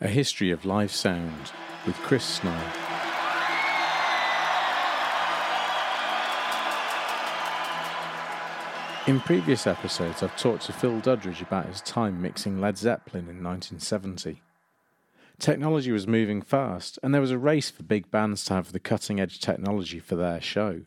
A 0.00 0.06
History 0.06 0.52
of 0.52 0.64
Live 0.64 0.92
Sound 0.92 1.50
with 1.84 1.96
Chris 1.96 2.22
Snow. 2.22 2.56
In 9.08 9.18
previous 9.18 9.66
episodes, 9.66 10.22
I've 10.22 10.36
talked 10.36 10.66
to 10.66 10.72
Phil 10.72 11.00
Duddridge 11.00 11.42
about 11.42 11.66
his 11.66 11.80
time 11.80 12.22
mixing 12.22 12.60
Led 12.60 12.78
Zeppelin 12.78 13.22
in 13.22 13.42
1970. 13.42 14.40
Technology 15.40 15.90
was 15.90 16.06
moving 16.06 16.42
fast, 16.42 17.00
and 17.02 17.12
there 17.12 17.20
was 17.20 17.32
a 17.32 17.36
race 17.38 17.68
for 17.68 17.82
big 17.82 18.08
bands 18.08 18.44
to 18.44 18.54
have 18.54 18.70
the 18.70 18.78
cutting 18.78 19.18
edge 19.18 19.40
technology 19.40 19.98
for 19.98 20.14
their 20.14 20.40
show. 20.40 20.82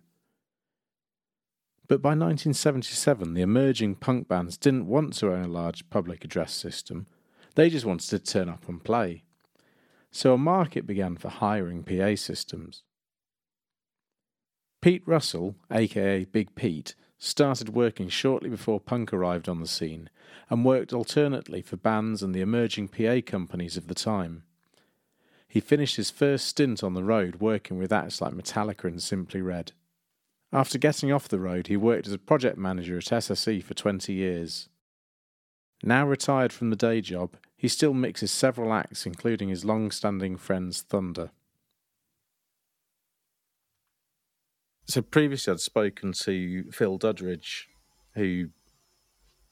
But 1.89 2.01
by 2.01 2.11
1977, 2.11 3.33
the 3.33 3.41
emerging 3.41 3.95
punk 3.95 4.29
bands 4.29 4.55
didn't 4.55 4.87
want 4.87 5.15
to 5.15 5.33
own 5.33 5.43
a 5.43 5.47
large 5.49 5.89
public 5.89 6.23
address 6.23 6.53
system, 6.53 7.07
they 7.55 7.69
just 7.69 7.85
wanted 7.85 8.09
to 8.09 8.19
turn 8.19 8.49
up 8.49 8.67
and 8.67 8.83
play. 8.83 9.23
So 10.11 10.33
a 10.33 10.37
market 10.37 10.85
began 10.85 11.15
for 11.15 11.29
hiring 11.29 11.83
PA 11.83 12.15
systems. 12.15 12.83
Pete 14.81 15.03
Russell, 15.05 15.55
aka 15.71 16.25
Big 16.25 16.55
Pete, 16.55 16.95
started 17.19 17.69
working 17.69 18.09
shortly 18.09 18.49
before 18.49 18.79
punk 18.79 19.13
arrived 19.13 19.47
on 19.47 19.59
the 19.59 19.67
scene 19.67 20.09
and 20.49 20.65
worked 20.65 20.91
alternately 20.91 21.61
for 21.61 21.77
bands 21.77 22.23
and 22.23 22.33
the 22.33 22.41
emerging 22.41 22.87
PA 22.87 23.19
companies 23.23 23.77
of 23.77 23.87
the 23.87 23.93
time. 23.93 24.43
He 25.47 25.59
finished 25.59 25.97
his 25.97 26.09
first 26.09 26.47
stint 26.47 26.83
on 26.83 26.93
the 26.93 27.03
road 27.03 27.35
working 27.35 27.77
with 27.77 27.93
acts 27.93 28.21
like 28.21 28.33
Metallica 28.33 28.85
and 28.85 29.03
Simply 29.03 29.41
Red. 29.41 29.73
After 30.51 30.77
getting 30.77 31.11
off 31.11 31.27
the 31.27 31.39
road, 31.39 31.67
he 31.67 31.77
worked 31.77 32.07
as 32.07 32.13
a 32.13 32.17
project 32.17 32.57
manager 32.57 32.97
at 32.97 33.05
SSE 33.05 33.63
for 33.63 33.73
20 33.73 34.13
years. 34.13 34.69
Now 35.83 36.07
retired 36.07 36.51
from 36.51 36.69
the 36.69 36.75
day 36.75 37.01
job, 37.01 37.35
he 37.61 37.67
still 37.67 37.93
mixes 37.93 38.31
several 38.31 38.73
acts, 38.73 39.05
including 39.05 39.49
his 39.49 39.63
long 39.63 39.91
standing 39.91 40.35
friends 40.35 40.81
Thunder. 40.81 41.29
So 44.85 45.03
previously, 45.03 45.53
I'd 45.53 45.59
spoken 45.59 46.11
to 46.23 46.71
Phil 46.71 46.97
Duddridge, 46.97 47.65
who 48.15 48.47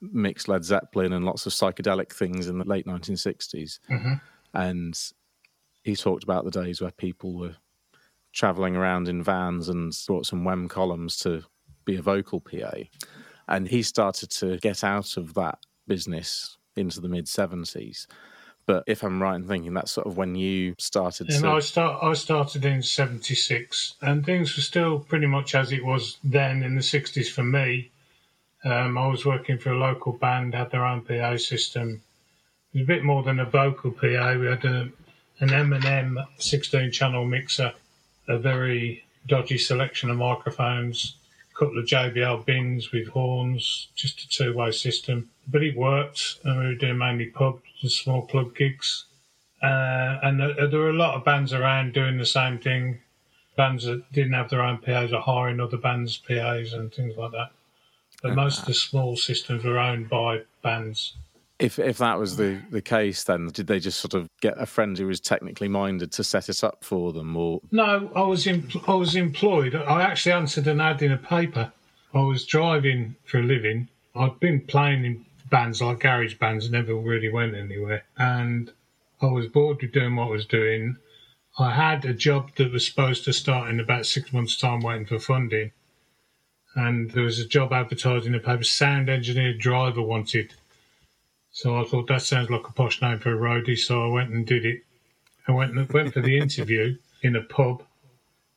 mixed 0.01 0.47
Led 0.47 0.63
Zeppelin 0.63 1.13
and 1.13 1.23
lots 1.23 1.45
of 1.45 1.53
psychedelic 1.53 2.11
things 2.11 2.47
in 2.47 2.57
the 2.57 2.65
late 2.65 2.87
1960s. 2.87 3.77
Mm-hmm. 3.91 4.13
And 4.55 4.99
he 5.83 5.95
talked 5.95 6.23
about 6.23 6.45
the 6.45 6.63
days 6.63 6.81
where 6.81 6.89
people 6.89 7.37
were 7.37 7.57
traveling 8.33 8.75
around 8.75 9.07
in 9.07 9.21
vans 9.21 9.69
and 9.69 9.93
brought 10.07 10.25
some 10.25 10.43
WEM 10.43 10.67
columns 10.67 11.15
to 11.17 11.43
be 11.85 11.95
a 11.95 12.01
vocal 12.01 12.41
PA. 12.41 12.71
And 13.47 13.67
he 13.67 13.83
started 13.83 14.31
to 14.31 14.57
get 14.57 14.83
out 14.83 15.15
of 15.15 15.35
that 15.35 15.59
business 15.85 16.57
into 16.79 16.99
the 16.99 17.09
mid 17.09 17.25
70s. 17.25 18.07
But 18.65 18.83
if 18.85 19.03
I'm 19.03 19.21
right 19.21 19.35
in 19.35 19.47
thinking, 19.47 19.73
that's 19.73 19.91
sort 19.91 20.05
of 20.05 20.15
when 20.15 20.35
you 20.35 20.75
started 20.77 21.29
And 21.29 21.41
to. 21.41 21.49
I 21.49 21.59
start. 21.59 22.03
I 22.03 22.13
started 22.13 22.63
in 22.65 22.83
'76, 22.83 23.95
and 23.99 24.23
things 24.23 24.55
were 24.55 24.61
still 24.61 24.99
pretty 24.99 25.25
much 25.25 25.55
as 25.55 25.71
it 25.71 25.83
was 25.83 26.17
then 26.23 26.61
in 26.61 26.75
the 26.75 26.81
'60s 26.81 27.31
for 27.31 27.43
me. 27.43 27.89
Um, 28.63 28.95
I 28.95 29.07
was 29.07 29.25
working 29.25 29.57
for 29.57 29.71
a 29.71 29.77
local 29.77 30.11
band, 30.11 30.53
had 30.53 30.69
their 30.69 30.85
own 30.85 31.01
PA 31.01 31.37
system. 31.37 32.03
It 32.73 32.79
was 32.79 32.83
a 32.83 32.85
bit 32.85 33.03
more 33.03 33.23
than 33.23 33.39
a 33.39 33.45
vocal 33.45 33.89
PA. 33.89 34.35
We 34.37 34.45
had 34.45 34.65
a, 34.65 34.89
an 35.39 35.51
M&M 35.51 36.19
16-channel 36.37 37.25
mixer, 37.25 37.73
a 38.27 38.37
very 38.37 39.03
dodgy 39.25 39.57
selection 39.57 40.11
of 40.11 40.17
microphones, 40.17 41.15
couple 41.59 41.77
of 41.77 41.85
JBL 41.85 42.45
bins 42.45 42.91
with 42.91 43.09
horns, 43.09 43.89
just 43.93 44.21
a 44.21 44.29
two-way 44.29 44.71
system. 44.71 45.29
But 45.47 45.63
it 45.63 45.75
worked, 45.75 46.39
and 46.43 46.57
we 46.57 46.65
were 46.67 46.75
doing 46.75 46.97
mainly 46.97 47.25
pub 47.25 47.59
and 47.81 47.91
small 47.91 48.25
club 48.25 48.55
gigs. 48.55 49.05
Uh, 49.61 50.19
and 50.23 50.39
there, 50.39 50.67
there 50.67 50.79
were 50.79 50.91
a 50.91 50.93
lot 50.93 51.15
of 51.15 51.25
bands 51.25 51.51
around 51.51 51.93
doing 51.93 52.17
the 52.17 52.25
same 52.25 52.59
thing. 52.59 53.01
Bands 53.57 53.83
that 53.83 54.09
didn't 54.13 54.33
have 54.33 54.49
their 54.49 54.61
own 54.61 54.77
PAs 54.77 55.11
are 55.11 55.21
hiring 55.21 55.59
other 55.59 55.77
bands' 55.77 56.17
PAs 56.17 56.71
and 56.71 56.93
things 56.93 57.17
like 57.17 57.31
that. 57.31 57.51
But 58.21 58.35
most 58.35 58.59
of 58.59 58.65
the 58.65 58.73
small 58.73 59.17
systems 59.17 59.65
were 59.65 59.77
owned 59.77 60.09
by 60.09 60.43
bands. 60.61 61.15
If 61.59 61.77
if 61.77 61.97
that 61.97 62.17
was 62.17 62.37
the, 62.37 62.61
the 62.71 62.81
case, 62.81 63.25
then 63.25 63.47
did 63.47 63.67
they 63.67 63.79
just 63.79 63.99
sort 63.99 64.13
of 64.13 64.29
get 64.39 64.53
a 64.57 64.65
friend 64.65 64.97
who 64.97 65.07
was 65.07 65.19
technically 65.19 65.67
minded 65.67 66.11
to 66.13 66.23
set 66.23 66.47
it 66.47 66.63
up 66.63 66.85
for 66.85 67.11
them, 67.11 67.35
or 67.35 67.59
No, 67.71 68.09
I 68.15 68.21
was 68.21 68.47
em- 68.47 68.69
I 68.87 68.93
was 68.93 69.15
employed. 69.15 69.75
I 69.75 70.01
actually 70.01 70.31
answered 70.31 70.67
an 70.67 70.79
ad 70.79 71.01
in 71.01 71.11
a 71.11 71.17
paper. 71.17 71.73
I 72.13 72.21
was 72.21 72.45
driving 72.45 73.17
for 73.25 73.39
a 73.39 73.43
living. 73.43 73.89
I'd 74.15 74.39
been 74.39 74.61
playing 74.61 75.03
in 75.03 75.25
bands 75.49 75.81
like 75.81 75.99
garage 75.99 76.35
bands, 76.35 76.71
never 76.71 76.95
really 76.95 77.29
went 77.29 77.55
anywhere, 77.55 78.05
and 78.17 78.71
I 79.21 79.25
was 79.25 79.47
bored 79.47 79.81
with 79.81 79.91
doing 79.91 80.15
what 80.15 80.27
I 80.27 80.31
was 80.31 80.45
doing. 80.45 80.95
I 81.57 81.71
had 81.71 82.05
a 82.05 82.13
job 82.13 82.55
that 82.55 82.71
was 82.71 82.85
supposed 82.87 83.25
to 83.25 83.33
start 83.33 83.69
in 83.69 83.81
about 83.81 84.05
six 84.05 84.31
months' 84.31 84.57
time, 84.57 84.79
waiting 84.79 85.05
for 85.05 85.19
funding, 85.19 85.71
and 86.73 87.11
there 87.11 87.23
was 87.23 87.39
a 87.39 87.45
job 87.45 87.73
advertised 87.73 88.25
in 88.25 88.31
the 88.31 88.39
paper: 88.39 88.63
sound 88.63 89.09
engineer 89.09 89.53
driver 89.53 90.01
wanted. 90.01 90.53
So 91.51 91.79
I 91.79 91.83
thought 91.83 92.07
that 92.07 92.21
sounds 92.21 92.49
like 92.49 92.67
a 92.67 92.71
posh 92.71 93.01
name 93.01 93.19
for 93.19 93.33
a 93.33 93.37
roadie, 93.37 93.77
so 93.77 94.03
I 94.03 94.07
went 94.07 94.29
and 94.29 94.45
did 94.45 94.65
it. 94.65 94.83
I 95.47 95.51
went 95.51 95.75
and 95.75 95.91
went 95.91 96.13
for 96.13 96.21
the 96.21 96.37
interview 96.37 96.97
in 97.23 97.35
a 97.35 97.41
pub, 97.41 97.83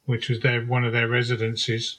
which 0.04 0.28
was 0.28 0.40
their 0.40 0.64
one 0.64 0.84
of 0.84 0.92
their 0.92 1.08
residences. 1.08 1.98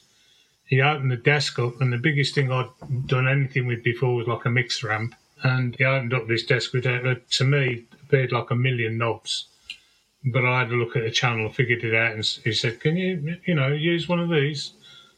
He 0.66 0.82
opened 0.82 1.12
the 1.12 1.18
desk 1.18 1.60
up, 1.60 1.82
and 1.82 1.92
the 1.92 1.98
biggest 1.98 2.36
thing 2.36 2.52
I'd 2.52 2.70
done 3.08 3.28
anything 3.28 3.68
with 3.68 3.84
before 3.84 4.16
was 4.16 4.28
like 4.28 4.46
a 4.46 4.50
mix 4.50 4.84
ramp. 4.84 5.16
And 5.44 5.76
he 5.76 5.84
opened 5.84 6.14
up 6.14 6.28
this 6.28 6.46
desk 6.46 6.72
with, 6.74 6.86
uh, 6.86 7.16
to 7.32 7.44
me, 7.44 7.86
appeared 8.02 8.32
like 8.32 8.50
a 8.50 8.56
million 8.56 8.98
knobs. 8.98 9.48
But 10.24 10.46
I 10.46 10.60
had 10.60 10.72
a 10.72 10.76
look 10.76 10.96
at 10.96 11.04
the 11.04 11.12
channel, 11.12 11.52
figured 11.52 11.84
it 11.84 11.94
out, 11.94 12.14
and 12.14 12.24
he 12.24 12.54
said, 12.54 12.80
"Can 12.80 12.96
you, 12.96 13.38
you 13.46 13.56
know, 13.56 13.74
use 13.74 14.08
one 14.08 14.22
of 14.22 14.30
these?" 14.30 14.72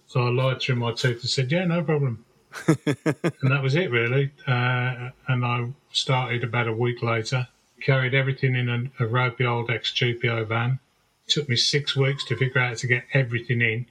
So 0.07 0.25
I 0.25 0.31
lied 0.31 0.61
through 0.61 0.77
my 0.77 0.93
teeth 0.93 1.21
and 1.21 1.29
said, 1.29 1.51
"Yeah, 1.51 1.65
no 1.65 1.83
problem." 1.83 2.24
And 2.67 3.51
that 3.51 3.61
was 3.61 3.75
it, 3.75 3.91
really. 3.91 4.31
Uh, 4.47 5.09
and 5.27 5.45
I 5.45 5.67
started 5.91 6.43
about 6.43 6.67
a 6.67 6.73
week 6.73 7.01
later. 7.01 7.47
Carried 7.81 8.13
everything 8.13 8.55
in 8.55 8.69
a, 8.69 9.03
a 9.03 9.07
ropey 9.07 9.45
old 9.45 9.69
ex-GPO 9.69 10.47
van. 10.47 10.79
took 11.27 11.49
me 11.49 11.55
six 11.55 11.95
weeks 11.95 12.25
to 12.25 12.37
figure 12.37 12.61
out 12.61 12.69
how 12.69 12.75
to 12.75 12.87
get 12.87 13.03
everything 13.13 13.61
in. 13.61 13.85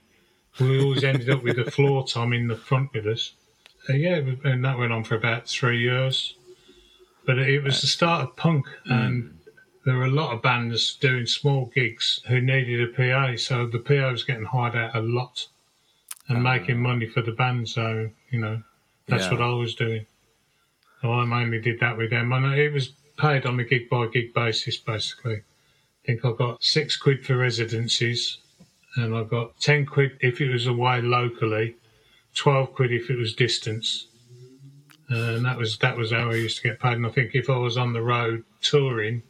We 0.60 0.82
always 0.82 1.04
ended 1.04 1.30
up 1.30 1.42
with 1.42 1.56
the 1.56 1.70
floor 1.70 2.06
tom 2.06 2.32
in 2.32 2.48
the 2.48 2.56
front 2.56 2.92
with 2.94 3.06
us. 3.06 3.32
Uh, 3.88 3.94
yeah, 3.94 4.20
and 4.44 4.64
that 4.64 4.78
went 4.78 4.92
on 4.92 5.04
for 5.04 5.16
about 5.16 5.48
three 5.48 5.80
years. 5.80 6.34
But 7.26 7.38
it 7.38 7.62
was 7.62 7.80
the 7.80 7.86
start 7.86 8.22
of 8.22 8.36
punk, 8.36 8.66
and 8.84 9.38
there 9.84 9.97
were 9.97 10.04
a 10.04 10.10
lot 10.10 10.34
of 10.34 10.42
bands 10.42 10.94
doing 10.97 11.26
small 11.26 11.66
gigs 11.74 12.20
who 12.28 12.41
needed 12.41 12.82
a 12.82 12.92
PA, 12.92 13.36
so 13.36 13.66
the 13.66 13.78
PA 13.78 14.10
was 14.10 14.24
getting 14.24 14.44
hired 14.44 14.76
out 14.76 14.94
a 14.94 15.00
lot 15.00 15.48
and 16.28 16.38
um, 16.38 16.42
making 16.42 16.80
money 16.80 17.06
for 17.06 17.22
the 17.22 17.32
band. 17.32 17.68
So 17.68 18.10
you 18.30 18.38
know, 18.40 18.62
that's 19.06 19.24
Yeah. 19.24 19.32
what 19.32 19.42
I 19.42 19.52
was 19.54 19.74
doing. 19.74 20.06
So 21.02 21.12
I 21.12 21.24
mainly 21.24 21.60
did 21.60 21.80
that 21.80 21.96
with 21.98 22.10
them, 22.10 22.32
and 22.32 22.54
it 22.54 22.72
was 22.72 22.88
paid 23.18 23.44
on 23.46 23.60
a 23.60 23.64
gig 23.64 23.88
by 23.90 24.06
gig 24.06 24.32
basis, 24.34 24.76
basically. 24.78 25.36
I 25.36 26.06
think 26.06 26.24
I 26.24 26.32
got 26.32 26.62
six 26.64 26.96
quid 26.96 27.24
for 27.24 27.36
residencies, 27.36 28.38
and 28.96 29.14
I 29.14 29.22
got 29.24 29.58
ten 29.60 29.86
quid 29.86 30.16
if 30.20 30.40
it 30.40 30.50
was 30.50 30.66
away 30.66 31.00
locally, 31.02 31.76
twelve 32.34 32.74
quid 32.74 32.92
if 32.92 33.10
it 33.10 33.16
was 33.16 33.34
distance, 33.34 34.06
and 35.08 35.44
that 35.44 35.58
was 35.58 35.78
that 35.78 35.96
was 35.96 36.10
how 36.12 36.30
I 36.30 36.34
used 36.36 36.56
to 36.62 36.68
get 36.68 36.80
paid. 36.80 36.94
And 36.94 37.06
I 37.06 37.10
think 37.10 37.34
if 37.34 37.50
I 37.50 37.56
was 37.56 37.76
on 37.76 37.92
the 37.92 38.02
road 38.02 38.44
touring, 38.62 39.22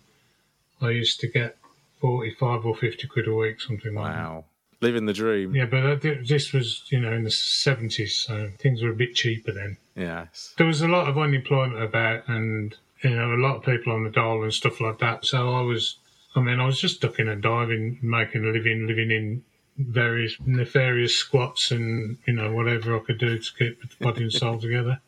I 0.81 0.91
used 0.91 1.19
to 1.21 1.27
get 1.29 1.57
forty-five 2.01 2.65
or 2.65 2.77
fifty 2.77 3.07
quid 3.09 3.27
a 3.27 3.35
week, 3.35 3.61
something 3.61 3.95
like 3.95 4.13
that. 4.13 4.19
wow, 4.19 4.45
living 4.81 5.07
the 5.07 5.13
dream? 5.13 5.55
Yeah, 5.55 5.67
but 5.67 6.03
this 6.03 6.53
was 6.53 6.85
you 6.91 7.01
know 7.01 7.13
in 7.13 7.25
the 7.25 7.31
seventies, 7.31 8.15
so 8.17 8.51
things 8.59 8.83
were 8.83 8.91
a 8.91 8.97
bit 8.97 9.15
cheaper 9.15 9.53
then. 9.53 9.77
Yes. 9.97 10.55
There 10.57 10.67
was 10.67 10.83
a 10.83 10.89
lot 10.89 11.09
of 11.09 11.19
unemployment 11.19 11.83
about, 11.83 12.29
and 12.29 12.75
you 13.03 13.11
know 13.11 13.33
a 13.33 13.41
lot 13.41 13.57
of 13.57 13.65
people 13.65 13.93
on 13.93 14.05
the 14.05 14.11
dole 14.11 14.43
and 14.43 14.53
stuff 14.53 14.81
like 14.81 14.99
that. 14.99 15.25
So 15.25 15.55
I 15.55 15.61
was, 15.63 15.97
I 16.35 16.41
mean, 16.41 16.61
I 16.61 16.67
was 16.67 16.81
just 16.81 17.01
ducking 17.01 17.29
and 17.29 17.43
diving, 17.43 17.99
making 18.03 18.45
a 18.45 18.49
living, 18.49 18.87
living 18.87 19.11
in 19.11 19.45
various 19.77 20.37
nefarious 20.45 21.17
squats 21.17 21.71
and 21.71 22.17
you 22.27 22.33
know 22.33 22.53
whatever 22.53 22.97
I 22.97 23.01
could 23.01 23.19
do 23.19 23.39
to 23.39 23.55
keep 23.59 23.81
the 23.81 24.05
body 24.05 24.23
and 24.23 24.33
soul 24.33 24.59
together. 24.59 25.01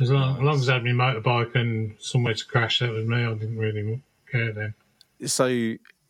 As 0.00 0.10
long, 0.10 0.36
as 0.36 0.42
long 0.42 0.54
as 0.54 0.68
I 0.68 0.74
had 0.74 0.84
my 0.84 0.90
motorbike 0.92 1.54
and 1.54 1.94
somewhere 1.98 2.34
to 2.34 2.46
crash, 2.46 2.78
that 2.78 2.90
was 2.90 3.06
me. 3.06 3.24
I 3.24 3.34
didn't 3.34 3.58
really 3.58 4.00
care 4.30 4.52
then. 4.52 4.74
So 5.26 5.46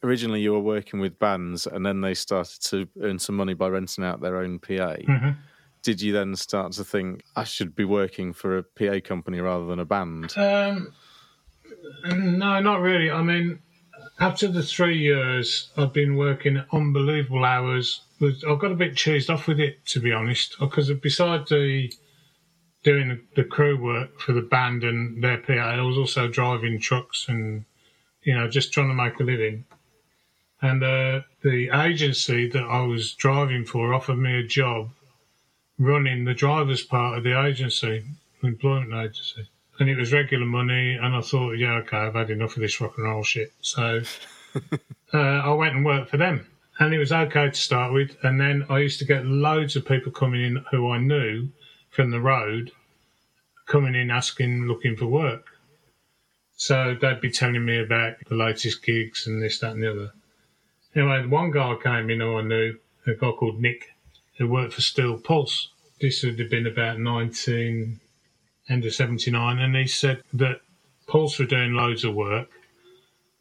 originally 0.03 0.41
you 0.41 0.53
were 0.53 0.61
working 0.61 1.01
with 1.01 1.19
bands, 1.19 1.67
and 1.67 1.85
then 1.85 2.01
they 2.01 2.15
started 2.15 2.61
to 2.65 2.87
earn 3.03 3.19
some 3.19 3.37
money 3.37 3.55
by 3.55 3.69
renting 3.69 4.05
out 4.05 4.21
their 4.21 4.37
own 4.39 4.59
PA. 4.59 4.97
Mhm. 4.97 5.37
Did 5.83 6.03
you 6.03 6.13
then 6.13 6.35
start 6.37 6.73
to 6.73 6.85
think 6.85 7.23
I 7.37 7.45
should 7.45 7.75
be 7.75 7.85
working 7.85 8.33
for 8.33 8.59
a 8.59 8.63
PA 8.63 9.01
company 9.01 9.41
rather 9.41 9.67
than 9.67 9.79
a 9.79 9.85
band? 9.85 10.33
Um, 10.37 10.93
no, 12.05 12.61
not 12.61 12.81
really. 12.81 13.11
I 13.11 13.23
mean, 13.23 13.61
after 14.21 14.49
the 14.49 14.63
three 14.63 14.99
years, 14.99 15.71
I've 15.77 15.93
been 15.93 16.17
working 16.17 16.63
unbelievable 16.73 17.45
hours. 17.45 18.03
Was- 18.21 18.45
I 18.45 18.55
got 18.57 18.73
a 18.73 18.77
bit 18.77 18.95
cheesed 18.95 19.31
off 19.33 19.47
with 19.47 19.61
it, 19.61 19.85
to 19.87 20.01
be 20.01 20.13
honest, 20.13 20.57
because 20.59 20.91
besides 20.93 21.51
the 21.51 21.93
doing 22.85 23.21
the 23.35 23.45
crew 23.45 23.77
work 23.77 24.19
for 24.21 24.33
the 24.33 24.43
band 24.43 24.85
and 24.85 25.23
their 25.23 25.39
PA, 25.39 25.53
I 25.75 25.81
was 25.83 25.99
also 25.99 26.29
driving 26.29 26.79
trucks 26.81 27.27
and 27.29 27.65
you 28.25 28.35
know, 28.35 28.49
just 28.49 28.73
trying 28.73 28.89
to 28.89 28.95
make 28.95 29.19
a 29.21 29.23
living. 29.23 29.65
And 30.61 30.83
uh, 30.83 31.21
the 31.43 31.71
agency 31.73 32.49
that 32.51 32.65
I 32.65 32.83
was 32.83 33.15
driving 33.15 33.65
for 33.65 33.95
offered 33.95 34.19
me 34.19 34.41
a 34.41 34.43
job 34.43 34.91
running 35.79 36.25
the 36.25 36.35
driver's 36.35 36.83
part 36.83 37.17
of 37.17 37.25
the 37.25 37.41
agency, 37.41 38.05
employment 38.43 38.93
agency. 38.93 39.49
And 39.79 39.89
it 39.89 39.97
was 39.97 40.13
regular 40.13 40.47
money, 40.47 40.95
and 40.95 41.15
I 41.15 41.21
thought, 41.21 41.53
yeah, 41.53 41.75
okay, 41.79 41.99
I've 41.99 42.15
had 42.15 42.31
enough 42.31 42.57
of 42.57 42.63
this 42.63 42.81
rock 42.81 42.95
and 42.97 43.07
roll 43.07 43.23
shit. 43.23 43.53
So 43.61 44.03
uh, 45.15 45.19
I 45.19 45.53
went 45.53 45.77
and 45.77 45.85
worked 45.85 46.11
for 46.11 46.17
them. 46.17 46.47
And 46.81 46.93
it 46.95 46.99
was 46.99 47.13
okay 47.13 47.49
to 47.49 47.55
start 47.55 47.93
with. 47.93 48.17
And 48.23 48.41
then 48.41 48.67
I 48.69 48.79
used 48.79 48.99
to 49.01 49.05
get 49.05 49.27
loads 49.27 49.77
of 49.77 49.87
people 49.87 50.13
coming 50.13 50.45
in 50.45 50.65
who 50.71 50.91
I 50.91 50.99
knew 50.99 51.49
from 51.91 52.11
the 52.11 52.21
road, 52.21 52.73
coming 53.67 53.95
in 53.95 54.11
asking, 54.11 54.67
looking 54.67 54.97
for 54.97 55.07
work. 55.07 55.47
So 56.57 56.97
they'd 57.01 57.21
be 57.21 57.31
telling 57.31 57.65
me 57.65 57.79
about 57.79 58.17
the 58.29 58.35
latest 58.35 58.83
gigs 58.83 59.29
and 59.29 59.41
this, 59.41 59.61
that, 59.61 59.73
and 59.73 59.83
the 59.83 59.91
other. 59.91 60.13
Anyway, 60.99 61.25
one 61.27 61.53
guy 61.53 61.77
came 61.81 62.11
in 62.11 62.19
who 62.19 62.39
I 62.39 62.43
knew, 62.43 62.77
a 63.07 63.15
guy 63.15 63.31
called 63.31 63.61
Nick, 63.61 63.95
who 64.37 64.49
worked 64.49 64.73
for 64.73 64.81
Steel 64.81 65.17
Pulse. 65.17 65.69
This 66.01 66.25
would 66.25 66.41
have 66.41 66.51
been 66.51 66.67
about 66.67 66.99
19, 66.99 68.01
end 68.69 68.85
of 68.85 68.93
79, 68.93 69.61
and 69.61 69.77
he 69.77 69.87
said 69.87 70.25
that 70.33 70.61
Pulse 71.07 71.39
were 71.39 71.45
doing 71.45 71.75
loads 71.75 72.03
of 72.03 72.17
work. 72.17 72.51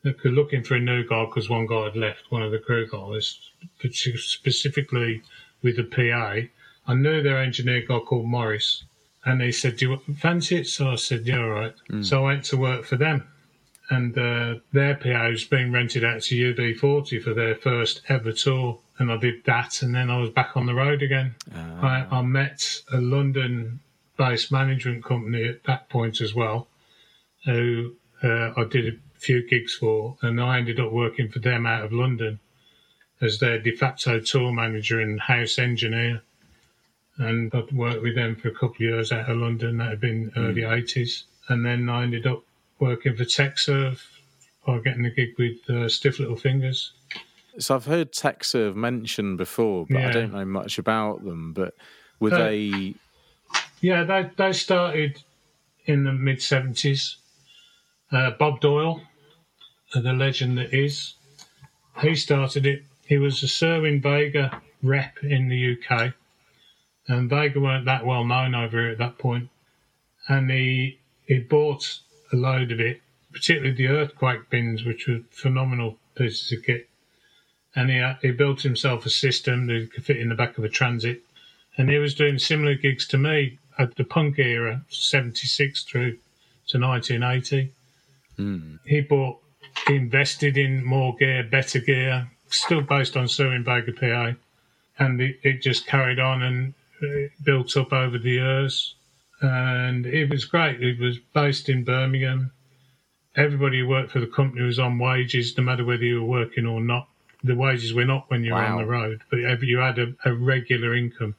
They 0.03 0.13
were 0.23 0.29
looking 0.29 0.63
for 0.63 0.75
a 0.75 0.79
new 0.79 1.03
guy 1.03 1.25
because 1.25 1.49
one 1.49 1.65
guy 1.65 1.85
had 1.85 1.95
left, 1.95 2.31
one 2.31 2.43
of 2.43 2.51
the 2.51 2.59
crew 2.59 2.87
guys, 2.87 3.39
specifically 3.79 5.23
with 5.63 5.77
the 5.77 5.83
PA. 5.83 6.47
I 6.85 6.93
knew 6.93 7.23
their 7.23 7.39
engineer 7.39 7.81
guy 7.81 7.97
called 7.97 8.27
Morris, 8.27 8.83
and 9.25 9.41
he 9.41 9.51
said, 9.51 9.77
"Do 9.77 9.89
you 9.89 10.13
fancy 10.13 10.57
it?" 10.57 10.67
So 10.67 10.91
I 10.91 10.95
said, 10.95 11.25
"Yeah, 11.25 11.39
all 11.39 11.49
right." 11.49 11.75
Mm. 11.89 12.05
So 12.05 12.19
I 12.19 12.33
went 12.33 12.45
to 12.45 12.57
work 12.57 12.85
for 12.85 12.97
them 12.97 13.27
and 13.89 14.17
uh, 14.17 14.55
their 14.73 14.99
was 15.29 15.45
being 15.45 15.71
rented 15.71 16.03
out 16.03 16.21
to 16.23 16.53
UB40 16.53 17.23
for 17.23 17.33
their 17.33 17.55
first 17.55 18.01
ever 18.09 18.31
tour. 18.33 18.79
And 18.99 19.11
I 19.11 19.17
did 19.17 19.45
that, 19.45 19.81
and 19.81 19.93
then 19.93 20.09
I 20.09 20.17
was 20.17 20.29
back 20.31 20.57
on 20.57 20.65
the 20.65 20.73
road 20.73 21.01
again. 21.01 21.35
I, 21.81 22.07
I, 22.09 22.21
met 22.23 22.81
a 22.91 22.97
London 22.97 23.79
based 24.17 24.51
management 24.51 25.03
company 25.03 25.47
at 25.47 25.63
that 25.65 25.87
point 25.89 26.19
as 26.19 26.33
well, 26.33 26.67
who 27.45 27.93
uh, 28.23 28.53
I 28.57 28.63
did 28.69 28.87
a 28.87 28.97
few 29.19 29.47
gigs 29.47 29.75
for, 29.75 30.17
and 30.21 30.41
I 30.41 30.57
ended 30.57 30.79
up 30.79 30.91
working 30.91 31.29
for 31.29 31.39
them 31.39 31.65
out 31.65 31.83
of 31.83 31.93
London 31.93 32.39
as 33.21 33.39
their 33.39 33.59
de 33.59 33.71
facto 33.75 34.19
tour 34.19 34.51
manager 34.51 34.99
and 34.99 35.19
house 35.19 35.59
engineer. 35.59 36.21
And 37.17 37.53
I'd 37.53 37.71
worked 37.71 38.03
with 38.03 38.15
them 38.15 38.35
for 38.35 38.49
a 38.49 38.53
couple 38.53 38.75
of 38.75 38.81
years 38.81 39.11
out 39.11 39.29
of 39.29 39.37
London, 39.37 39.77
that 39.77 39.89
had 39.89 40.01
been 40.01 40.31
early 40.35 40.61
mm. 40.61 40.83
80s. 40.83 41.23
And 41.49 41.65
then 41.65 41.89
I 41.89 42.03
ended 42.03 42.27
up 42.27 42.43
working 42.79 43.15
for 43.15 43.23
TechServe 43.23 43.99
or 44.65 44.81
getting 44.81 45.05
a 45.05 45.09
gig 45.09 45.29
with 45.37 45.69
uh, 45.69 45.89
Stiff 45.89 46.19
Little 46.19 46.35
Fingers. 46.35 46.91
So 47.59 47.75
I've 47.75 47.85
heard 47.85 48.11
TechServe 48.11 48.75
mentioned 48.75 49.37
before, 49.37 49.85
but 49.89 49.99
yeah. 49.99 50.09
I 50.09 50.11
don't 50.11 50.33
know 50.33 50.45
much 50.45 50.77
about 50.77 51.23
them. 51.23 51.53
But 51.53 51.73
were 52.19 52.33
uh, 52.33 52.37
they? 52.37 52.95
Yeah, 53.81 54.03
they 54.03 54.29
they 54.37 54.53
started 54.53 55.23
in 55.85 56.03
the 56.03 56.11
mid 56.11 56.41
seventies. 56.41 57.17
Uh, 58.11 58.31
Bob 58.31 58.61
Doyle, 58.61 59.01
uh, 59.95 60.01
the 60.01 60.13
legend 60.13 60.57
that 60.57 60.73
is, 60.73 61.15
he 62.01 62.15
started 62.15 62.65
it. 62.65 62.83
He 63.05 63.17
was 63.17 63.41
a 63.43 63.47
Cerwin 63.47 64.01
Vega 64.01 64.61
rep 64.83 65.17
in 65.23 65.49
the 65.49 65.77
UK, 65.77 66.13
and 67.07 67.29
Vega 67.29 67.59
weren't 67.59 67.85
that 67.85 68.05
well 68.05 68.23
known 68.23 68.53
over 68.53 68.79
here 68.79 68.91
at 68.91 68.97
that 68.99 69.17
point. 69.17 69.49
And 70.29 70.51
he 70.51 70.99
he 71.25 71.39
bought 71.39 71.99
a 72.31 72.35
load 72.35 72.71
of 72.71 72.79
it, 72.79 73.01
particularly 73.31 73.75
the 73.75 73.87
earthquake 73.87 74.49
bins, 74.49 74.83
which 74.83 75.07
were 75.07 75.21
phenomenal 75.31 75.97
pieces 76.15 76.51
of 76.51 76.63
kit. 76.63 76.89
And 77.75 77.89
he, 77.89 78.13
he 78.21 78.31
built 78.31 78.61
himself 78.61 79.05
a 79.05 79.09
system 79.09 79.67
that 79.67 79.89
could 79.93 80.05
fit 80.05 80.17
in 80.17 80.29
the 80.29 80.35
back 80.35 80.57
of 80.57 80.63
a 80.63 80.69
transit. 80.69 81.21
And 81.77 81.89
he 81.89 81.97
was 81.97 82.15
doing 82.15 82.39
similar 82.39 82.75
gigs 82.75 83.07
to 83.07 83.17
me 83.17 83.59
at 83.77 83.95
the 83.95 84.03
punk 84.03 84.39
era, 84.39 84.83
76 84.89 85.83
through 85.83 86.17
to 86.67 86.79
1980. 86.79 87.71
Mm. 88.39 88.79
He 88.85 89.01
bought, 89.01 89.39
he 89.87 89.95
invested 89.95 90.57
in 90.57 90.83
more 90.83 91.15
gear, 91.15 91.43
better 91.43 91.79
gear, 91.79 92.31
still 92.49 92.81
based 92.81 93.15
on 93.15 93.25
Cerwin 93.27 93.63
Vega 93.63 93.93
PA. 93.93 94.33
And 94.97 95.21
it, 95.21 95.39
it 95.43 95.61
just 95.61 95.85
carried 95.85 96.19
on 96.19 96.41
and 96.41 96.73
built 97.43 97.77
up 97.77 97.93
over 97.93 98.17
the 98.17 98.31
years 98.31 98.95
and 99.41 100.05
it 100.05 100.29
was 100.29 100.45
great. 100.45 100.81
It 100.81 100.99
was 100.99 101.19
based 101.33 101.69
in 101.69 101.83
Birmingham. 101.83 102.51
Everybody 103.35 103.79
who 103.79 103.87
worked 103.87 104.11
for 104.11 104.19
the 104.19 104.27
company 104.27 104.63
was 104.63 104.79
on 104.79 104.97
wages, 104.97 105.55
no 105.57 105.63
matter 105.63 105.85
whether 105.85 106.03
you 106.03 106.21
were 106.21 106.39
working 106.39 106.65
or 106.65 106.81
not. 106.81 107.07
The 107.43 107.55
wages 107.55 107.93
went 107.93 108.09
up 108.09 108.25
when 108.29 108.43
you 108.43 108.51
wow. 108.51 108.59
were 108.59 108.65
on 108.65 108.77
the 108.79 108.91
road, 108.91 109.21
but 109.29 109.37
you 109.61 109.77
had 109.77 109.99
a, 109.99 110.15
a, 110.25 110.33
regular 110.33 110.95
income. 110.95 111.35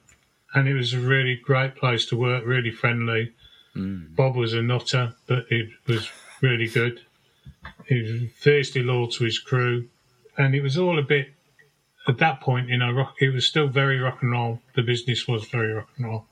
And 0.55 0.69
it 0.69 0.75
was 0.75 0.95
a 0.95 1.01
really 1.01 1.35
great 1.35 1.75
place 1.75 2.07
to 2.07 2.17
work, 2.17 2.45
really 2.47 2.71
friendly. 2.71 3.33
Mm. 3.75 4.15
Bob 4.15 4.37
was 4.37 4.55
a 4.55 4.63
nutter, 4.63 5.15
but 5.27 5.47
it 5.51 5.71
was 5.89 6.09
really 6.41 6.69
good. 6.69 7.01
He 7.87 8.01
was 8.01 8.33
fiercely 8.37 8.83
loyal 8.83 9.09
to 9.09 9.25
his 9.25 9.41
crew. 9.41 9.89
And 10.37 10.55
it 10.55 10.63
was 10.63 10.79
all 10.79 11.01
a 11.01 11.03
bit, 11.03 11.31
at 12.07 12.19
that 12.19 12.41
point, 12.41 12.69
you 12.69 12.79
know, 12.79 12.93
rock, 12.93 13.17
it 13.21 13.35
was 13.35 13.45
still 13.45 13.67
very 13.67 13.99
rock 13.99 14.23
and 14.23 14.31
roll. 14.31 14.61
The 14.77 14.83
business 14.83 15.27
was 15.27 15.47
very 15.47 15.73
rock 15.73 15.89
and 15.97 16.07
roll. 16.07 16.28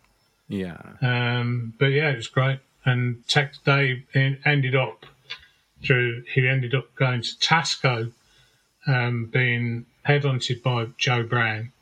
Yeah. 0.49 0.81
Um, 1.03 1.75
but 1.79 1.87
yeah, 1.87 2.11
it 2.11 2.17
was 2.17 2.29
great. 2.29 2.61
And 2.85 3.27
Tech 3.27 3.55
Day 3.65 4.05
ended 4.15 4.77
up 4.77 5.07
through, 5.85 6.23
he 6.33 6.47
ended 6.47 6.75
up 6.75 6.95
going 6.95 7.23
to 7.23 7.37
Tasco, 7.39 8.13
um, 8.87 9.27
being 9.27 9.87
headhunted 10.07 10.63
by 10.63 10.87
Joe 10.97 11.25
Brown 11.25 11.73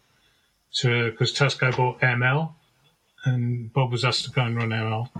to, 0.76 1.10
because 1.10 1.32
Tasco 1.32 1.76
bought 1.76 2.00
ML 2.00 2.52
and 3.24 3.72
Bob 3.72 3.92
was 3.92 4.04
asked 4.04 4.24
to 4.24 4.30
go 4.30 4.42
and 4.42 4.56
run 4.56 4.70
ML. 4.70 5.10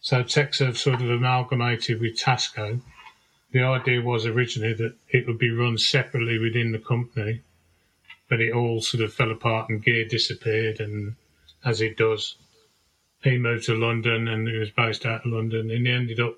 So 0.00 0.22
TechServe 0.22 0.76
sort 0.76 1.02
of 1.02 1.10
amalgamated 1.10 2.00
with 2.00 2.18
Tasco. 2.18 2.80
The 3.52 3.62
idea 3.62 4.00
was 4.00 4.26
originally 4.26 4.74
that 4.74 4.94
it 5.08 5.26
would 5.26 5.38
be 5.38 5.50
run 5.50 5.76
separately 5.76 6.38
within 6.38 6.72
the 6.72 6.78
company, 6.78 7.42
but 8.28 8.40
it 8.40 8.52
all 8.52 8.80
sort 8.80 9.02
of 9.02 9.12
fell 9.12 9.30
apart 9.30 9.68
and 9.68 9.82
gear 9.82 10.06
disappeared, 10.06 10.80
and 10.80 11.16
as 11.64 11.80
it 11.80 11.96
does 11.96 12.36
he 13.22 13.38
moved 13.38 13.64
to 13.64 13.74
London 13.74 14.28
and 14.28 14.48
he 14.48 14.56
was 14.56 14.70
based 14.70 15.04
out 15.04 15.26
of 15.26 15.32
London 15.32 15.70
and 15.70 15.86
he 15.86 15.92
ended 15.92 16.20
up 16.20 16.36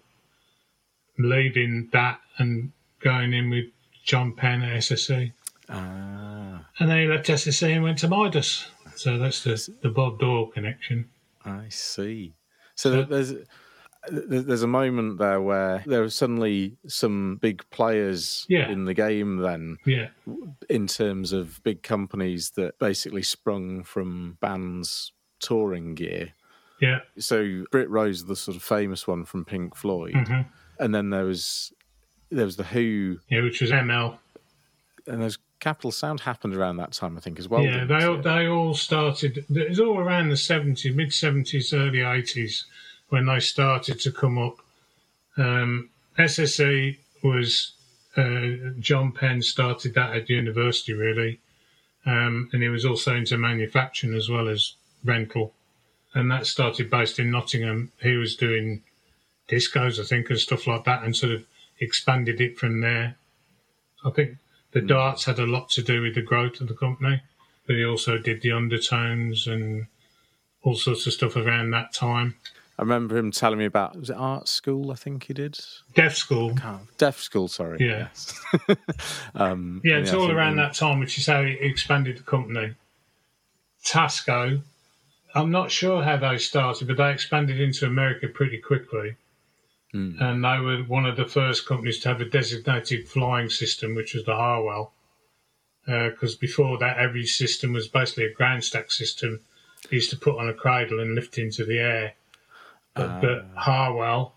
leaving 1.19 1.89
that 1.93 2.21
and 2.39 2.73
going 3.01 3.33
in 3.33 3.51
with 3.51 3.67
John 4.05 4.35
Penn 4.35 4.63
at 4.63 4.79
SSE. 4.79 5.33
Ah. 5.69 6.67
And 6.79 6.91
then 6.91 6.99
he 6.99 7.07
left 7.07 7.29
SSE 7.29 7.75
and 7.75 7.83
went 7.83 7.99
to 7.99 8.09
Midas. 8.09 8.67
So 8.97 9.19
that's 9.19 9.45
the, 9.45 9.75
the 9.83 9.91
Bob 9.91 10.19
Doyle 10.19 10.47
connection. 10.47 11.09
I 11.45 11.69
see. 11.69 12.35
So 12.75 13.03
there's 13.03 13.35
there's 14.11 14.63
a 14.63 14.69
moment 14.69 15.19
there 15.19 15.41
where 15.41 15.85
there 15.87 16.03
are 16.03 16.11
suddenly 16.11 16.77
some 16.89 17.39
big 17.41 17.63
players 17.71 18.45
yeah. 18.49 18.69
in 18.69 18.85
the 18.85 18.95
game 18.95 19.37
then 19.37 19.77
yeah 19.87 20.09
in 20.69 20.89
terms 20.89 21.33
of 21.33 21.63
big 21.63 21.85
companies 21.85 22.51
that 22.57 22.77
basically 22.81 23.23
sprung 23.23 23.85
from 23.85 24.37
bands 24.41 25.13
touring 25.39 25.95
gear 25.95 26.33
yeah. 26.83 26.99
So 27.17 27.65
Brit 27.71 27.89
Row, 27.89 28.13
the 28.13 28.35
sort 28.35 28.57
of 28.57 28.63
famous 28.63 29.07
one 29.07 29.25
from 29.25 29.45
Pink 29.45 29.77
Floyd, 29.77 30.15
mm-hmm. 30.15 30.43
and 30.81 30.93
then 30.93 31.11
there 31.11 31.25
was 31.25 31.73
there 32.31 32.45
was 32.45 32.57
the 32.57 32.65
Who, 32.65 33.19
yeah, 33.31 33.41
which 33.43 33.61
was 33.61 33.71
ML, 33.71 34.19
and 35.07 35.23
there's 35.23 35.39
Capital 35.61 35.93
Sound 35.93 36.21
happened 36.21 36.57
around 36.57 36.79
that 36.79 36.91
time, 36.91 37.17
I 37.17 37.21
think, 37.21 37.39
as 37.39 37.49
well. 37.49 37.63
Yeah, 37.63 37.85
they 37.85 38.05
all, 38.05 38.21
they 38.21 38.49
all 38.49 38.75
started. 38.75 39.47
It 39.49 39.69
was 39.69 39.79
all 39.79 39.97
around 39.97 40.31
the 40.31 40.37
seventies, 40.37 40.95
mid 40.95 41.15
seventies, 41.15 41.73
early 41.73 42.01
eighties 42.01 42.67
when 43.11 43.27
they 43.27 43.39
started 43.39 44.01
to 44.01 44.11
come 44.11 44.37
up. 44.39 44.57
Um, 45.37 45.89
SSE 46.19 46.99
was 47.23 47.75
uh, 48.17 48.73
John 48.81 49.13
Penn 49.13 49.41
started 49.41 49.95
that 49.95 50.17
at 50.17 50.29
university, 50.29 50.95
really, 50.95 51.39
um, 52.07 52.51
and 52.53 52.61
he 52.61 52.69
was 52.69 52.85
also 52.85 53.15
into 53.15 53.39
manufacturing 53.39 54.15
as 54.15 54.29
well 54.29 54.49
as 54.49 54.75
rental 55.05 55.55
and 56.15 56.31
that 56.31 56.47
started 56.47 56.91
based 56.91 57.19
in 57.19 57.31
Nottingham. 57.31 57.93
He 58.01 58.17
was 58.17 58.37
doing 58.37 58.83
discos, 59.49 59.99
I 59.99 60.05
think, 60.05 60.31
and 60.31 60.39
stuff 60.39 60.67
like 60.67 60.85
that, 60.85 61.03
and 61.03 61.17
sort 61.17 61.33
of 61.33 61.45
expanded 61.81 62.41
it 62.41 62.59
from 62.59 62.81
there. 62.81 63.17
I 64.05 64.11
think 64.11 64.37
the 64.73 64.81
mm. 64.81 64.89
darts 64.89 65.25
had 65.25 65.39
a 65.39 65.47
lot 65.47 65.71
to 65.71 65.83
do 65.83 66.03
with 66.03 66.15
the 66.15 66.23
growth 66.23 66.61
of 66.61 66.69
the 66.69 66.75
company, 66.75 67.23
but 67.67 67.77
he 67.77 67.85
also 67.85 68.19
did 68.19 68.43
the 68.43 68.53
undertones 68.53 69.47
and 69.47 69.87
all 70.63 70.75
sorts 70.75 71.07
of 71.07 71.13
stuff 71.13 71.37
around 71.37 71.71
that 71.71 71.93
time. 71.93 72.37
I 72.79 72.83
remember 72.83 73.17
him 73.17 73.31
telling 73.31 73.59
me 73.59 73.67
about 73.67 73.99
was 73.99 74.11
it 74.11 74.17
art 74.17 74.49
school? 74.49 74.91
I 74.91 74.95
think 74.95 75.25
he 75.25 75.35
did. 75.35 75.59
Deaf 75.95 76.17
school. 76.17 76.57
Deaf 76.99 77.21
school. 77.21 77.47
Sorry. 77.47 77.79
Yeah. 77.81 78.09
Yes. 78.09 78.41
um, 79.35 79.83
yeah, 79.85 79.99
it's 79.99 80.13
yeah, 80.13 80.19
all 80.19 80.31
around 80.31 80.57
that 80.57 80.75
time, 80.75 80.99
which 80.99 81.19
is 81.19 81.27
how 81.27 81.43
he 81.43 81.53
expanded 81.53 82.19
the 82.19 82.23
company. 82.23 82.75
Tasco 83.85 84.63
I'm 85.35 85.51
not 85.51 85.71
sure 85.71 86.03
how 86.03 86.17
they 86.17 86.39
started, 86.39 86.89
but 86.89 86.97
they 86.97 87.13
expanded 87.13 87.61
into 87.61 87.87
America 87.87 88.29
pretty 88.29 88.59
quickly. 88.59 89.17
Mm. 89.95 90.21
And 90.21 90.45
they 90.45 90.59
were 90.59 90.83
one 90.85 91.07
of 91.07 91.17
the 91.17 91.27
first 91.27 91.67
companies 91.67 91.99
to 92.01 92.09
have 92.09 92.21
a 92.21 92.25
designated 92.25 93.09
flying 93.09 93.51
system, 93.51 93.95
which 93.95 94.15
was 94.15 94.25
the 94.25 94.35
Harwell. 94.35 94.93
Because 95.85 96.35
uh, 96.35 96.39
before 96.41 96.79
that, 96.79 96.99
every 96.99 97.27
system 97.27 97.73
was 97.73 97.89
basically 97.89 98.25
a 98.25 98.33
ground 98.33 98.65
stack 98.65 98.91
system. 98.91 99.41
used 99.91 100.11
to 100.11 100.17
put 100.17 100.39
on 100.39 100.49
a 100.49 100.55
cradle 100.55 101.01
and 101.01 101.15
lift 101.15 101.39
into 101.39 101.65
the 101.65 101.79
air. 101.79 102.15
But, 102.95 103.11
uh. 103.11 103.21
but 103.21 103.47
Harwell 103.57 104.35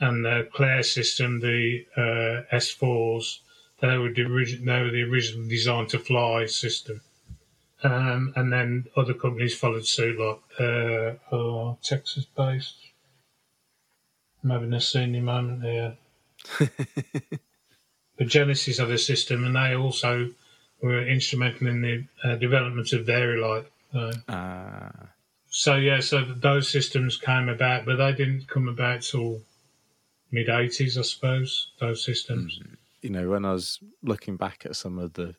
and 0.00 0.24
the 0.24 0.48
Clair 0.52 0.82
system, 0.82 1.40
the 1.40 1.86
uh, 1.96 2.54
S4s, 2.54 3.40
they 3.80 3.98
were 3.98 4.12
the 4.12 4.22
original. 4.22 4.64
They 4.64 4.82
were 4.82 4.90
the 4.90 5.02
original 5.02 5.48
design 5.48 5.86
to 5.88 5.98
fly 5.98 6.46
system. 6.46 7.02
Um, 7.82 8.32
and 8.36 8.52
then 8.52 8.86
other 8.96 9.14
companies 9.14 9.54
followed 9.54 9.86
suit, 9.86 10.18
like 10.18 10.40
uh, 10.58 11.34
oh, 11.34 11.78
Texas 11.82 12.24
based. 12.24 12.76
I'm 14.42 14.50
having 14.50 14.72
a 14.72 14.80
senior 14.80 15.22
moment 15.22 15.62
here. 15.62 15.96
but 18.18 18.26
Genesis 18.26 18.78
had 18.78 18.90
a 18.90 18.98
system, 18.98 19.44
and 19.44 19.56
they 19.56 19.74
also 19.74 20.30
were 20.80 21.06
instrumental 21.06 21.66
in 21.66 21.82
the 21.82 22.04
uh, 22.24 22.36
development 22.36 22.92
of 22.92 23.06
Vari-Lite. 23.06 23.66
Uh, 23.94 24.12
uh. 24.28 25.06
So 25.48 25.76
yeah, 25.76 26.00
so 26.00 26.24
those 26.24 26.68
systems 26.68 27.16
came 27.16 27.48
about, 27.48 27.86
but 27.86 27.96
they 27.96 28.12
didn't 28.12 28.48
come 28.48 28.68
about 28.68 29.02
till 29.02 29.40
mid 30.30 30.48
'80s, 30.48 30.98
I 30.98 31.02
suppose. 31.02 31.68
Those 31.80 32.04
systems. 32.04 32.58
Mm. 32.62 32.76
You 33.02 33.10
know, 33.10 33.28
when 33.30 33.44
I 33.44 33.52
was 33.52 33.78
looking 34.02 34.36
back 34.36 34.66
at 34.66 34.76
some 34.76 34.98
of 34.98 35.12
the 35.14 35.34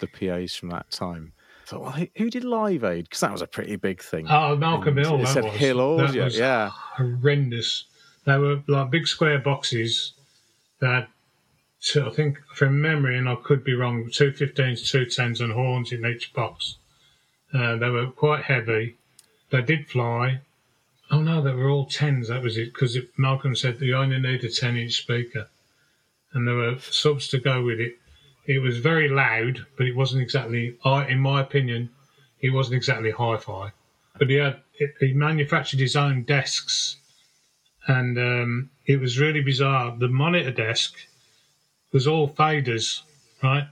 the 0.00 0.06
PAs 0.06 0.54
from 0.54 0.70
that 0.70 0.90
time, 0.90 1.32
thought, 1.66 1.82
well, 1.82 2.06
who 2.16 2.30
did 2.30 2.44
Live 2.44 2.84
Aid? 2.84 3.04
Because 3.04 3.20
that 3.20 3.32
was 3.32 3.42
a 3.42 3.46
pretty 3.46 3.76
big 3.76 4.02
thing. 4.02 4.26
Oh, 4.28 4.56
Malcolm 4.56 4.96
Hill. 4.96 5.20
It 5.20 5.26
said 5.26 5.44
was. 5.44 5.54
Hill 5.54 5.80
Audio. 5.80 6.26
yeah. 6.26 6.70
Horrendous. 6.72 7.84
They 8.24 8.38
were 8.38 8.62
like 8.66 8.90
big 8.90 9.06
square 9.06 9.38
boxes 9.38 10.12
that 10.80 11.08
I 11.94 12.10
think 12.10 12.38
from 12.54 12.80
memory, 12.80 13.16
and 13.16 13.28
I 13.28 13.36
could 13.36 13.62
be 13.62 13.74
wrong, 13.74 14.10
two 14.10 14.32
15s, 14.32 14.88
two 14.90 15.06
10s, 15.06 15.40
and 15.40 15.52
horns 15.52 15.92
in 15.92 16.04
each 16.04 16.32
box. 16.32 16.76
Uh, 17.52 17.76
they 17.76 17.88
were 17.88 18.08
quite 18.08 18.44
heavy. 18.44 18.96
They 19.50 19.62
did 19.62 19.86
fly. 19.86 20.40
Oh 21.10 21.20
no, 21.20 21.40
they 21.40 21.52
were 21.52 21.68
all 21.68 21.86
10s, 21.86 22.28
that 22.28 22.42
was 22.42 22.56
it, 22.56 22.72
because 22.72 22.98
Malcolm 23.16 23.54
said 23.54 23.80
you 23.80 23.96
only 23.96 24.18
need 24.18 24.42
a 24.42 24.50
10 24.50 24.76
inch 24.76 24.94
speaker. 24.94 25.48
And 26.32 26.46
there 26.48 26.56
were 26.56 26.78
subs 26.80 27.28
to 27.28 27.38
go 27.38 27.62
with 27.62 27.78
it. 27.78 27.96
It 28.46 28.62
was 28.62 28.78
very 28.78 29.08
loud, 29.08 29.66
but 29.76 29.86
it 29.86 29.96
wasn't 29.96 30.22
exactly, 30.22 30.76
in 31.08 31.18
my 31.18 31.40
opinion, 31.40 31.90
it 32.40 32.50
wasn't 32.50 32.76
exactly 32.76 33.10
hi-fi. 33.10 33.72
But 34.18 34.30
he 34.30 34.36
had 34.36 34.60
he 35.00 35.12
manufactured 35.12 35.80
his 35.80 35.96
own 35.96 36.22
desks, 36.22 36.96
and 37.86 38.18
um, 38.18 38.70
it 38.86 39.00
was 39.00 39.18
really 39.18 39.40
bizarre. 39.40 39.96
The 39.96 40.08
monitor 40.08 40.52
desk 40.52 40.94
was 41.92 42.06
all 42.06 42.28
faders, 42.28 43.02
right? 43.42 43.68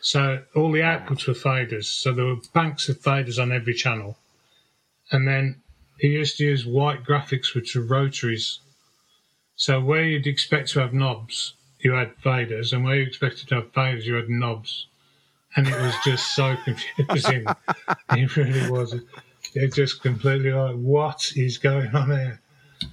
So 0.00 0.42
all 0.54 0.72
the 0.72 0.80
outputs 0.80 1.26
were 1.26 1.34
faders. 1.34 1.86
So 1.86 2.12
there 2.12 2.24
were 2.24 2.36
banks 2.54 2.88
of 2.88 3.00
faders 3.00 3.40
on 3.40 3.52
every 3.52 3.74
channel, 3.74 4.16
and 5.10 5.26
then 5.26 5.62
he 5.98 6.08
used 6.08 6.38
to 6.38 6.44
use 6.44 6.64
white 6.64 7.04
graphics, 7.04 7.54
which 7.54 7.74
were 7.74 7.82
rotaries. 7.82 8.60
So 9.56 9.80
where 9.80 10.04
you'd 10.04 10.26
expect 10.26 10.68
to 10.70 10.80
have 10.80 10.94
knobs, 10.94 11.54
you 11.80 11.92
had 11.92 12.16
faders, 12.18 12.72
and 12.72 12.84
where 12.84 12.96
you 12.96 13.02
expected 13.02 13.48
to 13.48 13.56
have 13.56 13.72
faders, 13.72 14.04
you 14.04 14.14
had 14.14 14.28
knobs. 14.28 14.86
And 15.56 15.66
it 15.66 15.80
was 15.80 15.94
just 16.04 16.34
so 16.34 16.56
confusing. 16.64 17.46
it 18.10 18.36
really 18.36 18.70
was. 18.70 18.94
It 19.54 19.72
just 19.74 20.02
completely 20.02 20.52
like, 20.52 20.76
what 20.76 21.32
is 21.36 21.58
going 21.58 21.94
on 21.94 22.10
here? 22.10 22.40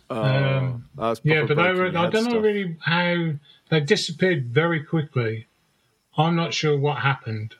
Oh, 0.09 0.23
um, 0.23 0.85
yeah, 1.23 1.43
but 1.43 1.57
they 1.57 1.73
were, 1.73 1.87
I 1.87 2.09
don't 2.09 2.31
know 2.31 2.39
really 2.39 2.77
how 2.81 3.33
they 3.69 3.79
disappeared 3.81 4.45
very 4.45 4.83
quickly. 4.83 5.47
I'm 6.17 6.35
not 6.35 6.53
sure 6.53 6.77
what 6.77 6.99
happened. 6.99 7.55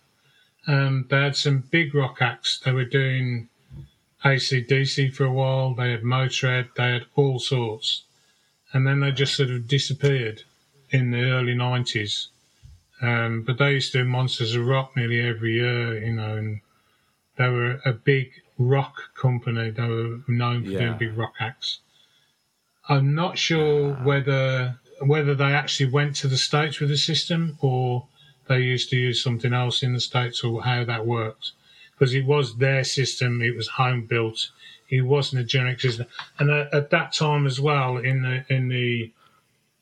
Um, 0.68 1.06
they 1.10 1.18
had 1.18 1.36
some 1.36 1.66
big 1.70 1.94
rock 1.94 2.22
acts. 2.22 2.60
They 2.60 2.72
were 2.72 2.86
doing 2.86 3.50
ACDC 4.24 5.14
for 5.14 5.26
a 5.26 5.32
while. 5.32 5.76
They 5.76 5.92
had 5.92 6.02
Motörhead. 6.02 6.70
They 6.76 6.94
had 6.94 7.06
all 7.16 7.40
sorts. 7.40 8.04
And 8.74 8.88
then 8.88 9.02
they 9.02 9.12
just 9.12 9.36
sort 9.36 9.52
of 9.52 9.68
disappeared 9.68 10.44
in 10.92 11.12
the 11.12 11.24
early 11.32 11.56
90s. 11.56 12.28
Um, 13.02 13.44
but 13.44 13.58
they 13.58 13.74
used 13.74 13.92
to 13.92 14.00
do 14.00 14.10
Monsters 14.10 14.56
of 14.56 14.66
Rock 14.66 14.96
nearly 14.96 15.20
every 15.20 15.56
year, 15.56 16.04
you 16.04 16.14
know, 16.14 16.38
and 16.38 16.62
they 17.38 17.50
were 17.50 17.82
a 17.86 17.92
big 17.92 18.32
rock 18.58 19.14
company. 19.16 19.70
They 19.70 19.88
were 19.88 20.20
known 20.28 20.64
for 20.64 20.72
yeah. 20.72 20.80
doing 20.80 20.98
big 20.98 21.18
rock 21.18 21.34
acts. 21.40 21.80
I'm 22.88 23.16
not 23.16 23.38
sure 23.38 23.94
whether 23.94 24.80
whether 25.02 25.36
they 25.36 25.54
actually 25.54 25.92
went 25.92 26.16
to 26.16 26.28
the 26.28 26.38
states 26.38 26.80
with 26.80 26.90
the 26.90 26.98
system 26.98 27.58
or 27.60 28.08
they 28.48 28.60
used 28.60 28.90
to 28.92 28.96
use 28.96 29.22
something 29.22 29.52
else 29.54 29.84
in 29.84 29.92
the 29.92 30.00
states 30.00 30.42
or 30.42 30.64
how 30.64 30.86
that 30.86 31.06
worked 31.06 31.52
because 31.92 32.14
it 32.14 32.26
was 32.26 32.58
their 32.58 32.84
system. 32.84 33.42
It 33.42 33.56
was 33.56 33.68
home 33.68 34.06
built. 34.06 34.52
It 34.90 35.02
wasn't 35.02 35.42
a 35.42 35.46
generic 35.46 35.82
system. 35.82 36.06
And 36.40 36.50
at, 36.52 36.74
at 36.74 36.90
that 36.92 37.14
time 37.14 37.46
as 37.46 37.60
well, 37.60 37.98
in 37.98 38.22
the 38.22 38.46
in 38.54 38.70
the 38.70 39.12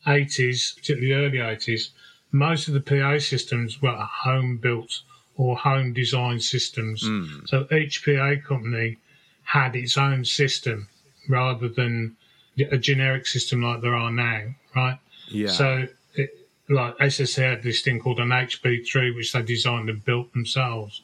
80s, 0.06 0.76
particularly 0.76 1.14
early 1.14 1.38
80s, 1.38 1.90
most 2.32 2.68
of 2.68 2.74
the 2.74 2.82
PA 2.82 3.20
systems 3.20 3.82
were 3.82 3.96
home 3.96 4.58
built 4.58 5.02
or 5.38 5.58
home 5.58 5.94
designed 5.94 6.44
systems. 6.44 7.04
Mm. 7.04 7.48
So 7.48 7.68
each 7.76 8.06
PA 8.06 8.36
company 8.46 8.98
had 9.44 9.76
its 9.76 9.98
own 9.98 10.26
system 10.26 10.88
rather 11.28 11.70
than 11.70 12.16
a 12.72 12.78
generic 12.78 13.26
system 13.28 13.62
like 13.62 13.82
there 13.82 13.96
are 13.96 14.12
now, 14.12 14.56
right? 14.76 15.00
Yeah. 15.30 15.50
So, 15.50 15.88
it, 16.16 16.48
like 16.70 16.98
SSE 16.98 17.50
had 17.50 17.64
this 17.64 17.82
thing 17.82 18.00
called 18.00 18.20
an 18.20 18.30
HP3, 18.30 19.16
which 19.16 19.32
they 19.32 19.42
designed 19.42 19.90
and 19.90 20.04
built 20.04 20.32
themselves. 20.34 21.02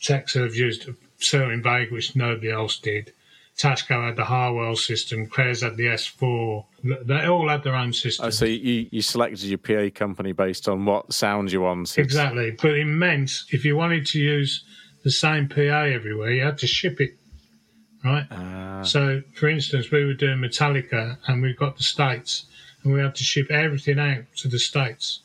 Texas 0.00 0.42
have 0.42 0.54
used 0.54 0.88
a 0.88 0.94
certain 1.18 1.62
bag 1.62 1.90
which 1.90 2.16
nobody 2.16 2.50
else 2.50 2.78
did. 2.78 3.12
Tasco 3.58 4.06
had 4.06 4.16
the 4.16 4.24
Harwell 4.24 4.76
system, 4.76 5.26
Clair's 5.26 5.62
had 5.62 5.76
the 5.76 5.86
S4. 5.86 6.64
They 7.04 7.26
all 7.26 7.48
had 7.48 7.62
their 7.62 7.74
own 7.74 7.92
system. 7.92 8.26
Oh, 8.26 8.30
so 8.30 8.44
you, 8.44 8.88
you 8.90 9.02
selected 9.02 9.42
your 9.42 9.58
PA 9.58 9.90
company 9.94 10.32
based 10.32 10.68
on 10.68 10.84
what 10.84 11.12
sound 11.12 11.52
you 11.52 11.60
wanted. 11.60 12.00
Exactly. 12.02 12.52
But 12.52 12.72
it 12.72 12.86
meant 12.86 13.42
if 13.50 13.64
you 13.64 13.76
wanted 13.76 14.06
to 14.06 14.18
use 14.18 14.64
the 15.04 15.10
same 15.10 15.48
PA 15.48 15.60
everywhere, 15.60 16.32
you 16.32 16.42
had 16.42 16.58
to 16.58 16.66
ship 16.66 17.00
it, 17.00 17.16
right? 18.04 18.26
Uh. 18.30 18.82
So, 18.84 19.22
for 19.34 19.48
instance, 19.48 19.90
we 19.90 20.04
were 20.04 20.14
doing 20.14 20.38
Metallica 20.38 21.18
and 21.26 21.42
we 21.42 21.52
got 21.52 21.76
the 21.76 21.82
States 21.82 22.46
and 22.82 22.92
we 22.92 23.00
had 23.00 23.14
to 23.16 23.24
ship 23.24 23.50
everything 23.50 23.98
out 23.98 24.24
to 24.38 24.48
the 24.48 24.58
States. 24.58 25.20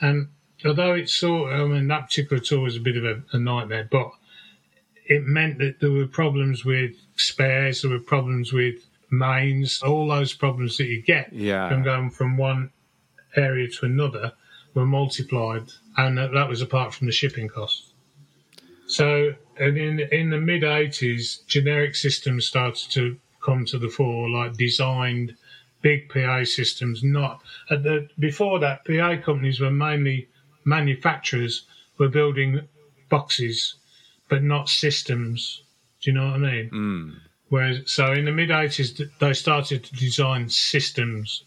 And 0.00 0.28
although 0.64 0.94
it's 0.94 1.14
sort 1.14 1.52
of, 1.52 1.60
I 1.60 1.64
mean, 1.64 1.88
that 1.88 2.06
particular 2.06 2.42
tour 2.42 2.60
was 2.60 2.76
a 2.76 2.80
bit 2.80 2.96
of 2.96 3.04
a, 3.04 3.22
a 3.32 3.38
nightmare, 3.38 3.88
but 3.90 4.10
it 5.06 5.24
meant 5.24 5.58
that 5.58 5.80
there 5.80 5.90
were 5.90 6.06
problems 6.06 6.64
with 6.64 6.92
spares, 7.16 7.82
there 7.82 7.90
were 7.90 7.98
problems 7.98 8.52
with 8.52 8.76
mains, 9.10 9.82
all 9.82 10.08
those 10.08 10.32
problems 10.32 10.76
that 10.78 10.86
you 10.86 11.02
get 11.02 11.32
yeah. 11.32 11.68
from 11.68 11.82
going 11.82 12.10
from 12.10 12.36
one 12.36 12.70
area 13.36 13.68
to 13.68 13.86
another 13.86 14.32
were 14.74 14.86
multiplied, 14.86 15.64
and 15.96 16.18
that 16.18 16.48
was 16.48 16.60
apart 16.60 16.92
from 16.94 17.06
the 17.06 17.12
shipping 17.12 17.48
costs. 17.48 17.92
So, 18.86 19.34
and 19.58 19.78
in 19.78 20.00
in 20.00 20.30
the 20.30 20.40
mid 20.40 20.62
'80s, 20.62 21.46
generic 21.46 21.94
systems 21.94 22.46
started 22.46 22.90
to 22.92 23.18
come 23.42 23.64
to 23.66 23.78
the 23.78 23.88
fore, 23.88 24.28
like 24.28 24.54
designed 24.56 25.36
big 25.80 26.08
PA 26.08 26.44
systems. 26.44 27.02
Not 27.04 27.42
at 27.70 27.82
the 27.82 28.08
before 28.18 28.58
that, 28.60 28.84
PA 28.84 29.16
companies 29.22 29.60
were 29.60 29.70
mainly 29.70 30.28
manufacturers 30.64 31.66
were 31.98 32.08
building 32.08 32.62
boxes, 33.08 33.76
but 34.28 34.42
not 34.42 34.68
systems. 34.68 35.62
Do 36.00 36.10
you 36.10 36.16
know 36.16 36.26
what 36.26 36.34
I 36.34 36.38
mean? 36.38 36.70
Mm. 36.70 37.14
Whereas, 37.48 37.78
so 37.86 38.12
in 38.12 38.24
the 38.24 38.32
mid 38.32 38.50
80s, 38.50 39.00
they 39.20 39.32
started 39.32 39.84
to 39.84 39.94
design 39.94 40.48
systems. 40.48 41.44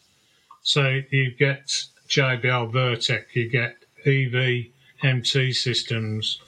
So 0.62 1.02
you 1.12 1.32
get 1.32 1.68
JBL 2.08 2.72
Vertec, 2.72 3.26
you 3.34 3.50
get 3.50 3.76
EV 4.06 4.72
MT 5.04 5.54
systems, 5.54 6.40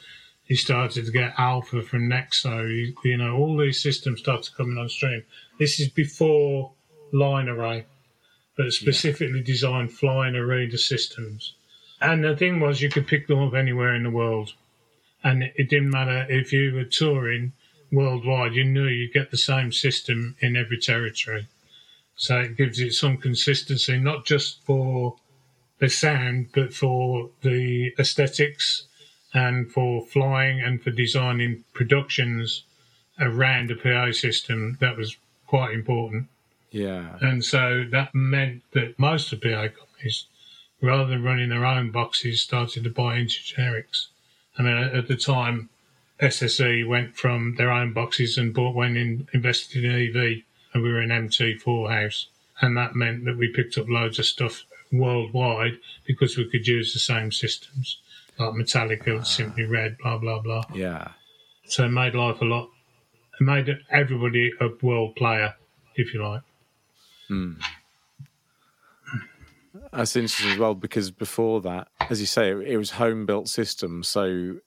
you 0.47 0.55
started 0.55 1.05
to 1.05 1.11
get 1.11 1.33
Alpha 1.37 1.81
from 1.83 2.09
Nexo, 2.09 2.67
you, 2.67 2.95
you 3.03 3.17
know, 3.17 3.35
all 3.37 3.57
these 3.57 3.81
systems 3.81 4.19
started 4.19 4.55
coming 4.55 4.77
on 4.77 4.89
stream. 4.89 5.23
This 5.59 5.79
is 5.79 5.89
before 5.89 6.71
line 7.11 7.47
array, 7.47 7.85
but 8.57 8.71
specifically 8.71 9.39
yeah. 9.39 9.45
designed 9.45 9.93
flying 9.93 10.35
array 10.35 10.69
systems. 10.71 11.53
And 12.01 12.23
the 12.23 12.35
thing 12.35 12.59
was, 12.59 12.81
you 12.81 12.89
could 12.89 13.07
pick 13.07 13.27
them 13.27 13.43
up 13.43 13.53
anywhere 13.53 13.93
in 13.93 14.03
the 14.03 14.09
world. 14.09 14.53
And 15.23 15.43
it 15.43 15.69
didn't 15.69 15.91
matter 15.91 16.25
if 16.29 16.53
you 16.53 16.73
were 16.73 16.85
touring 16.85 17.53
worldwide, 17.91 18.53
you 18.53 18.63
knew 18.63 18.87
you'd 18.87 19.13
get 19.13 19.31
the 19.31 19.37
same 19.37 19.71
system 19.71 20.35
in 20.39 20.55
every 20.55 20.77
territory. 20.77 21.47
So 22.15 22.39
it 22.39 22.57
gives 22.57 22.79
it 22.79 22.93
some 22.93 23.17
consistency, 23.17 23.97
not 23.97 24.25
just 24.25 24.63
for 24.65 25.15
the 25.79 25.89
sound, 25.89 26.49
but 26.53 26.73
for 26.73 27.29
the 27.41 27.93
aesthetics 27.97 28.83
and 29.33 29.71
for 29.71 30.05
flying 30.05 30.61
and 30.61 30.81
for 30.81 30.91
designing 30.91 31.63
productions 31.73 32.63
around 33.19 33.71
a 33.71 33.75
PA 33.75 34.11
system. 34.11 34.77
That 34.79 34.97
was 34.97 35.17
quite 35.47 35.73
important. 35.73 36.27
Yeah. 36.71 37.17
And 37.21 37.43
so 37.43 37.85
that 37.91 38.13
meant 38.13 38.63
that 38.73 38.99
most 38.99 39.33
of 39.33 39.41
PA 39.41 39.67
companies, 39.67 40.25
rather 40.81 41.07
than 41.07 41.23
running 41.23 41.49
their 41.49 41.65
own 41.65 41.91
boxes, 41.91 42.41
started 42.41 42.83
to 42.83 42.89
buy 42.89 43.17
into 43.17 43.37
generics. 43.39 44.07
I 44.59 44.61
mean, 44.61 44.77
at 44.77 45.07
the 45.07 45.15
time, 45.15 45.69
SSE 46.21 46.85
went 46.87 47.15
from 47.15 47.55
their 47.55 47.71
own 47.71 47.93
boxes 47.93 48.37
and 48.37 48.53
bought 48.53 48.75
went 48.75 48.97
in 48.97 49.27
invested 49.33 49.85
in 49.85 49.91
EV, 49.91 50.43
and 50.73 50.83
we 50.83 50.91
were 50.91 50.99
an 50.99 51.09
MT4 51.09 51.89
house, 51.89 52.27
and 52.61 52.75
that 52.77 52.93
meant 52.93 53.23
that 53.25 53.37
we 53.37 53.47
picked 53.47 53.77
up 53.77 53.87
loads 53.87 54.19
of 54.19 54.25
stuff 54.25 54.65
worldwide 54.91 55.77
because 56.05 56.37
we 56.37 56.49
could 56.49 56.67
use 56.67 56.93
the 56.93 56.99
same 56.99 57.31
systems 57.31 57.99
like 58.37 58.53
Metallica, 58.53 59.19
ah. 59.19 59.23
Simply 59.23 59.63
Red, 59.63 59.97
blah 59.97 60.17
blah 60.17 60.39
blah. 60.39 60.63
Yeah. 60.73 61.09
So 61.65 61.85
it 61.85 61.89
made 61.89 62.15
life 62.15 62.41
a 62.41 62.45
lot. 62.45 62.69
It 63.39 63.43
made 63.43 63.77
everybody 63.89 64.51
a 64.59 64.69
world 64.81 65.15
player, 65.15 65.55
if 65.95 66.13
you 66.13 66.25
like. 66.25 66.41
Hmm. 67.27 67.53
That's 69.91 70.15
interesting 70.15 70.51
as 70.51 70.57
well 70.57 70.75
because 70.75 71.11
before 71.11 71.61
that, 71.61 71.89
as 72.09 72.19
you 72.19 72.25
say, 72.25 72.49
it, 72.49 72.77
was 72.77 72.91
home 72.91 73.25
built 73.25 73.47
systems. 73.47 74.07
So 74.07 74.57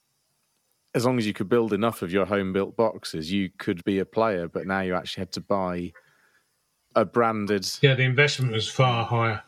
as 0.94 1.04
long 1.04 1.18
as 1.18 1.26
you 1.26 1.32
could 1.32 1.48
build 1.48 1.72
enough 1.72 2.02
of 2.02 2.12
your 2.12 2.26
home 2.26 2.52
built 2.52 2.76
boxes, 2.76 3.32
you 3.32 3.50
could 3.58 3.82
be 3.84 3.98
a 3.98 4.04
player. 4.04 4.48
But 4.48 4.66
now 4.66 4.80
you 4.80 4.94
actually 4.94 5.22
had 5.22 5.32
to 5.32 5.40
buy 5.40 5.92
a 6.94 7.04
branded. 7.04 7.68
Yeah, 7.80 7.94
the 7.94 8.04
investment 8.04 8.52
was 8.52 8.68
far 8.68 9.04
higher, 9.06 9.42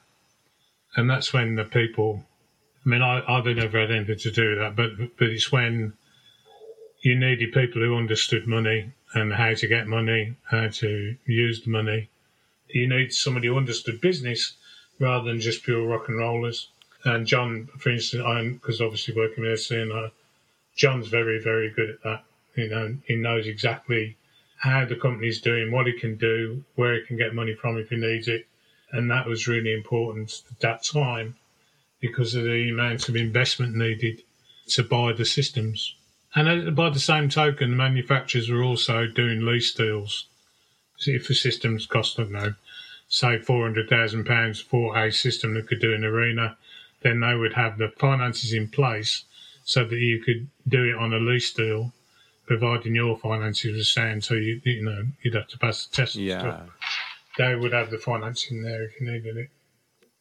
and 0.96 1.08
that's 1.08 1.32
when 1.32 1.54
the 1.54 1.64
people. 1.64 2.24
I 2.84 2.88
mean, 2.88 3.02
I, 3.02 3.22
I've 3.26 3.46
never 3.46 3.80
had 3.80 3.90
anything 3.90 4.18
to 4.18 4.30
do 4.30 4.50
with 4.50 4.58
that, 4.58 4.76
but 4.76 4.90
but 5.18 5.28
it's 5.28 5.52
when 5.52 5.94
you 7.02 7.14
needed 7.14 7.52
people 7.52 7.82
who 7.82 7.96
understood 7.96 8.46
money 8.46 8.92
and 9.14 9.32
how 9.32 9.54
to 9.54 9.66
get 9.66 9.86
money, 9.86 10.36
how 10.50 10.68
to 10.68 11.16
use 11.26 11.62
the 11.62 11.70
money. 11.70 12.10
You 12.68 12.88
need 12.88 13.12
somebody 13.12 13.48
who 13.48 13.56
understood 13.56 14.00
business 14.00 14.54
rather 14.98 15.28
than 15.28 15.40
just 15.40 15.64
pure 15.64 15.86
rock 15.86 16.08
and 16.08 16.18
rollers. 16.18 16.68
And 17.04 17.26
John, 17.26 17.68
for 17.78 17.90
instance, 17.90 18.22
I'm 18.26 18.54
because 18.54 18.80
obviously 18.80 19.14
working 19.14 19.44
with 19.44 19.58
SCNI, 19.58 20.10
John's 20.76 21.08
very 21.08 21.40
very 21.42 21.70
good 21.70 21.90
at 21.90 22.02
that. 22.02 22.24
You 22.56 22.68
know, 22.68 22.96
he 23.06 23.16
knows 23.16 23.46
exactly 23.46 24.16
how 24.58 24.84
the 24.84 24.96
company's 24.96 25.40
doing, 25.40 25.70
what 25.70 25.86
he 25.86 25.92
can 25.92 26.16
do, 26.16 26.64
where 26.74 26.94
he 26.94 27.06
can 27.06 27.16
get 27.16 27.34
money 27.34 27.54
from 27.54 27.76
if 27.76 27.90
he 27.90 27.96
needs 27.96 28.28
it. 28.28 28.46
And 28.92 29.10
that 29.10 29.26
was 29.26 29.48
really 29.48 29.74
important 29.74 30.42
at 30.50 30.60
that 30.60 30.84
time 30.84 31.36
because 32.00 32.34
of 32.34 32.44
the 32.44 32.70
amount 32.70 33.08
of 33.08 33.16
investment 33.16 33.74
needed 33.74 34.22
to 34.68 34.82
buy 34.82 35.12
the 35.12 35.24
systems. 35.24 35.94
And 36.34 36.74
by 36.74 36.90
the 36.90 37.00
same 37.00 37.28
token, 37.28 37.70
the 37.70 37.76
manufacturers 37.76 38.50
were 38.50 38.62
also 38.62 39.06
doing 39.06 39.44
lease 39.44 39.72
deals. 39.72 40.26
If 41.06 41.28
the 41.28 41.34
system's 41.34 41.86
cost, 41.86 42.18
I 42.18 42.22
don't 42.22 42.32
know, 42.32 42.54
say 43.14 43.38
£400,000 43.38 44.60
for 44.64 44.98
a 44.98 45.12
system 45.12 45.54
that 45.54 45.68
could 45.68 45.78
do 45.78 45.94
an 45.94 46.04
arena, 46.04 46.56
then 47.02 47.20
they 47.20 47.36
would 47.36 47.52
have 47.52 47.78
the 47.78 47.88
finances 47.88 48.52
in 48.52 48.66
place 48.66 49.22
so 49.62 49.84
that 49.84 49.94
you 49.94 50.20
could 50.20 50.48
do 50.66 50.82
it 50.82 50.96
on 50.96 51.12
a 51.12 51.18
lease 51.18 51.52
deal, 51.52 51.92
providing 52.44 52.96
your 52.96 53.16
finances 53.16 53.76
were 53.76 53.84
sound. 53.84 54.24
So 54.24 54.34
you 54.34 54.60
you 54.64 54.82
know 54.82 55.04
you'd 55.22 55.34
have 55.34 55.46
to 55.46 55.58
pass 55.60 55.86
the 55.86 55.94
test. 55.94 56.16
Yeah. 56.16 56.40
stuff. 56.40 56.70
They 57.38 57.54
would 57.54 57.72
have 57.72 57.90
the 57.90 57.98
financing 57.98 58.64
there 58.64 58.82
if 58.82 59.00
you 59.00 59.06
needed 59.12 59.36
it. 59.36 59.50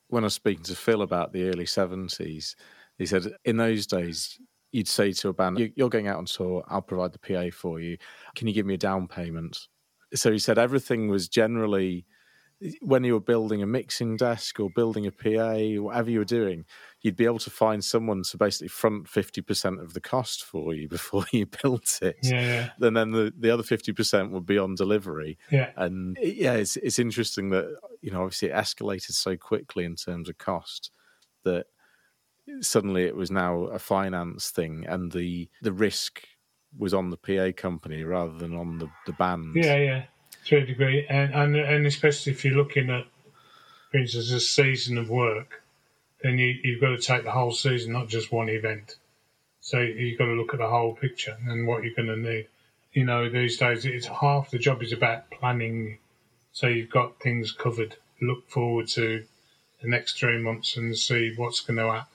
When 0.10 0.24
I 0.24 0.28
was 0.28 0.36
speaking 0.36 0.64
to 0.66 0.76
Phil 0.76 1.02
about 1.02 1.34
the 1.34 1.50
early 1.50 1.66
70s, 1.66 2.56
he 3.00 3.06
said 3.08 3.26
in 3.44 3.58
those 3.58 3.88
days, 3.88 4.40
you'd 4.72 4.88
say 4.88 5.14
to 5.14 5.30
a 5.30 5.34
band, 5.34 5.72
You're 5.76 5.90
going 5.90 6.08
out 6.08 6.20
on 6.20 6.26
tour, 6.26 6.64
I'll 6.68 6.84
provide 6.84 7.12
the 7.12 7.20
PA 7.20 7.56
for 7.56 7.80
you. 7.80 7.98
Can 8.36 8.48
you 8.48 8.54
give 8.54 8.68
me 8.68 8.76
a 8.76 8.78
down 8.78 9.08
payment? 9.08 9.68
So 10.14 10.32
he 10.32 10.38
said 10.38 10.60
everything 10.60 11.08
was 11.08 11.28
generally 11.28 12.06
when 12.82 13.04
you 13.04 13.14
were 13.14 13.20
building 13.20 13.62
a 13.62 13.66
mixing 13.68 14.16
desk 14.18 14.60
or 14.60 14.70
building 14.76 15.06
a 15.08 15.12
PA, 15.12 15.82
whatever 15.82 16.10
you 16.10 16.20
were 16.20 16.26
doing, 16.26 16.66
you'd 17.02 17.16
be 17.16 17.26
able 17.26 17.40
to 17.40 17.50
find 17.50 17.84
someone 17.84 18.24
to 18.24 18.38
basically 18.38 18.68
front 18.70 19.06
50% 19.06 19.82
of 19.82 19.94
the 19.94 20.02
cost 20.02 20.44
for 20.44 20.74
you 20.74 20.88
before 20.98 21.26
you 21.32 21.46
built 21.46 22.00
it. 22.02 22.18
Yeah, 22.24 22.70
And 22.80 22.96
then 22.96 23.12
the, 23.12 23.34
the 23.38 23.52
other 23.52 23.64
50% 23.64 24.32
would 24.32 24.46
be 24.46 24.58
on 24.58 24.76
delivery. 24.76 25.38
yeah, 25.52 25.72
And 25.76 26.18
yeah, 26.22 26.54
it's, 26.54 26.78
it's 26.78 27.00
interesting 27.00 27.50
that, 27.50 27.66
you 28.02 28.12
know, 28.12 28.24
obviously 28.24 28.50
it 28.50 28.56
escalated 28.56 29.12
so 29.12 29.36
quickly 29.36 29.84
in 29.86 29.96
terms 29.96 30.30
of 30.30 30.38
cost 30.38 30.92
that 31.44 31.66
suddenly 32.62 33.04
it 33.04 33.16
was 33.16 33.32
now 33.32 33.64
a 33.64 33.80
finance 33.80 34.50
thing 34.50 34.86
and 34.88 35.12
the, 35.12 35.50
the 35.62 35.74
risk 35.74 36.22
was 36.78 36.94
on 36.94 37.10
the 37.10 37.18
PA 37.18 37.52
company 37.56 38.04
rather 38.04 38.34
than 38.38 38.56
on 38.56 38.80
the, 38.80 38.90
the 39.06 39.14
band. 39.14 39.56
yeah, 39.56 39.76
yeah, 39.78 40.04
to 40.46 40.58
a 40.58 40.66
degree, 40.66 41.06
and 41.08 41.34
and 41.34 41.56
and 41.56 41.88
especially 41.88 42.34
if 42.34 42.44
you're 42.44 42.56
looking 42.56 42.90
at, 42.90 43.06
for 43.92 43.98
instance, 43.98 44.32
a 44.32 44.40
season 44.40 44.98
of 44.98 45.10
work, 45.10 45.64
then 46.22 46.38
you 46.38 46.56
you've 46.64 46.82
got 46.82 46.90
to 46.90 46.98
take 46.98 47.24
the 47.24 47.32
whole 47.32 47.52
season, 47.52 47.94
not 47.94 48.08
just 48.08 48.32
one 48.32 48.50
event. 48.50 48.96
So 49.60 49.80
you've 49.80 50.20
got 50.20 50.26
to 50.26 50.34
look 50.34 50.54
at 50.54 50.60
the 50.60 50.68
whole 50.70 50.94
picture 50.94 51.38
and 51.48 51.66
what 51.66 51.84
you're 51.84 51.96
going 51.96 52.10
to 52.10 52.18
need. 52.18 52.48
You 52.92 53.06
know, 53.06 53.30
these 53.30 53.58
days 53.58 53.86
it's 53.86 54.08
half 54.08 54.52
the 54.52 54.60
job 54.60 54.84
is 54.84 54.92
about 54.92 55.32
planning, 55.32 56.00
so 56.52 56.68
you've 56.68 56.90
got 56.90 57.20
things 57.22 57.52
covered. 57.52 57.96
Look 58.22 58.50
forward 58.50 58.88
to 58.90 59.24
the 59.82 59.90
next 59.90 60.18
three 60.20 60.38
months 60.38 60.76
and 60.78 60.98
see 60.98 61.34
what's 61.36 61.62
going 61.62 61.78
to 61.78 61.92
happen. 61.92 62.08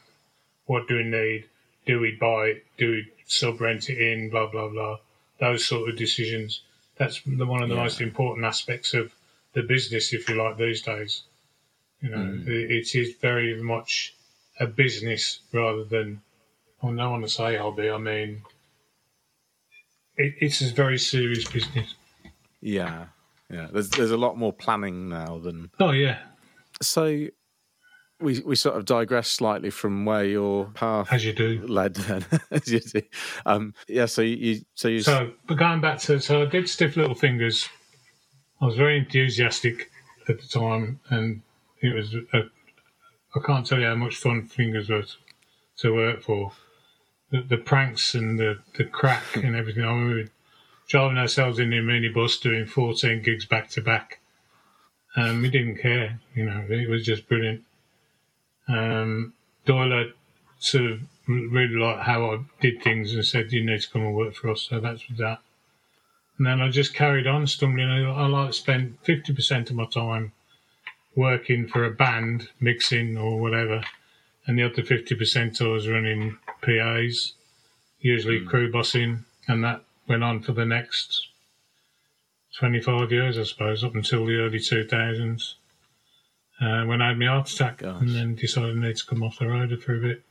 What 0.66 0.88
do 0.88 0.96
we 0.96 1.04
need? 1.04 1.46
Do 1.86 2.00
we 2.00 2.12
buy? 2.12 2.60
Do 2.76 2.90
we 2.90 3.12
sub 3.26 3.60
rent 3.60 3.88
it 3.88 3.98
in? 3.98 4.28
Blah 4.28 4.48
blah 4.48 4.68
blah. 4.68 4.98
Those 5.40 5.66
sort 5.66 5.88
of 5.88 5.96
decisions. 5.96 6.60
That's 6.98 7.20
the, 7.22 7.46
one 7.46 7.62
of 7.62 7.68
the 7.68 7.74
Yeah. 7.76 7.82
most 7.82 8.00
important 8.00 8.44
aspects 8.44 8.92
of 8.94 9.14
the 9.52 9.62
business, 9.62 10.12
if 10.12 10.28
you 10.28 10.34
like, 10.36 10.56
these 10.56 10.82
days. 10.82 11.22
You 12.00 12.10
know, 12.10 12.18
mm. 12.18 12.46
it, 12.46 12.70
it 12.70 12.94
is 12.94 13.14
very 13.20 13.60
much 13.62 14.14
a 14.60 14.66
business 14.66 15.40
rather 15.52 15.84
than. 15.84 16.20
I 16.82 16.86
don't 16.86 17.10
want 17.10 17.24
to 17.24 17.28
say 17.28 17.56
hobby. 17.56 17.90
I 17.90 17.98
mean, 17.98 18.42
it, 20.16 20.34
it's 20.40 20.60
a 20.60 20.72
very 20.72 20.98
serious 20.98 21.48
business. 21.50 21.94
Yeah. 22.60 23.06
Yeah. 23.50 23.68
There's, 23.72 23.90
there's 23.90 24.10
a 24.12 24.16
lot 24.16 24.36
more 24.38 24.52
planning 24.52 25.08
now 25.08 25.38
than. 25.38 25.70
Oh 25.80 25.90
yeah, 25.90 26.18
So 26.80 27.26
we, 28.20 28.40
we 28.40 28.56
sort 28.56 28.76
of 28.76 28.84
digress 28.84 29.28
slightly 29.28 29.70
from 29.70 30.04
where 30.04 30.24
your 30.24 30.66
path 30.74 31.12
as 31.12 31.24
you 31.24 31.32
do. 31.32 31.64
led 31.66 31.94
then. 31.94 32.24
as 32.50 32.70
you 32.70 32.80
do. 32.80 33.02
Um, 33.46 33.74
yeah. 33.86 34.06
So 34.06 34.22
you, 34.22 34.62
so 34.74 34.88
you, 34.88 35.02
So, 35.02 35.32
but 35.46 35.56
going 35.56 35.80
back 35.80 35.98
to, 36.00 36.20
so 36.20 36.42
I 36.42 36.46
did 36.46 36.68
Stiff 36.68 36.96
Little 36.96 37.14
Fingers. 37.14 37.68
I 38.60 38.66
was 38.66 38.76
very 38.76 38.98
enthusiastic 38.98 39.90
at 40.28 40.40
the 40.40 40.48
time, 40.48 40.98
and 41.10 41.42
it 41.80 41.94
was, 41.94 42.14
a, 42.14 42.50
I 43.36 43.40
can't 43.46 43.64
tell 43.64 43.78
you 43.78 43.86
how 43.86 43.94
much 43.94 44.16
fun 44.16 44.46
Fingers 44.46 44.88
was 44.88 45.16
to 45.78 45.94
work 45.94 46.22
for. 46.22 46.52
The, 47.30 47.42
the 47.42 47.58
pranks 47.58 48.14
and 48.14 48.38
the, 48.38 48.58
the 48.76 48.84
crack 48.84 49.36
and 49.36 49.54
everything. 49.54 49.84
I 49.84 49.88
remember 49.88 50.30
driving 50.88 51.18
ourselves 51.18 51.58
in 51.58 51.70
the 51.70 51.76
minibus 51.76 52.40
doing 52.40 52.66
14 52.66 53.22
gigs 53.22 53.44
back 53.44 53.68
to 53.70 53.82
back. 53.82 54.20
And 55.14 55.42
we 55.42 55.50
didn't 55.50 55.76
care, 55.76 56.20
you 56.34 56.44
know, 56.44 56.64
it 56.68 56.88
was 56.88 57.04
just 57.04 57.28
brilliant. 57.28 57.64
Um, 58.68 59.32
Doyle 59.64 60.12
sort 60.58 60.84
of 60.84 61.00
really 61.26 61.76
liked 61.76 62.02
how 62.02 62.30
I 62.32 62.38
did 62.60 62.82
things 62.82 63.14
and 63.14 63.24
said, 63.24 63.52
you 63.52 63.64
need 63.64 63.80
to 63.80 63.90
come 63.90 64.02
and 64.02 64.14
work 64.14 64.34
for 64.34 64.50
us. 64.50 64.62
So 64.62 64.80
that's 64.80 65.04
that. 65.18 65.40
And 66.36 66.46
then 66.46 66.60
I 66.60 66.70
just 66.70 66.94
carried 66.94 67.26
on 67.26 67.46
stumbling. 67.46 67.88
I, 67.88 68.04
I 68.04 68.26
like 68.26 68.54
spent 68.54 69.02
50% 69.04 69.70
of 69.70 69.76
my 69.76 69.86
time 69.86 70.32
working 71.16 71.66
for 71.66 71.84
a 71.84 71.90
band, 71.90 72.48
mixing 72.60 73.16
or 73.16 73.40
whatever. 73.40 73.82
And 74.46 74.58
the 74.58 74.64
other 74.64 74.82
50% 74.82 75.60
I 75.60 75.66
was 75.66 75.88
running 75.88 76.38
PAs, 76.62 77.34
usually 78.00 78.40
crew 78.40 78.70
bossing. 78.70 79.24
And 79.48 79.64
that 79.64 79.82
went 80.06 80.24
on 80.24 80.40
for 80.42 80.52
the 80.52 80.64
next 80.64 81.28
25 82.58 83.12
years, 83.12 83.38
I 83.38 83.42
suppose, 83.42 83.84
up 83.84 83.94
until 83.94 84.24
the 84.24 84.36
early 84.36 84.58
2000s. 84.58 85.54
Uh, 86.60 86.84
when 86.84 87.00
I 87.00 87.08
had 87.08 87.18
my 87.18 87.26
heart 87.26 87.50
attack 87.50 87.78
Gosh. 87.78 88.00
and 88.00 88.10
then 88.10 88.34
decided 88.34 88.76
I 88.76 88.88
need 88.88 88.96
to 88.96 89.06
come 89.06 89.22
off 89.22 89.38
the 89.38 89.46
road 89.46 89.80
for 89.80 89.94
a 89.94 90.00
bit. 90.00 90.22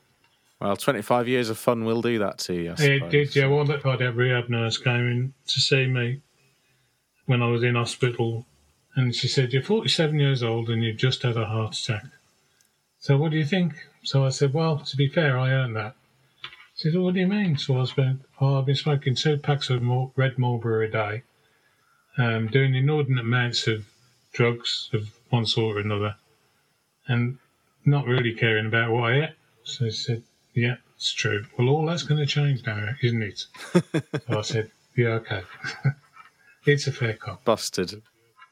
well, 0.59 0.75
25 0.75 1.27
years 1.27 1.49
of 1.49 1.57
fun 1.57 1.85
will 1.85 2.01
do 2.01 2.19
that 2.19 2.37
to 2.39 2.53
you. 2.53 2.75
I 2.77 2.83
It 2.83 3.09
did, 3.09 3.35
yeah. 3.35 3.47
One 3.47 3.67
that 3.67 3.81
cardiac 3.81 4.15
rehab 4.15 4.49
nurse 4.49 4.77
came 4.77 5.07
in 5.07 5.33
to 5.47 5.59
see 5.61 5.87
me 5.87 6.21
when 7.27 7.41
I 7.41 7.47
was 7.47 7.63
in 7.63 7.75
hospital, 7.75 8.45
and 8.95 9.15
she 9.15 9.27
said, 9.27 9.53
"You're 9.53 9.63
47 9.63 10.19
years 10.19 10.43
old 10.43 10.69
and 10.69 10.83
you've 10.83 10.97
just 10.97 11.23
had 11.23 11.37
a 11.37 11.45
heart 11.45 11.77
attack. 11.77 12.05
So 12.99 13.15
what 13.17 13.31
do 13.31 13.37
you 13.37 13.45
think?" 13.45 13.73
So 14.03 14.25
I 14.25 14.29
said, 14.29 14.53
"Well, 14.53 14.79
to 14.79 14.97
be 14.97 15.07
fair, 15.07 15.37
I 15.37 15.51
earned 15.51 15.75
that." 15.77 15.95
She 16.75 16.89
said, 16.89 16.95
well, 16.95 17.05
"What 17.05 17.13
do 17.13 17.21
you 17.21 17.27
mean?" 17.27 17.57
So 17.57 17.79
I 17.79 17.85
spent, 17.85 18.21
"Oh, 18.41 18.59
I've 18.59 18.65
been 18.65 18.75
smoking 18.75 19.15
two 19.15 19.37
packs 19.37 19.69
of 19.69 19.81
red 20.15 20.37
Marlboro 20.37 20.85
a 20.85 20.89
day, 20.89 21.23
um, 22.17 22.47
doing 22.47 22.75
inordinate 22.75 23.25
amounts 23.25 23.67
of 23.67 23.85
drugs 24.33 24.89
of 24.93 25.16
one 25.29 25.45
sort 25.45 25.77
or 25.77 25.79
another, 25.79 26.15
and 27.07 27.37
not 27.85 28.05
really 28.05 28.33
caring 28.33 28.67
about 28.67 28.91
what 28.91 29.11
I 29.11 29.23
ate." 29.23 29.35
So 29.63 29.85
she 29.85 29.91
said, 29.91 30.23
"Yeah, 30.53 30.75
it's 30.95 31.13
true. 31.13 31.45
Well, 31.57 31.69
all 31.69 31.85
that's 31.85 32.03
going 32.03 32.19
to 32.19 32.25
change 32.25 32.65
now, 32.65 32.89
isn't 33.01 33.21
it?" 33.21 33.45
so 34.27 34.39
I 34.39 34.41
said, 34.41 34.71
"Yeah, 34.95 35.19
okay." 35.21 35.43
it's 36.65 36.87
a 36.87 36.91
fair 36.91 37.13
cop. 37.13 37.43
Busted. 37.45 38.01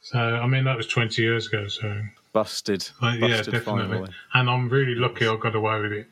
So 0.02 0.20
I 0.20 0.46
mean 0.48 0.66
that 0.66 0.78
was 0.78 0.88
20 0.88 1.22
years 1.22 1.48
ago. 1.48 1.68
So 1.68 2.02
busted, 2.32 2.88
yeah, 3.02 3.18
busted 3.20 3.54
definitely. 3.54 3.88
finally. 3.88 4.10
And 4.34 4.50
I'm 4.50 4.70
really 4.70 4.96
lucky 4.96 5.28
I 5.28 5.36
got 5.36 5.56
away 5.56 5.82
with 5.82 5.92
it. 5.94 6.08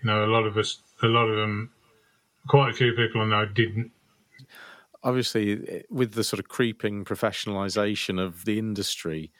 You 0.00 0.10
know, 0.10 0.24
a 0.24 0.30
lot 0.30 0.44
of 0.44 0.56
us, 0.56 0.78
a 1.02 1.06
lot 1.06 1.26
of 1.26 1.36
them, 1.36 1.70
quite 2.48 2.70
a 2.70 2.72
few 2.72 2.92
people 2.92 3.20
I 3.20 3.26
know 3.26 3.46
didn't. 3.46 3.90
Obviously, 5.04 5.52
eh, 5.68 5.82
with 5.90 6.12
the 6.12 6.22
sort 6.22 6.38
of 6.38 6.48
creeping 6.48 7.04
professionalization 7.04 8.20
of 8.20 8.44
the 8.44 8.58
industry, 8.58 9.32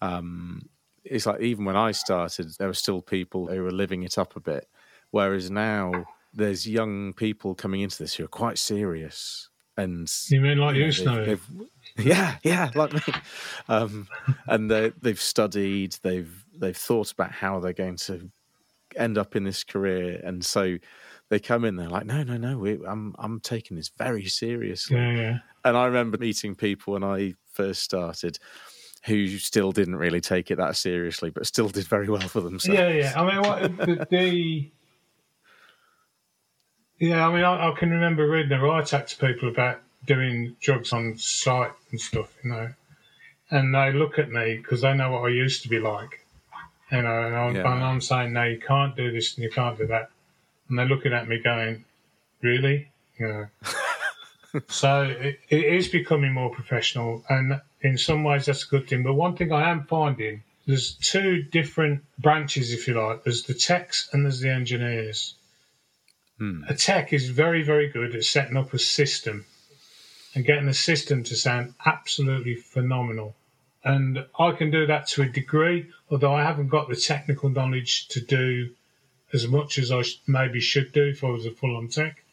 um, 0.00 0.68
it's 1.04 1.26
like 1.26 1.40
even 1.40 1.64
when 1.64 1.76
I 1.76 1.92
started, 1.92 2.54
there 2.58 2.68
were 2.68 2.74
still 2.74 3.02
people 3.02 3.46
who 3.46 3.62
were 3.62 3.70
living 3.70 4.02
it 4.02 4.18
up 4.18 4.36
a 4.36 4.40
bit. 4.40 4.68
Whereas 5.10 5.50
now, 5.50 6.06
there's 6.32 6.66
young 6.66 7.12
people 7.12 7.54
coming 7.54 7.82
into 7.82 7.98
this 8.02 8.14
who 8.14 8.24
are 8.24 8.28
quite 8.28 8.58
serious. 8.58 9.48
And 9.76 10.10
You 10.28 10.40
mean 10.40 10.58
like 10.58 10.76
you, 10.76 10.90
Snow? 10.92 11.36
yeah, 11.98 12.36
yeah, 12.42 12.70
like 12.74 12.92
me. 12.92 13.14
Um, 13.68 14.08
and 14.46 14.70
they, 14.70 14.92
they've 15.02 15.20
studied, 15.20 15.96
they've 16.02 16.44
they've 16.56 16.76
thought 16.76 17.10
about 17.10 17.32
how 17.32 17.58
they're 17.58 17.72
going 17.72 17.96
to 17.96 18.30
end 18.96 19.18
up 19.18 19.34
in 19.34 19.42
this 19.42 19.64
career, 19.64 20.20
and 20.22 20.44
so 20.44 20.78
they 21.28 21.40
come 21.40 21.64
in. 21.64 21.74
They're 21.74 21.88
like, 21.88 22.06
no, 22.06 22.22
no, 22.22 22.36
no, 22.36 22.58
we, 22.58 22.78
I'm 22.86 23.14
I'm 23.18 23.40
taking 23.40 23.76
this 23.76 23.90
very 23.98 24.26
seriously. 24.26 24.96
Yeah, 24.96 25.12
yeah. 25.12 25.38
And 25.64 25.76
I 25.76 25.86
remember 25.86 26.18
meeting 26.18 26.54
people 26.54 26.92
when 26.92 27.02
I 27.02 27.34
first 27.52 27.82
started 27.82 28.38
who 29.06 29.38
still 29.38 29.70
didn't 29.70 29.96
really 29.96 30.20
take 30.20 30.50
it 30.50 30.56
that 30.56 30.76
seriously, 30.76 31.30
but 31.30 31.46
still 31.46 31.68
did 31.68 31.86
very 31.86 32.08
well 32.08 32.26
for 32.26 32.40
themselves. 32.40 32.78
Yeah, 32.78 32.88
yeah. 32.88 33.12
I 33.16 33.30
mean, 33.30 33.42
what, 33.42 33.76
the, 33.76 34.06
the 34.10 34.70
yeah. 36.98 37.28
I 37.28 37.34
mean, 37.34 37.44
I, 37.44 37.70
I 37.70 37.74
can 37.78 37.90
remember 37.90 38.26
reading 38.28 38.52
a 38.52 38.62
write 38.62 38.94
up 38.94 39.06
to 39.08 39.16
people 39.16 39.48
about 39.48 39.80
doing 40.06 40.56
drugs 40.60 40.92
on 40.92 41.18
site 41.18 41.72
and 41.90 42.00
stuff, 42.00 42.32
you 42.42 42.50
know, 42.50 42.70
and 43.50 43.74
they 43.74 43.92
look 43.92 44.18
at 44.18 44.30
me 44.30 44.56
because 44.56 44.80
they 44.80 44.94
know 44.94 45.10
what 45.10 45.24
I 45.24 45.28
used 45.28 45.62
to 45.62 45.68
be 45.68 45.78
like, 45.78 46.24
you 46.90 47.02
know, 47.02 47.26
and 47.26 47.36
I'm, 47.36 47.56
Yeah. 47.56 47.74
and 47.74 47.84
I'm 47.84 48.00
saying, 48.00 48.32
no, 48.32 48.44
you 48.44 48.58
can't 48.58 48.96
do 48.96 49.12
this 49.12 49.34
and 49.34 49.44
you 49.44 49.50
can't 49.50 49.76
do 49.76 49.86
that, 49.88 50.10
and 50.68 50.78
they're 50.78 50.86
looking 50.86 51.12
at 51.12 51.28
me 51.28 51.40
going, 51.40 51.84
really, 52.40 52.88
you 53.18 53.28
know. 53.28 53.46
so 54.68 55.02
it, 55.02 55.40
it 55.50 55.64
is 55.64 55.88
becoming 55.88 56.32
more 56.32 56.50
professional, 56.50 57.22
and 57.28 57.60
in 57.84 57.98
some 57.98 58.24
ways 58.24 58.46
that's 58.46 58.64
a 58.64 58.68
good 58.68 58.88
thing. 58.88 59.02
But 59.04 59.14
one 59.14 59.36
thing 59.36 59.52
I 59.52 59.70
am 59.70 59.84
finding 59.84 60.42
there's 60.66 60.94
two 60.94 61.42
different 61.42 62.04
branches, 62.18 62.72
if 62.72 62.88
you 62.88 62.94
like. 62.94 63.22
There's 63.24 63.42
the 63.42 63.54
techs 63.54 64.08
and 64.12 64.24
there's 64.24 64.40
the 64.40 64.50
engineers. 64.50 65.34
Hmm. 66.38 66.62
A 66.68 66.74
tech 66.74 67.12
is 67.12 67.28
very, 67.28 67.62
very 67.62 67.90
good 67.90 68.14
at 68.14 68.24
setting 68.24 68.56
up 68.56 68.72
a 68.72 68.78
system 68.78 69.44
and 70.34 70.46
getting 70.46 70.68
a 70.68 70.74
system 70.74 71.22
to 71.24 71.36
sound 71.36 71.74
absolutely 71.84 72.54
phenomenal. 72.54 73.36
And 73.84 74.24
I 74.38 74.52
can 74.52 74.70
do 74.70 74.86
that 74.86 75.06
to 75.08 75.22
a 75.22 75.28
degree, 75.28 75.90
although 76.10 76.34
I 76.34 76.42
haven't 76.42 76.68
got 76.68 76.88
the 76.88 76.96
technical 76.96 77.50
knowledge 77.50 78.08
to 78.08 78.20
do 78.20 78.70
as 79.34 79.46
much 79.46 79.78
as 79.78 79.92
I 79.92 80.02
maybe 80.26 80.60
should 80.60 80.92
do 80.92 81.04
if 81.04 81.22
I 81.22 81.28
was 81.28 81.44
a 81.44 81.50
full 81.50 81.76
on 81.76 81.88
tech. 81.88 82.24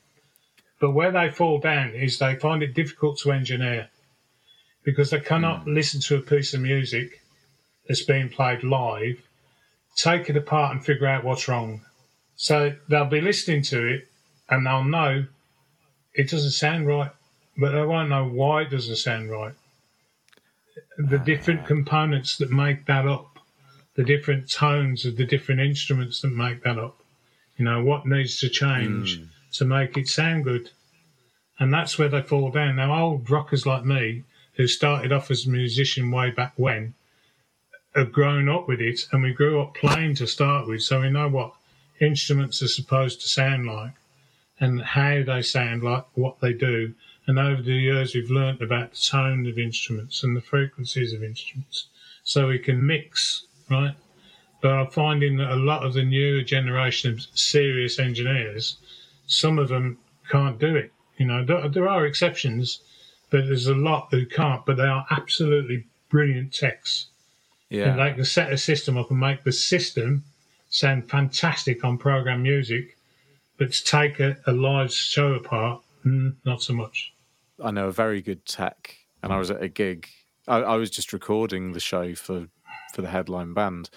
But 0.79 0.91
where 0.91 1.11
they 1.11 1.29
fall 1.29 1.59
down 1.59 1.89
is 1.89 2.17
they 2.17 2.35
find 2.35 2.63
it 2.63 2.73
difficult 2.73 3.19
to 3.19 3.33
engineer 3.33 3.89
because 4.83 5.09
they 5.09 5.19
cannot 5.19 5.63
hmm. 5.63 5.73
listen 5.73 6.01
to 6.01 6.17
a 6.17 6.21
piece 6.21 6.53
of 6.53 6.61
music 6.61 7.21
that's 7.87 8.03
being 8.03 8.29
played 8.29 8.63
live, 8.63 9.21
take 9.95 10.29
it 10.29 10.37
apart 10.37 10.71
and 10.71 10.85
figure 10.85 11.07
out 11.07 11.23
what's 11.23 11.47
wrong. 11.47 11.81
So 12.35 12.75
they'll 12.89 13.05
be 13.05 13.21
listening 13.21 13.61
to 13.63 13.85
it 13.85 14.07
and 14.49 14.65
they'll 14.65 14.83
know 14.83 15.25
it 16.13 16.29
doesn't 16.29 16.51
sound 16.51 16.87
right, 16.87 17.11
but 17.57 17.71
they 17.71 17.83
won't 17.83 18.09
know 18.09 18.27
why 18.27 18.63
it 18.63 18.71
doesn't 18.71 18.95
sound 18.97 19.29
right. 19.29 19.53
The 20.97 21.19
ah. 21.19 21.23
different 21.23 21.65
components 21.65 22.37
that 22.37 22.51
make 22.51 22.85
that 22.85 23.07
up, 23.07 23.39
the 23.95 24.03
different 24.03 24.49
tones 24.49 25.05
of 25.05 25.17
the 25.17 25.25
different 25.25 25.61
instruments 25.61 26.21
that 26.21 26.31
make 26.31 26.63
that 26.63 26.79
up. 26.79 26.97
You 27.57 27.65
know, 27.65 27.83
what 27.83 28.05
needs 28.05 28.39
to 28.39 28.49
change 28.49 29.19
hmm. 29.19 29.25
to 29.53 29.65
make 29.65 29.97
it 29.97 30.07
sound 30.07 30.45
good. 30.45 30.71
And 31.59 31.71
that's 31.71 31.99
where 31.99 32.09
they 32.09 32.21
fall 32.21 32.49
down. 32.49 32.77
Now, 32.77 33.03
old 33.03 33.29
rockers 33.29 33.67
like 33.67 33.85
me, 33.85 34.23
who 34.53 34.67
started 34.67 35.11
off 35.11 35.31
as 35.31 35.45
a 35.45 35.49
musician 35.49 36.11
way 36.11 36.31
back 36.31 36.53
when, 36.55 36.93
have 37.95 38.11
grown 38.11 38.47
up 38.47 38.67
with 38.67 38.79
it 38.79 39.07
and 39.11 39.21
we 39.21 39.33
grew 39.33 39.61
up 39.61 39.75
playing 39.75 40.15
to 40.15 40.27
start 40.27 40.67
with, 40.67 40.81
so 40.81 41.01
we 41.01 41.09
know 41.09 41.27
what 41.27 41.53
instruments 41.99 42.61
are 42.61 42.67
supposed 42.67 43.21
to 43.21 43.27
sound 43.27 43.65
like 43.65 43.93
and 44.59 44.81
how 44.81 45.23
they 45.23 45.41
sound 45.41 45.83
like 45.83 46.05
what 46.13 46.39
they 46.39 46.53
do. 46.53 46.93
And 47.27 47.37
over 47.37 47.61
the 47.61 47.73
years, 47.73 48.15
we've 48.15 48.31
learnt 48.31 48.61
about 48.61 48.91
the 48.91 48.97
tone 48.97 49.45
of 49.45 49.59
instruments 49.59 50.23
and 50.23 50.35
the 50.35 50.41
frequencies 50.41 51.13
of 51.13 51.23
instruments, 51.23 51.87
so 52.23 52.47
we 52.47 52.59
can 52.59 52.85
mix, 52.85 53.45
right? 53.69 53.95
But 54.61 54.73
I'm 54.73 54.87
finding 54.87 55.37
that 55.37 55.51
a 55.51 55.55
lot 55.55 55.83
of 55.83 55.93
the 55.93 56.03
newer 56.03 56.43
generation 56.43 57.13
of 57.13 57.21
serious 57.33 57.99
engineers, 57.99 58.77
some 59.27 59.59
of 59.59 59.69
them 59.69 59.97
can't 60.29 60.59
do 60.59 60.75
it. 60.75 60.91
You 61.17 61.25
know, 61.25 61.43
there 61.45 61.89
are 61.89 62.05
exceptions, 62.05 62.81
but 63.31 63.47
there's 63.47 63.67
a 63.67 63.73
lot 63.73 64.09
who 64.11 64.25
can't. 64.27 64.63
But 64.65 64.77
they 64.77 64.83
are 64.83 65.05
absolutely 65.09 65.87
brilliant 66.09 66.53
techs. 66.53 67.07
Yeah. 67.69 67.85
And 67.85 67.99
they 67.99 68.13
can 68.13 68.25
set 68.25 68.53
a 68.53 68.57
system 68.57 68.97
up 68.97 69.09
and 69.09 69.19
make 69.19 69.43
the 69.43 69.51
system 69.51 70.23
sound 70.69 71.09
fantastic 71.09 71.83
on 71.83 71.97
program 71.97 72.43
music, 72.43 72.97
but 73.57 73.71
to 73.71 73.83
take 73.83 74.19
a, 74.19 74.37
a 74.47 74.51
live 74.51 74.91
show 74.91 75.33
apart, 75.33 75.81
mm, 76.05 76.35
not 76.45 76.61
so 76.61 76.73
much. 76.73 77.13
I 77.63 77.71
know 77.71 77.87
a 77.87 77.91
very 77.91 78.21
good 78.21 78.45
tech, 78.45 78.95
and 79.21 79.31
I 79.31 79.37
was 79.37 79.51
at 79.51 79.61
a 79.61 79.67
gig. 79.67 80.07
I, 80.47 80.57
I 80.57 80.75
was 80.75 80.89
just 80.89 81.13
recording 81.13 81.73
the 81.73 81.79
show 81.79 82.15
for 82.15 82.47
for 82.93 83.01
the 83.01 83.09
headline 83.09 83.53
band. 83.53 83.89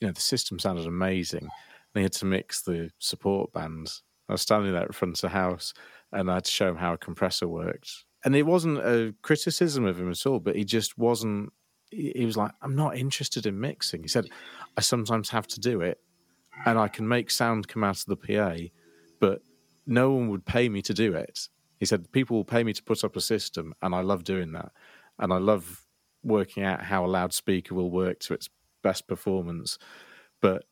You 0.00 0.06
know, 0.06 0.12
the 0.12 0.20
system 0.20 0.58
sounded 0.58 0.86
amazing. 0.86 1.48
They 1.94 2.02
had 2.02 2.12
to 2.12 2.26
mix 2.26 2.62
the 2.62 2.90
support 2.98 3.52
bands. 3.52 4.02
I 4.28 4.32
was 4.32 4.42
standing 4.42 4.72
there 4.72 4.86
in 4.86 4.92
front 4.92 5.16
of 5.16 5.20
the 5.22 5.28
house, 5.30 5.74
and 6.12 6.30
I 6.30 6.34
had 6.34 6.44
to 6.44 6.50
show 6.50 6.68
him 6.68 6.76
how 6.76 6.92
a 6.92 6.98
compressor 6.98 7.48
worked. 7.48 8.04
And 8.28 8.36
it 8.36 8.42
wasn't 8.42 8.76
a 8.80 9.14
criticism 9.22 9.86
of 9.86 9.98
him 9.98 10.10
at 10.10 10.26
all, 10.26 10.38
but 10.38 10.54
he 10.54 10.62
just 10.62 10.98
wasn't. 10.98 11.50
He 11.90 12.26
was 12.26 12.36
like, 12.36 12.52
"I'm 12.60 12.76
not 12.76 12.94
interested 12.98 13.46
in 13.46 13.58
mixing." 13.58 14.02
He 14.02 14.08
said, 14.08 14.28
"I 14.76 14.82
sometimes 14.82 15.30
have 15.30 15.46
to 15.46 15.58
do 15.60 15.80
it, 15.80 15.98
and 16.66 16.78
I 16.78 16.88
can 16.88 17.08
make 17.08 17.30
sound 17.30 17.68
come 17.68 17.82
out 17.82 18.00
of 18.00 18.04
the 18.04 18.16
PA, 18.18 18.68
but 19.18 19.40
no 19.86 20.10
one 20.10 20.28
would 20.28 20.44
pay 20.44 20.68
me 20.68 20.82
to 20.82 20.92
do 20.92 21.14
it." 21.14 21.48
He 21.78 21.86
said, 21.86 22.12
People 22.12 22.36
will 22.36 22.44
pay 22.44 22.64
me 22.64 22.74
to 22.74 22.82
put 22.82 23.02
up 23.02 23.16
a 23.16 23.20
system, 23.22 23.72
and 23.80 23.94
I 23.94 24.02
love 24.02 24.24
doing 24.24 24.52
that. 24.52 24.72
And 25.18 25.32
I 25.32 25.38
love 25.38 25.86
working 26.22 26.64
out 26.64 26.82
how 26.82 27.06
a 27.06 27.08
loudspeaker 27.08 27.74
will 27.74 27.90
work 27.90 28.18
to 28.20 28.34
its 28.34 28.50
best 28.82 29.06
performance. 29.06 29.78
But 30.42 30.64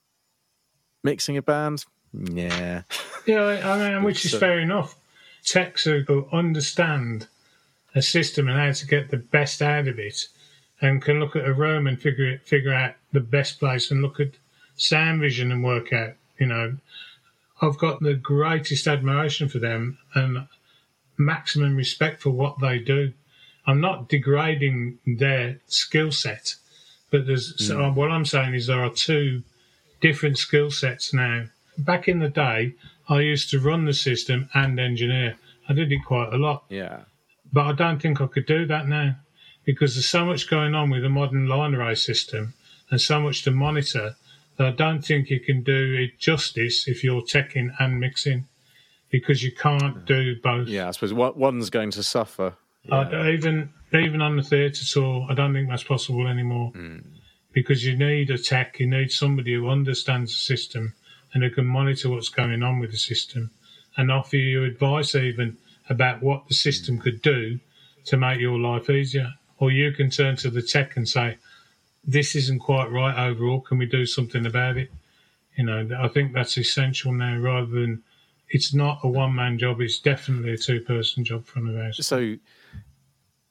mixing 1.02 1.38
a 1.38 1.42
band, 1.42 1.86
yeah. 2.12 2.82
Yeah, 3.24 3.62
I 3.64 3.94
mean, 3.94 4.02
which 4.04 4.26
is 4.26 4.32
So- 4.32 4.38
fair 4.40 4.58
enough. 4.58 4.94
Techs 5.42 5.84
who 5.84 6.28
understand 6.32 7.28
a 7.96 8.02
system 8.02 8.46
and 8.46 8.58
how 8.58 8.70
to 8.70 8.86
get 8.86 9.10
the 9.10 9.16
best 9.16 9.60
out 9.60 9.88
of 9.88 9.98
it, 9.98 10.28
and 10.80 11.02
can 11.02 11.18
look 11.18 11.34
at 11.34 11.48
a 11.48 11.54
room 11.54 11.86
and 11.86 12.00
figure 12.00 12.28
it, 12.28 12.46
figure 12.46 12.72
out 12.72 12.94
the 13.12 13.20
best 13.20 13.58
place, 13.58 13.90
and 13.90 14.02
look 14.02 14.20
at 14.20 14.32
sound 14.76 15.20
vision 15.20 15.50
and 15.50 15.64
work 15.64 15.92
out. 15.92 16.12
You 16.38 16.46
know, 16.46 16.76
I've 17.62 17.78
got 17.78 18.00
the 18.00 18.14
greatest 18.14 18.86
admiration 18.86 19.48
for 19.48 19.58
them 19.58 19.98
and 20.14 20.46
maximum 21.16 21.74
respect 21.76 22.20
for 22.20 22.30
what 22.30 22.60
they 22.60 22.78
do. 22.78 23.14
I'm 23.66 23.80
not 23.80 24.08
degrading 24.08 24.98
their 25.06 25.58
skill 25.66 26.12
set, 26.12 26.54
but 27.10 27.26
there's 27.26 27.54
so 27.66 27.78
mm. 27.78 27.94
what 27.94 28.12
I'm 28.12 28.26
saying 28.26 28.54
is 28.54 28.66
there 28.66 28.84
are 28.84 28.90
two 28.90 29.42
different 30.00 30.38
skill 30.38 30.70
sets 30.70 31.14
now. 31.14 31.46
Back 31.78 32.08
in 32.08 32.20
the 32.20 32.28
day, 32.28 32.74
I 33.08 33.20
used 33.20 33.50
to 33.50 33.60
run 33.60 33.86
the 33.86 33.94
system 33.94 34.48
and 34.54 34.78
engineer. 34.78 35.36
I 35.68 35.72
did 35.72 35.90
it 35.90 36.04
quite 36.06 36.32
a 36.32 36.36
lot, 36.36 36.64
Yeah. 36.68 37.00
But 37.56 37.66
I 37.68 37.72
don't 37.72 38.02
think 38.02 38.20
I 38.20 38.26
could 38.26 38.44
do 38.44 38.66
that 38.66 38.86
now 38.86 39.16
because 39.64 39.94
there's 39.94 40.10
so 40.10 40.26
much 40.26 40.50
going 40.50 40.74
on 40.74 40.90
with 40.90 41.00
the 41.00 41.08
modern 41.08 41.48
line 41.48 41.74
array 41.74 41.94
system 41.94 42.52
and 42.90 43.00
so 43.00 43.18
much 43.18 43.44
to 43.44 43.50
monitor 43.50 44.14
that 44.58 44.66
I 44.66 44.72
don't 44.72 45.02
think 45.02 45.30
you 45.30 45.40
can 45.40 45.62
do 45.62 45.96
it 45.98 46.18
justice 46.18 46.86
if 46.86 47.02
you're 47.02 47.22
teching 47.22 47.70
and 47.78 47.98
mixing 47.98 48.46
because 49.08 49.42
you 49.42 49.52
can't 49.52 49.96
hmm. 49.96 50.04
do 50.04 50.36
both. 50.42 50.68
Yeah, 50.68 50.88
I 50.88 50.90
suppose 50.90 51.14
one- 51.14 51.38
one's 51.38 51.70
going 51.70 51.92
to 51.92 52.02
suffer. 52.02 52.52
I 52.92 53.04
don't- 53.04 53.28
even 53.28 53.70
even 53.94 54.20
on 54.20 54.36
the 54.36 54.42
theatre 54.42 54.84
tour, 54.84 55.26
I 55.30 55.32
don't 55.32 55.54
think 55.54 55.70
that's 55.70 55.82
possible 55.82 56.26
anymore 56.26 56.72
hmm. 56.72 56.98
because 57.54 57.86
you 57.86 57.96
need 57.96 58.28
a 58.28 58.36
tech, 58.36 58.78
you 58.80 58.86
need 58.86 59.10
somebody 59.10 59.54
who 59.54 59.70
understands 59.70 60.30
the 60.30 60.54
system 60.54 60.92
and 61.32 61.42
who 61.42 61.48
can 61.48 61.64
monitor 61.64 62.10
what's 62.10 62.28
going 62.28 62.62
on 62.62 62.80
with 62.80 62.90
the 62.90 62.98
system 62.98 63.50
and 63.96 64.12
offer 64.12 64.36
you 64.36 64.62
advice 64.64 65.14
even 65.14 65.56
about 65.88 66.22
what 66.22 66.48
the 66.48 66.54
system 66.54 66.96
hmm. 66.96 67.02
could 67.02 67.22
do 67.22 67.58
to 68.06 68.16
make 68.16 68.40
your 68.40 68.58
life 68.58 68.88
easier. 68.90 69.32
Or 69.58 69.70
you 69.70 69.92
can 69.92 70.10
turn 70.10 70.36
to 70.36 70.50
the 70.50 70.62
tech 70.62 70.96
and 70.96 71.08
say, 71.08 71.38
"This 72.04 72.34
isn't 72.34 72.58
quite 72.58 72.90
right 72.90 73.28
overall. 73.28 73.60
Can 73.60 73.78
we 73.78 73.86
do 73.86 74.04
something 74.04 74.44
about 74.44 74.76
it?" 74.76 74.90
You 75.56 75.64
know, 75.64 75.88
I 75.98 76.08
think 76.08 76.34
that's 76.34 76.58
essential 76.58 77.12
now, 77.12 77.38
rather 77.38 77.66
than 77.66 78.02
it's 78.50 78.74
not 78.74 79.00
a 79.02 79.08
one 79.08 79.34
man 79.34 79.58
job. 79.58 79.80
It's 79.80 79.98
definitely 79.98 80.52
a 80.52 80.58
two 80.58 80.80
person 80.80 81.24
job 81.24 81.46
from 81.46 81.72
the 81.72 81.82
house. 81.82 81.98
So 82.06 82.36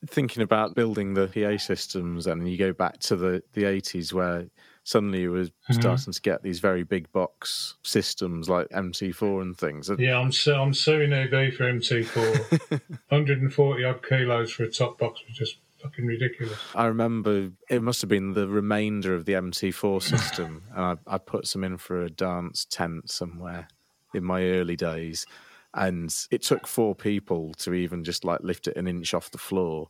thinking 0.07 0.43
about 0.43 0.75
building 0.75 1.13
the 1.15 1.27
PA 1.27 1.57
systems, 1.57 2.27
and 2.27 2.49
you 2.49 2.57
go 2.57 2.73
back 2.73 2.99
to 2.99 3.15
the 3.15 3.43
the 3.53 3.63
80s 3.63 4.13
where 4.13 4.45
suddenly 4.85 5.21
you 5.21 5.31
were 5.31 5.39
Mm-hmm. 5.43 5.81
starting 5.81 6.13
to 6.13 6.21
get 6.21 6.43
these 6.43 6.59
very 6.59 6.83
big 6.83 7.11
box 7.11 7.75
systems 7.83 8.47
like 8.47 8.69
MT4 8.69 9.41
and 9.41 9.57
things. 9.57 9.89
Yeah, 9.97 10.19
I'm 10.19 10.31
su- 10.31 10.53
I'm 10.53 10.73
suing 10.75 11.11
EV 11.11 11.53
for 11.55 11.63
MT4. 11.63 12.69
140 13.09 13.83
odd 13.89 14.07
kilos 14.07 14.51
for 14.51 14.63
a 14.63 14.69
top 14.71 14.99
box 14.99 15.21
was 15.27 15.35
just 15.37 15.57
fucking 15.81 16.05
ridiculous. 16.05 16.57
I 16.75 16.85
remember 16.85 17.49
it 17.69 17.81
must 17.81 18.01
have 18.01 18.09
been 18.09 18.33
the 18.33 18.47
remainder 18.47 19.15
of 19.15 19.25
the 19.25 19.33
MT4 19.33 20.01
system, 20.03 20.63
and 20.75 20.99
I, 21.07 21.15
I 21.15 21.17
put 21.17 21.47
some 21.47 21.63
in 21.63 21.77
for 21.77 22.03
a 22.03 22.09
dance 22.09 22.65
tent 22.69 23.09
somewhere 23.09 23.67
in 24.13 24.23
my 24.23 24.43
early 24.43 24.75
days, 24.75 25.25
and 25.73 26.13
it 26.31 26.41
took 26.43 26.67
four 26.67 26.93
people 26.95 27.53
to 27.55 27.73
even 27.73 28.03
just 28.03 28.23
like 28.23 28.41
lift 28.41 28.67
it 28.67 28.77
an 28.77 28.87
inch 28.87 29.13
off 29.15 29.31
the 29.31 29.37
floor. 29.37 29.89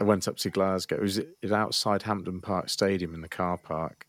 I 0.00 0.04
went 0.04 0.28
up 0.28 0.36
to 0.38 0.50
Glasgow. 0.50 0.96
It 0.96 1.02
was, 1.02 1.18
it 1.18 1.36
was 1.42 1.52
outside 1.52 2.02
Hampden 2.02 2.40
Park 2.40 2.68
Stadium 2.68 3.14
in 3.14 3.20
the 3.20 3.28
car 3.28 3.58
park, 3.58 4.06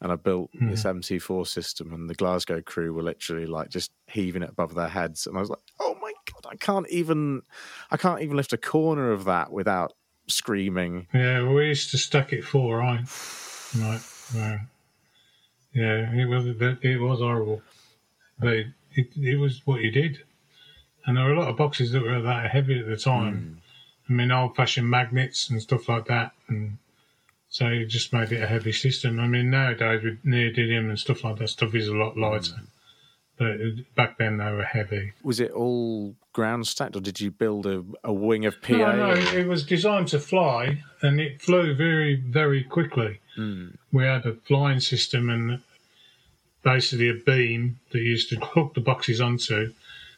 and 0.00 0.12
I 0.12 0.16
built 0.16 0.50
this 0.52 0.82
hmm. 0.82 0.88
MT4 0.88 1.46
system, 1.46 1.92
and 1.92 2.08
the 2.08 2.14
Glasgow 2.14 2.60
crew 2.60 2.92
were 2.92 3.02
literally 3.02 3.46
like 3.46 3.70
just 3.70 3.90
heaving 4.06 4.42
it 4.42 4.50
above 4.50 4.74
their 4.74 4.88
heads, 4.88 5.26
and 5.26 5.36
I 5.36 5.40
was 5.40 5.50
like, 5.50 5.60
"Oh 5.78 5.96
my 6.00 6.12
god, 6.32 6.50
I 6.50 6.56
can't 6.56 6.88
even, 6.88 7.42
I 7.90 7.96
can't 7.96 8.22
even 8.22 8.36
lift 8.36 8.52
a 8.52 8.58
corner 8.58 9.12
of 9.12 9.24
that 9.24 9.52
without 9.52 9.94
screaming." 10.26 11.06
Yeah, 11.14 11.42
well, 11.42 11.54
we 11.54 11.68
used 11.68 11.90
to 11.92 11.98
stack 11.98 12.32
it 12.32 12.44
four, 12.44 12.78
right? 12.78 13.04
Right, 13.78 14.00
right. 14.34 14.60
Yeah, 15.72 16.12
it 16.12 16.26
was 16.26 16.46
it 16.46 17.00
was 17.00 17.20
horrible, 17.20 17.62
but 18.38 18.52
it, 18.54 18.66
it, 18.92 19.08
it 19.16 19.36
was 19.36 19.62
what 19.66 19.80
you 19.80 19.90
did, 19.90 20.22
and 21.06 21.16
there 21.16 21.24
were 21.24 21.34
a 21.34 21.40
lot 21.40 21.48
of 21.48 21.56
boxes 21.56 21.92
that 21.92 22.02
were 22.02 22.20
that 22.20 22.50
heavy 22.50 22.78
at 22.78 22.86
the 22.86 22.96
time. 22.96 23.34
Hmm. 23.34 23.59
I 24.10 24.12
mean, 24.12 24.32
old-fashioned 24.32 24.90
magnets 24.90 25.48
and 25.48 25.62
stuff 25.62 25.88
like 25.88 26.06
that, 26.06 26.32
and 26.48 26.78
so 27.48 27.66
it 27.66 27.86
just 27.86 28.12
made 28.12 28.32
it 28.32 28.42
a 28.42 28.46
heavy 28.46 28.72
system. 28.72 29.20
I 29.20 29.28
mean, 29.28 29.50
nowadays 29.50 30.02
with 30.02 30.24
neodymium 30.24 30.88
and 30.88 30.98
stuff 30.98 31.22
like 31.22 31.36
that, 31.38 31.48
stuff 31.48 31.74
is 31.76 31.86
a 31.86 31.94
lot 31.94 32.16
lighter, 32.16 32.54
mm. 32.54 32.66
but 33.38 33.94
back 33.94 34.18
then 34.18 34.38
they 34.38 34.50
were 34.50 34.64
heavy. 34.64 35.12
Was 35.22 35.38
it 35.38 35.52
all 35.52 36.16
ground 36.32 36.66
stacked, 36.66 36.96
or 36.96 37.00
did 37.00 37.20
you 37.20 37.30
build 37.30 37.66
a, 37.66 37.84
a 38.02 38.12
wing 38.12 38.46
of 38.46 38.60
PA? 38.60 38.72
No, 38.72 38.96
no, 38.96 39.12
it 39.12 39.46
was 39.46 39.64
designed 39.64 40.08
to 40.08 40.18
fly, 40.18 40.82
and 41.02 41.20
it 41.20 41.40
flew 41.40 41.74
very, 41.74 42.16
very 42.16 42.64
quickly. 42.64 43.20
Mm. 43.38 43.76
We 43.92 44.04
had 44.04 44.26
a 44.26 44.34
flying 44.34 44.80
system 44.80 45.30
and 45.30 45.60
basically 46.62 47.08
a 47.08 47.14
beam 47.14 47.78
that 47.92 47.98
you 47.98 48.10
used 48.10 48.28
to 48.30 48.36
hook 48.40 48.74
the 48.74 48.80
boxes 48.80 49.20
onto, 49.20 49.72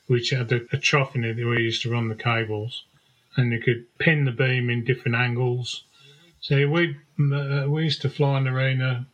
which 0.06 0.30
had 0.30 0.50
a, 0.52 0.60
a 0.72 0.78
trough 0.78 1.14
in 1.14 1.24
it 1.24 1.36
where 1.36 1.58
you 1.58 1.64
used 1.64 1.82
to 1.82 1.90
run 1.90 2.08
the 2.08 2.14
cables, 2.14 2.84
and 3.36 3.52
you 3.52 3.60
could 3.60 3.86
pin 3.98 4.24
the 4.24 4.32
beam 4.32 4.68
in 4.70 4.84
different 4.84 5.16
angles. 5.16 5.84
So 6.40 6.68
we 6.68 6.96
uh, 7.32 7.66
we 7.68 7.84
used 7.84 8.02
to 8.02 8.08
fly 8.08 8.38
an 8.38 8.48
arena. 8.48 9.06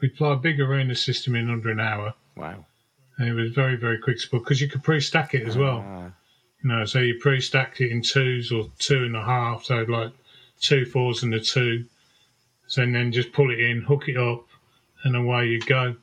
We'd 0.00 0.16
fly 0.16 0.32
a 0.34 0.36
big 0.36 0.60
arena 0.60 0.94
system 0.94 1.34
in 1.34 1.50
under 1.50 1.70
an 1.70 1.80
hour, 1.80 2.14
Wow. 2.36 2.64
and 3.18 3.28
it 3.28 3.34
was 3.34 3.52
very, 3.52 3.76
very 3.76 3.98
quick 3.98 4.18
sport 4.18 4.44
because 4.44 4.60
you 4.60 4.68
could 4.68 4.82
pre-stack 4.82 5.34
it 5.34 5.46
as 5.46 5.56
well. 5.58 5.84
Ah, 5.86 6.10
You 6.62 6.70
know, 6.70 6.84
so 6.86 7.00
you 7.00 7.18
pre-stacked 7.18 7.80
it 7.82 7.90
in 7.90 8.00
twos 8.02 8.50
or 8.50 8.70
two 8.78 9.04
and 9.04 9.14
a 9.16 9.22
half, 9.24 9.64
so 9.64 9.82
like 9.82 10.12
two 10.60 10.84
fours 10.86 11.22
and 11.22 11.34
a 11.34 11.40
two. 11.40 11.84
So 12.66 12.82
and 12.82 12.94
then 12.94 13.12
just 13.12 13.32
pull 13.32 13.50
it 13.50 13.58
in, 13.60 13.82
hook 13.82 14.08
it 14.08 14.16
up, 14.16 14.46
and 15.04 15.16
away 15.16 15.48
you 15.48 15.60
go. 15.60 15.96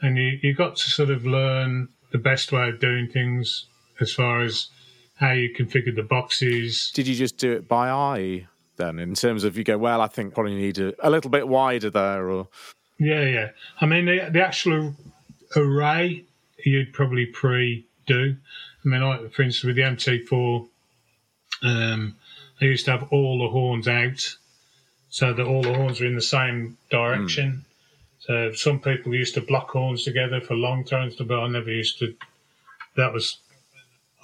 And 0.00 0.16
you 0.16 0.38
you 0.42 0.54
got 0.54 0.76
to 0.76 0.90
sort 0.90 1.10
of 1.10 1.26
learn 1.26 1.88
the 2.10 2.18
best 2.18 2.52
way 2.52 2.68
of 2.68 2.78
doing 2.80 3.08
things 3.08 3.66
as 4.00 4.12
far 4.14 4.40
as 4.42 4.68
how 5.22 5.30
you 5.30 5.54
configured 5.54 5.94
the 5.94 6.02
boxes. 6.02 6.90
Did 6.92 7.06
you 7.06 7.14
just 7.14 7.38
do 7.38 7.52
it 7.52 7.68
by 7.68 7.88
eye 7.88 8.48
then, 8.76 8.98
in 8.98 9.14
terms 9.14 9.44
of 9.44 9.56
you 9.56 9.64
go, 9.64 9.78
well, 9.78 10.00
I 10.00 10.08
think 10.08 10.34
probably 10.34 10.56
need 10.56 10.78
a, 10.78 10.94
a 11.06 11.10
little 11.10 11.30
bit 11.30 11.46
wider 11.46 11.90
there, 11.90 12.28
or 12.28 12.48
Yeah, 12.98 13.22
yeah. 13.22 13.48
I 13.80 13.86
mean, 13.86 14.06
the, 14.06 14.28
the 14.30 14.44
actual 14.44 14.94
array 15.54 16.24
you'd 16.64 16.92
probably 16.92 17.26
pre-do. 17.26 18.36
I 18.84 18.88
mean, 18.88 19.00
like, 19.02 19.32
for 19.32 19.42
instance, 19.42 19.64
with 19.64 19.76
the 19.76 19.82
MT4, 19.82 20.68
um, 21.62 22.16
I 22.60 22.64
used 22.64 22.86
to 22.86 22.92
have 22.92 23.08
all 23.12 23.38
the 23.38 23.48
horns 23.48 23.86
out 23.86 24.36
so 25.10 25.32
that 25.32 25.46
all 25.46 25.62
the 25.62 25.74
horns 25.74 26.00
were 26.00 26.06
in 26.06 26.14
the 26.14 26.22
same 26.22 26.78
direction. 26.90 27.64
So 28.20 28.52
some 28.52 28.80
people 28.80 29.14
used 29.14 29.34
to 29.34 29.40
block 29.40 29.70
horns 29.70 30.04
together 30.04 30.40
for 30.40 30.54
long 30.54 30.84
turns, 30.84 31.16
but 31.16 31.38
I 31.38 31.46
never 31.48 31.70
used 31.70 31.98
to. 31.98 32.14
That 32.96 33.12
was, 33.12 33.38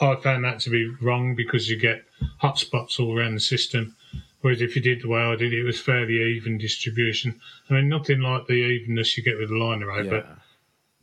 I 0.01 0.17
found 0.17 0.45
that 0.45 0.61
to 0.61 0.71
be 0.71 0.89
wrong 1.01 1.35
because 1.35 1.69
you 1.69 1.79
get 1.79 2.05
hot 2.39 2.59
spots 2.59 2.99
all 2.99 3.17
around 3.17 3.35
the 3.35 3.41
system. 3.41 3.97
Whereas 4.41 4.61
if 4.61 4.77
you 4.77 4.83
did 4.83 5.03
the 5.03 5.09
way 5.09 5.21
I 5.21 5.35
did, 5.35 5.53
it 5.53 5.65
was 5.65 5.81
fairly 5.81 6.37
even 6.37 6.59
distribution. 6.59 7.41
I 7.69 7.75
mean, 7.75 7.89
nothing 7.89 8.21
like 8.21 8.47
the 8.47 8.55
evenness 8.55 9.17
you 9.17 9.25
get 9.25 9.39
with 9.39 9.49
the 9.49 9.57
line 9.57 9.83
array, 9.83 10.05
yeah. 10.05 10.11
but 10.11 10.39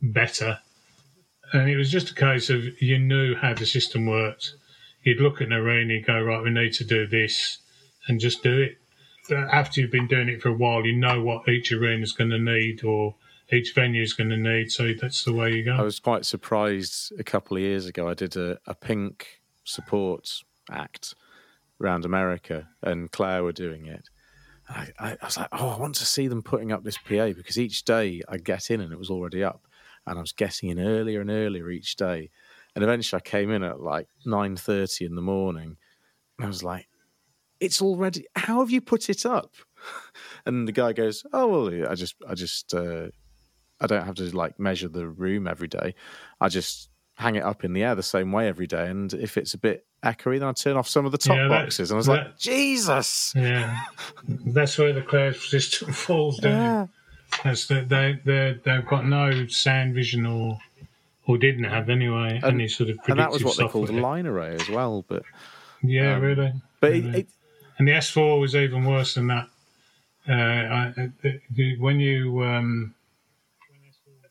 better. 0.00 0.58
And 1.52 1.68
it 1.68 1.76
was 1.76 1.90
just 1.90 2.10
a 2.10 2.14
case 2.14 2.48
of 2.48 2.80
you 2.80 2.98
knew 2.98 3.34
how 3.34 3.54
the 3.54 3.66
system 3.66 4.06
worked. 4.06 4.54
You'd 5.02 5.20
look 5.20 5.40
at 5.40 5.48
an 5.48 5.52
arena, 5.52 5.94
and 5.94 6.04
go, 6.04 6.20
right, 6.20 6.42
we 6.42 6.50
need 6.50 6.72
to 6.74 6.84
do 6.84 7.06
this, 7.06 7.58
and 8.08 8.18
just 8.18 8.42
do 8.42 8.58
it. 8.58 8.78
But 9.28 9.48
After 9.52 9.80
you've 9.80 9.92
been 9.92 10.08
doing 10.08 10.28
it 10.28 10.40
for 10.40 10.48
a 10.48 10.54
while, 10.54 10.86
you 10.86 10.96
know 10.96 11.22
what 11.22 11.48
each 11.48 11.72
arena 11.72 12.02
is 12.02 12.12
going 12.12 12.30
to 12.30 12.38
need 12.38 12.84
or 12.84 13.16
each 13.52 13.74
venue 13.74 14.02
is 14.02 14.12
going 14.12 14.30
to 14.30 14.36
need. 14.36 14.72
So 14.72 14.92
that's 15.00 15.24
the 15.24 15.32
way 15.32 15.52
you 15.52 15.64
go. 15.64 15.76
I 15.76 15.82
was 15.82 16.00
quite 16.00 16.26
surprised 16.26 17.12
a 17.18 17.24
couple 17.24 17.56
of 17.56 17.62
years 17.62 17.86
ago. 17.86 18.08
I 18.08 18.14
did 18.14 18.36
a, 18.36 18.58
a 18.66 18.74
pink 18.74 19.40
support 19.64 20.42
act 20.70 21.14
around 21.80 22.04
America, 22.04 22.68
and 22.82 23.10
Clair 23.10 23.42
were 23.44 23.52
doing 23.52 23.86
it. 23.86 24.08
I, 24.68 24.88
I, 24.98 25.10
I 25.12 25.24
was 25.24 25.36
like, 25.36 25.48
oh, 25.52 25.68
I 25.68 25.78
want 25.78 25.94
to 25.96 26.06
see 26.06 26.26
them 26.26 26.42
putting 26.42 26.72
up 26.72 26.82
this 26.82 26.98
PA 26.98 27.28
because 27.28 27.58
each 27.58 27.84
day 27.84 28.22
I 28.28 28.38
get 28.38 28.70
in 28.70 28.80
and 28.80 28.92
it 28.92 28.98
was 28.98 29.10
already 29.10 29.44
up, 29.44 29.66
and 30.06 30.18
I 30.18 30.20
was 30.20 30.32
getting 30.32 30.70
in 30.70 30.80
earlier 30.80 31.20
and 31.20 31.30
earlier 31.30 31.70
each 31.70 31.96
day, 31.96 32.30
and 32.74 32.82
eventually 32.82 33.18
I 33.18 33.28
came 33.28 33.50
in 33.50 33.62
at 33.62 33.80
like 33.80 34.08
nine 34.24 34.56
thirty 34.56 35.04
in 35.04 35.14
the 35.14 35.22
morning, 35.22 35.76
and 36.38 36.44
I 36.44 36.48
was 36.48 36.64
like, 36.64 36.88
it's 37.60 37.80
already. 37.80 38.26
How 38.34 38.60
have 38.60 38.70
you 38.70 38.80
put 38.80 39.08
it 39.08 39.24
up? 39.24 39.54
And 40.46 40.66
the 40.66 40.72
guy 40.72 40.92
goes, 40.92 41.24
oh 41.32 41.46
well, 41.48 41.90
I 41.90 41.94
just, 41.94 42.16
I 42.28 42.34
just. 42.34 42.72
Uh, 42.72 43.08
I 43.80 43.86
don't 43.86 44.04
have 44.04 44.14
to 44.16 44.24
like 44.36 44.58
measure 44.58 44.88
the 44.88 45.06
room 45.06 45.46
every 45.46 45.68
day. 45.68 45.94
I 46.40 46.48
just 46.48 46.88
hang 47.14 47.36
it 47.36 47.42
up 47.42 47.64
in 47.64 47.72
the 47.72 47.82
air 47.82 47.94
the 47.94 48.02
same 48.02 48.32
way 48.32 48.48
every 48.48 48.66
day. 48.66 48.88
And 48.88 49.12
if 49.14 49.36
it's 49.36 49.54
a 49.54 49.58
bit 49.58 49.86
echoey, 50.04 50.38
then 50.38 50.48
I 50.48 50.52
turn 50.52 50.76
off 50.76 50.88
some 50.88 51.06
of 51.06 51.12
the 51.12 51.18
top 51.18 51.36
Yeah, 51.36 51.48
that- 51.48 51.62
boxes. 51.64 51.90
And 51.90 51.96
I 51.96 51.98
was 51.98 52.08
like, 52.08 52.38
Jesus. 52.38 53.32
Yeah, 53.36 53.78
that's 54.28 54.76
where 54.78 54.92
the 54.92 55.02
Clair 55.02 55.32
system 55.34 55.92
falls 55.92 56.38
down. 56.38 56.52
Yeah. 56.52 56.86
That's 57.44 57.66
that 57.66 57.88
they 57.88 58.20
they 58.24 58.58
they've 58.64 58.86
got 58.86 59.04
no 59.06 59.46
sound 59.48 59.94
vision 59.94 60.24
or 60.26 60.58
or 61.26 61.36
didn't 61.36 61.64
have 61.64 61.90
anyway 61.90 62.40
any 62.44 62.68
sort 62.68 62.88
of 62.88 62.96
predictive 62.98 63.10
And 63.10 63.18
that 63.20 63.30
was 63.32 63.42
what 63.44 63.56
they 63.56 63.66
called 63.66 63.90
a 63.90 63.92
line 63.92 64.26
array 64.26 64.54
as 64.54 64.68
well. 64.68 65.04
But 65.08 65.24
Yeah, 65.82 66.14
um, 66.16 66.22
really. 66.22 66.52
but 66.80 66.92
really. 66.92 67.18
it, 67.20 67.28
And 67.78 67.88
the 67.88 67.92
S4 67.92 68.40
was 68.40 68.54
even 68.54 68.84
worse 68.84 69.14
than 69.14 69.26
that. 69.26 69.48
Uh, 70.28 70.32
I, 70.32 70.92
the, 71.22 71.40
the, 71.50 71.78
when 71.78 71.98
you 72.00 72.42
um, 72.44 72.94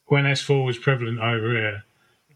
when 0.08 0.26
S4 0.26 0.66
was 0.66 0.78
prevalent 0.78 1.20
over 1.20 1.52
here, 1.52 1.84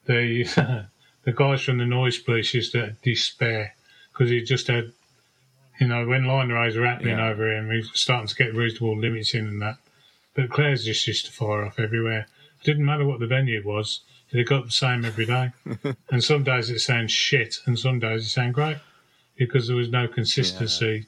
the 0.06 0.88
the 1.24 1.32
guys 1.34 1.62
from 1.62 1.78
the 1.78 1.86
noise 1.86 2.18
police 2.18 2.54
used 2.54 2.72
to 2.74 2.96
despair 3.04 3.76
because 4.12 4.30
he 4.30 4.42
just 4.42 4.68
had, 4.68 4.92
you 5.80 5.88
know, 5.88 6.06
when 6.08 6.26
line 6.26 6.52
arrays 6.52 6.76
were 6.76 6.86
happening 6.86 7.18
Yeah. 7.18 7.30
over 7.30 7.46
here 7.46 7.58
and 7.58 7.70
we 7.70 7.78
were 7.82 7.88
starting 7.94 8.28
to 8.28 8.36
get 8.36 8.54
reasonable 8.56 8.98
limits 8.98 9.34
in 9.34 9.46
and 9.48 9.62
that. 9.62 9.78
But 10.34 10.50
Clair's 10.50 10.86
just 10.86 11.06
used 11.08 11.26
to 11.26 11.32
fire 11.32 11.66
off 11.66 11.80
everywhere. 11.80 12.28
It 12.62 12.66
didn't 12.66 12.86
matter 12.86 13.06
what 13.06 13.20
the 13.20 13.28
venue 13.28 13.62
was; 13.66 14.02
they 14.32 14.44
got 14.44 14.66
the 14.66 14.72
same 14.72 15.06
every 15.06 15.26
day. 15.26 15.52
and 16.12 16.24
some 16.24 16.44
days 16.44 16.70
it 16.70 16.80
sounds 16.80 17.12
shit, 17.12 17.58
and 17.66 17.78
some 17.78 18.00
days 18.00 18.26
it 18.26 18.30
sounds 18.30 18.54
great 18.56 18.78
because 19.38 19.68
there 19.68 19.78
was 19.78 19.90
no 19.90 20.08
consistency. 20.08 21.06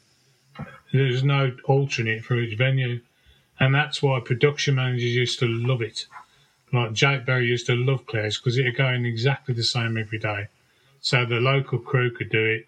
There 0.94 1.06
was 1.06 1.24
no 1.24 1.56
alternate 1.66 2.24
for 2.24 2.36
each 2.36 2.58
venue, 2.58 3.02
and 3.60 3.74
that's 3.74 4.02
why 4.02 4.20
production 4.20 4.76
managers 4.76 5.16
used 5.16 5.40
to 5.40 5.48
love 5.48 5.82
it. 5.82 6.06
Like 6.74 6.94
Jake 6.94 7.26
Berry 7.26 7.48
used 7.48 7.66
to 7.68 7.76
love 7.76 8.06
Clair's 8.06 8.38
because 8.38 8.58
it 8.58 8.64
would 8.64 8.78
go 8.78 8.88
in 8.88 9.06
exactly 9.06 9.54
the 9.54 9.64
same 9.64 9.98
every 9.98 10.20
day, 10.20 10.48
so 11.02 11.26
the 11.26 11.36
local 11.36 11.80
crew 11.80 12.12
could 12.12 12.30
do 12.30 12.46
it. 12.46 12.68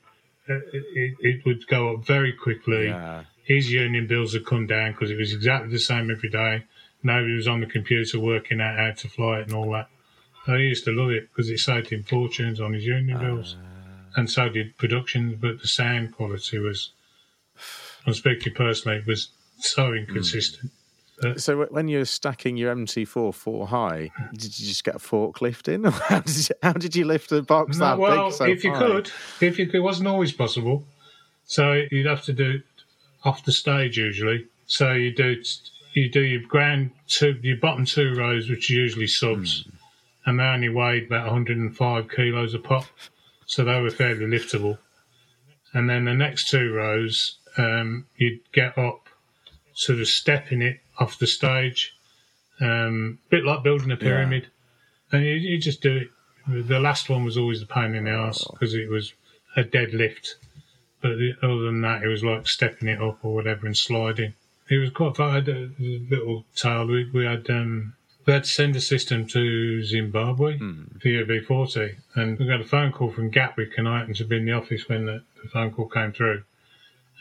Uh, 0.50 0.60
It, 0.74 1.16
it 1.22 1.46
would 1.46 1.66
go 1.68 1.94
up 1.94 2.06
very 2.06 2.34
quickly 2.34 2.88
yeah. 2.88 3.24
his 3.44 3.72
union 3.72 4.08
bills 4.08 4.34
had 4.34 4.46
come 4.46 4.68
down 4.68 4.92
because 4.92 5.10
it 5.10 5.18
was 5.18 5.34
exactly 5.34 5.72
the 5.72 5.80
same 5.80 6.12
every 6.12 6.30
day. 6.30 6.66
Nobody 7.02 7.34
was 7.36 7.48
on 7.48 7.62
the 7.62 7.66
computer 7.66 8.20
working 8.20 8.60
out 8.60 8.78
how 8.78 8.92
to 8.92 9.08
fly 9.08 9.40
it 9.40 9.48
and 9.48 9.54
all 9.54 9.72
that. 9.72 9.88
So 10.46 10.56
he 10.58 10.64
used 10.64 10.84
to 10.86 10.92
love 10.92 11.12
it 11.12 11.30
because 11.30 11.50
it 11.50 11.60
saved 11.60 11.90
him 11.90 12.04
fortunes 12.04 12.60
on 12.60 12.74
his 12.74 12.86
union 12.86 13.20
bills. 13.20 13.56
And 14.16 14.30
so 14.30 14.50
did 14.50 14.78
production, 14.78 15.38
but 15.42 15.62
the 15.62 15.68
sound 15.68 16.14
quality 16.14 16.60
was, 16.60 16.92
I'm 18.06 18.14
speaking 18.14 18.54
personally, 18.54 19.02
was 19.08 19.30
so 19.60 19.94
inconsistent. 19.94 20.72
So 21.38 21.66
when 21.66 21.88
you're 21.88 22.06
stacking 22.06 22.58
your 22.58 22.76
MT4 22.76 23.34
four 23.34 23.68
high, 23.68 24.12
did 24.34 24.60
you 24.60 24.68
just 24.68 24.84
get 24.84 24.96
a 24.96 25.00
forklift 25.00 25.68
in? 25.68 25.86
Or 25.86 25.92
how 26.10 26.20
did 26.20 26.50
you, 26.50 26.56
how 26.62 26.74
did 26.74 26.96
you 26.96 27.06
lift 27.06 27.32
a 27.32 27.42
box 27.42 27.78
No, 27.78 27.86
that 27.86 28.00
well, 28.00 28.30
big 28.30 28.34
so 28.34 28.46
if 28.46 28.64
you 28.64 28.72
high? 28.72 28.80
could, 28.80 29.12
if 29.42 29.60
you 29.60 29.66
could, 29.66 29.76
it 29.76 29.82
wasn't 29.82 30.08
always 30.08 30.32
possible. 30.32 30.86
So 31.46 31.84
you'd 31.92 32.08
have 32.08 32.24
to 32.24 32.34
do 32.34 32.52
it 32.52 32.64
off 33.24 33.44
the 33.46 33.52
stage 33.52 33.98
usually. 33.98 34.48
So 34.66 34.94
you 34.94 35.14
do 35.14 35.42
you 35.94 36.10
do 36.10 36.22
your 36.22 36.42
ground 36.42 36.92
two, 37.08 37.38
your 37.42 37.58
bottom 37.58 37.86
two 37.86 38.16
rows, 38.16 38.50
which 38.50 38.70
are 38.70 38.74
usually 38.74 39.08
subs, 39.08 39.68
and 40.26 40.40
they 40.40 40.44
only 40.44 40.70
weighed 40.70 41.06
about 41.06 41.26
105 41.26 42.10
kilos 42.10 42.54
a 42.54 42.60
pop, 42.60 42.86
so 43.46 43.64
they 43.64 43.80
were 43.80 43.92
fairly 43.92 44.26
liftable. 44.26 44.78
And 45.74 45.90
then 45.90 46.06
the 46.06 46.14
next 46.14 46.50
two 46.50 46.74
rows, 46.74 47.38
um, 47.58 48.06
you'd 48.18 48.40
get 48.52 48.78
up, 48.78 49.10
sort 49.74 50.00
of 50.00 50.08
stepping 50.08 50.62
it 50.62 50.80
off 51.00 51.18
the 51.20 51.28
stage, 51.28 51.96
um, 52.62 53.20
bit 53.30 53.44
like 53.44 53.64
building 53.64 53.92
a 53.92 53.98
pyramid, 53.98 54.48
and 55.12 55.24
you, 55.24 55.34
you 55.34 55.58
just 55.60 55.82
do 55.82 55.98
it. 55.98 56.08
The 56.68 56.80
last 56.80 57.10
one 57.10 57.24
was 57.24 57.38
always 57.38 57.60
the 57.62 57.66
pain 57.66 57.96
in 57.96 58.04
the 58.04 58.12
ass 58.12 58.46
because 58.52 58.74
it 58.74 58.90
was 58.90 59.14
a 59.56 59.64
deadlift. 59.64 60.36
But 61.02 61.18
the, 61.18 61.34
other 61.42 61.64
than 61.64 61.82
that, 61.82 62.04
it 62.04 62.08
was 62.08 62.24
like 62.24 62.48
stepping 62.48 62.88
it 62.88 63.02
up 63.02 63.20
or 63.24 63.34
whatever 63.34 63.66
and 63.66 63.76
sliding. 63.78 64.34
It 64.70 64.78
was 64.78 64.90
quite 64.92 65.16
fun. 65.18 65.32
I 65.32 65.34
had 65.36 65.50
a 65.50 65.70
little 65.80 66.46
tale. 66.56 66.86
We, 66.88 67.10
we 67.12 67.26
had 67.26 67.50
um, 67.50 67.94
we 68.26 68.34
had 68.34 68.46
to 68.46 68.50
send 68.50 68.76
a 68.76 68.82
system 68.82 69.28
to 69.28 69.84
Zimbabwe 69.84 70.58
Hmm. 70.58 70.84
for 71.02 71.10
UB40, 71.10 71.96
and 72.16 72.40
we 72.40 72.46
got 72.48 72.62
a 72.62 72.66
phone 72.66 72.92
call 72.94 73.12
from 73.12 73.30
Gatwick, 73.30 73.78
and 73.78 73.88
I 73.88 74.00
happened 74.00 74.16
to 74.18 74.26
be 74.26 74.38
in 74.38 74.46
the 74.46 74.54
office 74.54 74.88
when 74.88 75.06
the, 75.06 75.24
the 75.42 75.50
phone 75.50 75.72
call 75.72 75.88
came 75.90 76.14
through. 76.14 76.44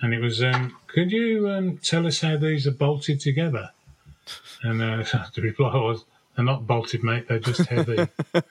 And 0.02 0.12
it 0.12 0.20
was, 0.20 0.42
um, 0.42 0.76
could 0.88 1.10
you 1.12 1.48
um, 1.48 1.78
tell 1.78 2.06
us 2.06 2.20
how 2.20 2.36
these 2.36 2.66
are 2.66 2.72
bolted 2.72 3.20
together? 3.20 3.70
And 4.62 4.82
uh, 4.82 5.04
the 5.34 5.42
reply 5.42 5.74
was, 5.76 6.04
they're 6.36 6.44
not 6.44 6.66
bolted, 6.66 7.02
mate. 7.04 7.28
They're 7.28 7.38
just 7.38 7.66
heavy. 7.66 8.08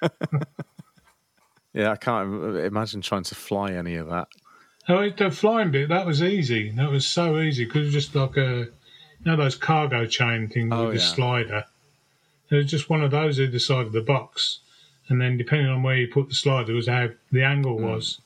Yeah, 1.74 1.92
I 1.92 1.96
can't 1.96 2.58
imagine 2.58 3.00
trying 3.02 3.24
to 3.24 3.36
fly 3.36 3.72
any 3.72 3.96
of 3.96 4.10
that. 4.10 4.28
Oh, 4.90 5.10
the 5.10 5.32
flying 5.32 5.72
bit 5.72 5.88
that 5.88 6.06
was 6.06 6.22
easy. 6.22 6.70
That 6.72 6.90
was 6.92 7.08
so 7.08 7.40
easy 7.40 7.64
because 7.64 7.84
it 7.84 7.86
was 7.86 7.94
just 7.94 8.16
like 8.16 8.36
a, 8.36 8.58
you 8.66 8.72
know, 9.24 9.38
those 9.38 9.56
cargo 9.56 10.06
chain 10.06 10.50
things 10.50 10.74
Oh, 10.74 10.84
with 10.88 10.96
the 10.96 11.00
yeah. 11.00 11.06
slider. 11.06 11.66
It 12.50 12.56
was 12.56 12.66
just 12.66 12.90
one 12.90 13.02
of 13.02 13.12
those 13.12 13.40
either 13.40 13.58
side 13.60 13.86
of 13.86 13.94
the 13.94 14.02
box, 14.02 14.60
and 15.08 15.22
then 15.22 15.38
depending 15.38 15.70
on 15.70 15.82
where 15.82 15.96
you 15.96 16.10
put 16.10 16.28
the 16.28 16.36
slider 16.36 16.74
was 16.74 16.90
how 16.90 17.08
the 17.32 17.44
angle 17.44 17.78
Hmm. 17.78 17.86
was, 17.86 18.20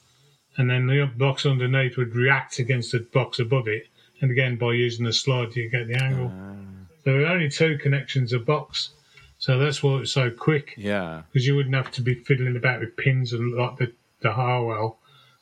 and 0.57 0.69
then 0.69 0.87
the 0.87 1.09
box 1.17 1.45
underneath 1.45 1.97
would 1.97 2.15
react 2.15 2.59
against 2.59 2.91
the 2.91 2.99
box 2.99 3.39
above 3.39 3.67
it, 3.67 3.87
and 4.21 4.31
again 4.31 4.55
by 4.57 4.73
using 4.73 5.05
the 5.05 5.13
slide, 5.13 5.55
you 5.55 5.69
get 5.69 5.87
the 5.87 5.95
angle. 5.95 6.31
Ah. 6.33 6.55
There 7.03 7.17
were 7.19 7.27
only 7.27 7.49
two 7.49 7.77
connections 7.77 8.33
a 8.33 8.39
box, 8.39 8.89
so 9.37 9.59
that's 9.59 9.83
why 9.83 9.95
it 9.95 9.99
was 9.99 10.11
so 10.11 10.31
quick 10.31 10.73
Yeah, 10.77 11.21
because 11.31 11.45
you 11.45 11.55
wouldn't 11.55 11.75
have 11.75 11.91
to 11.91 12.01
be 12.01 12.15
fiddling 12.15 12.55
about 12.55 12.79
with 12.79 12.95
pins 12.97 13.33
and 13.33 13.53
like 13.53 13.77
the 13.77 13.91
the 14.21 14.31
Harwell 14.31 14.97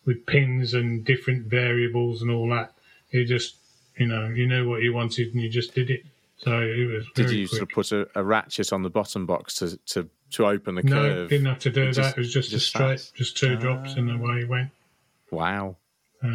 with 0.06 0.26
pins 0.26 0.74
and 0.74 1.06
different 1.06 1.46
variables 1.46 2.22
and 2.22 2.30
all 2.30 2.50
that. 2.50 2.74
You 3.12 3.24
just 3.26 3.56
you 3.98 4.08
know 4.08 4.28
you 4.28 4.48
knew 4.48 4.68
what 4.68 4.82
you 4.82 4.94
wanted 4.94 5.34
and 5.34 5.42
you 5.42 5.50
just 5.50 5.74
did 5.74 5.90
it. 5.90 6.04
So 6.38 6.60
it 6.60 6.86
was 6.92 7.06
did 7.16 7.30
you 7.32 7.48
quick. 7.48 7.60
sort 7.60 7.62
of 7.62 7.70
put 7.70 7.92
a, 7.94 8.20
a 8.20 8.24
ratchet 8.26 8.74
on 8.74 8.82
the 8.82 8.90
bottom 8.90 9.26
box 9.26 9.56
to 9.60 9.78
to, 9.78 10.10
to 10.32 10.46
open 10.48 10.76
the 10.76 10.84
no, 10.84 10.96
curve? 10.96 11.30
didn't 11.30 11.46
have 11.46 11.60
to 11.60 11.70
do 11.70 11.84
It 11.84 11.86
that. 11.86 11.94
just- 11.96 12.18
it 12.18 12.20
was 12.20 12.34
just, 12.34 12.50
just 12.50 12.66
a 12.66 12.70
straight, 12.70 13.00
fast. 13.00 13.16
just 13.16 13.38
two 13.38 13.56
drops 13.56 13.94
and 13.94 14.12
away 14.12 14.40
you 14.40 14.48
went. 14.48 14.70
Wow. 15.34 15.78
Hmm. 16.22 16.28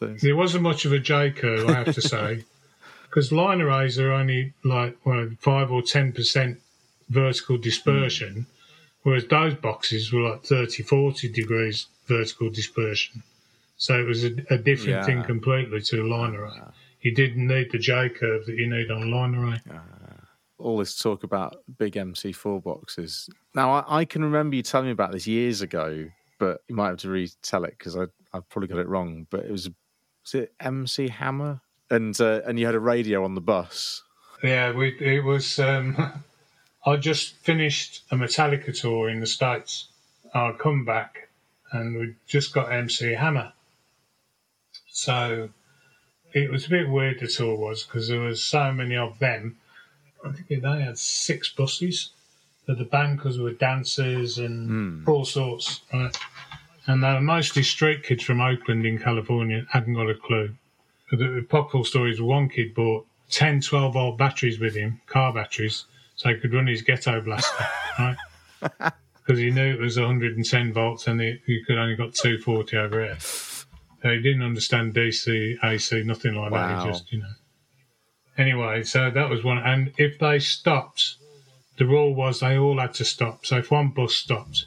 Um, 0.00 0.16
There 0.20 0.36
wasn't 0.36 0.62
much 0.62 0.84
of 0.84 0.92
a 0.92 0.98
J 0.98 1.30
curve, 1.32 1.68
I 1.68 1.72
have 1.82 1.94
to 1.94 2.00
say, 2.02 2.44
because 3.04 3.32
line 3.32 3.60
arrays 3.60 3.98
are 3.98 4.12
only 4.12 4.52
like 4.64 4.96
well, 5.04 5.28
five 5.40 5.70
or 5.72 5.82
ten 5.82 6.12
percent 6.12 6.60
vertical 7.08 7.56
dispersion, 7.58 8.34
hmm. 8.34 8.42
whereas 9.02 9.26
those 9.26 9.54
boxes 9.54 10.12
were 10.12 10.20
like 10.30 10.44
30, 10.44 10.82
40 10.82 11.28
degrees 11.30 11.86
vertical 12.06 12.50
dispersion. 12.50 13.22
So 13.76 13.98
it 13.98 14.06
was 14.06 14.24
a, 14.24 14.30
a 14.50 14.58
different 14.58 14.98
Yeah. 15.00 15.04
thing 15.04 15.22
completely 15.24 15.80
to 15.80 16.02
a 16.02 16.06
line 16.06 16.34
array. 16.34 16.50
Ah. 16.60 16.72
You 17.00 17.14
didn't 17.14 17.46
need 17.46 17.70
the 17.70 17.78
J 17.78 18.08
curve 18.08 18.44
that 18.46 18.56
you 18.56 18.68
need 18.68 18.90
on 18.90 19.02
a 19.02 19.06
line 19.06 19.34
array. 19.34 19.60
Ah. 19.70 19.80
all 20.58 20.76
this 20.78 20.98
talk 20.98 21.22
about 21.22 21.62
big 21.78 21.94
MC4 21.94 22.60
boxes. 22.62 23.30
Now, 23.54 23.70
I, 23.74 24.00
I 24.00 24.04
can 24.04 24.24
remember 24.24 24.56
you 24.56 24.62
telling 24.62 24.86
me 24.86 24.92
about 24.92 25.12
this 25.12 25.26
years 25.26 25.62
ago, 25.62 26.08
but 26.38 26.62
you 26.68 26.74
might 26.74 26.88
have 26.88 26.98
to 26.98 27.10
retell 27.10 27.64
it 27.64 27.74
because 27.78 27.96
I 27.96 28.04
I've 28.32 28.48
probably 28.48 28.68
got 28.68 28.78
it 28.78 28.88
wrong. 28.88 29.26
But 29.30 29.44
it 29.44 29.50
was 29.50 29.68
was 30.24 30.34
it 30.34 30.52
MC 30.60 31.08
Hammer, 31.08 31.60
and 31.90 32.18
uh, 32.20 32.40
and 32.46 32.58
you 32.58 32.66
had 32.66 32.74
a 32.74 32.80
radio 32.80 33.24
on 33.24 33.34
the 33.34 33.40
bus. 33.40 34.02
Yeah, 34.42 34.72
we, 34.72 34.96
it 35.00 35.24
was. 35.24 35.58
Um, 35.58 36.22
I 36.86 36.96
just 36.96 37.34
finished 37.36 38.04
a 38.10 38.16
Metallica 38.16 38.78
tour 38.78 39.08
in 39.10 39.20
the 39.20 39.26
States. 39.26 39.88
I'd 40.32 40.58
come 40.58 40.84
back 40.84 41.28
and 41.72 41.96
we 41.96 42.14
just 42.26 42.54
got 42.54 42.72
MC 42.72 43.14
Hammer. 43.14 43.52
So 44.90 45.50
it 46.32 46.50
was 46.50 46.66
a 46.66 46.70
bit 46.70 46.88
weird, 46.88 47.20
the 47.20 47.28
tour 47.28 47.56
was, 47.56 47.82
because 47.82 48.08
there 48.08 48.20
was 48.20 48.42
so 48.42 48.72
many 48.72 48.96
of 48.96 49.18
them. 49.18 49.58
I 50.24 50.32
think 50.32 50.62
they 50.62 50.82
had 50.82 50.98
six 50.98 51.48
buses 51.50 52.10
for 52.68 52.74
the 52.74 52.84
band 52.84 53.16
because 53.16 53.38
were 53.38 53.52
dancers 53.52 54.36
and 54.36 54.68
hmm. 54.68 55.10
all 55.10 55.24
sorts, 55.24 55.80
right? 55.90 56.14
And 56.86 57.02
they 57.02 57.14
were 57.14 57.20
mostly 57.22 57.62
street 57.62 58.02
kids 58.02 58.22
from 58.22 58.42
Oakland 58.42 58.84
in 58.84 58.98
California, 58.98 59.64
hadn't 59.70 59.94
got 59.94 60.10
a 60.10 60.14
clue. 60.14 60.54
But 61.08 61.20
the 61.20 61.46
popular 61.48 61.86
story 61.86 62.10
is 62.10 62.20
one 62.20 62.50
kid 62.50 62.74
bought 62.74 63.06
10 63.30 63.62
12 63.62 63.94
volt 63.94 64.18
batteries 64.18 64.60
with 64.60 64.74
him, 64.74 65.00
car 65.06 65.32
batteries, 65.32 65.86
so 66.16 66.28
he 66.28 66.36
could 66.36 66.52
run 66.52 66.66
his 66.66 66.82
ghetto 66.82 67.22
blaster, 67.22 67.64
right? 67.98 68.16
Because 68.60 69.38
he 69.38 69.50
knew 69.50 69.72
it 69.72 69.80
was 69.80 69.98
110 69.98 70.72
volts 70.74 71.06
and 71.06 71.22
he, 71.22 71.40
he 71.46 71.64
could 71.64 71.78
only 71.78 71.96
got 71.96 72.12
240 72.12 72.76
over 72.76 73.02
here. 73.02 73.16
So 73.18 74.10
he 74.10 74.20
didn't 74.20 74.42
understand 74.42 74.94
DC, 74.94 75.56
AC, 75.64 76.02
nothing 76.02 76.34
like 76.34 76.52
that. 76.52 76.84
He 76.84 76.90
just, 76.90 77.12
you 77.12 77.20
know. 77.20 77.32
Anyway, 78.36 78.82
so 78.82 79.10
that 79.10 79.30
was 79.30 79.42
one. 79.42 79.56
And 79.56 79.94
if 79.96 80.18
they 80.18 80.38
stopped, 80.38 81.16
the 81.78 81.86
rule 81.86 82.14
was 82.14 82.40
they 82.40 82.58
all 82.58 82.78
had 82.80 82.94
to 82.94 83.04
stop. 83.04 83.46
So 83.46 83.58
if 83.58 83.70
one 83.70 83.90
bus 83.90 84.14
stopped, 84.14 84.66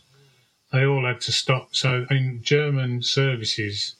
they 0.71 0.85
all 0.85 1.05
had 1.05 1.21
to 1.21 1.31
stop. 1.31 1.75
So 1.75 2.05
in 2.09 2.39
German 2.41 3.03
services, 3.03 3.95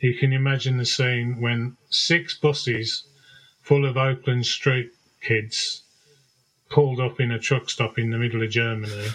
you 0.00 0.14
can 0.14 0.32
imagine 0.32 0.76
the 0.76 0.84
scene 0.84 1.40
when 1.40 1.76
six 1.88 2.36
buses 2.36 3.04
full 3.62 3.86
of 3.86 3.96
Oakland 3.96 4.46
street 4.46 4.90
kids 5.22 5.82
pulled 6.68 7.00
up 7.00 7.20
in 7.20 7.30
a 7.30 7.38
truck 7.38 7.70
stop 7.70 7.98
in 7.98 8.10
the 8.10 8.18
middle 8.18 8.42
of 8.42 8.50
Germany 8.50 9.08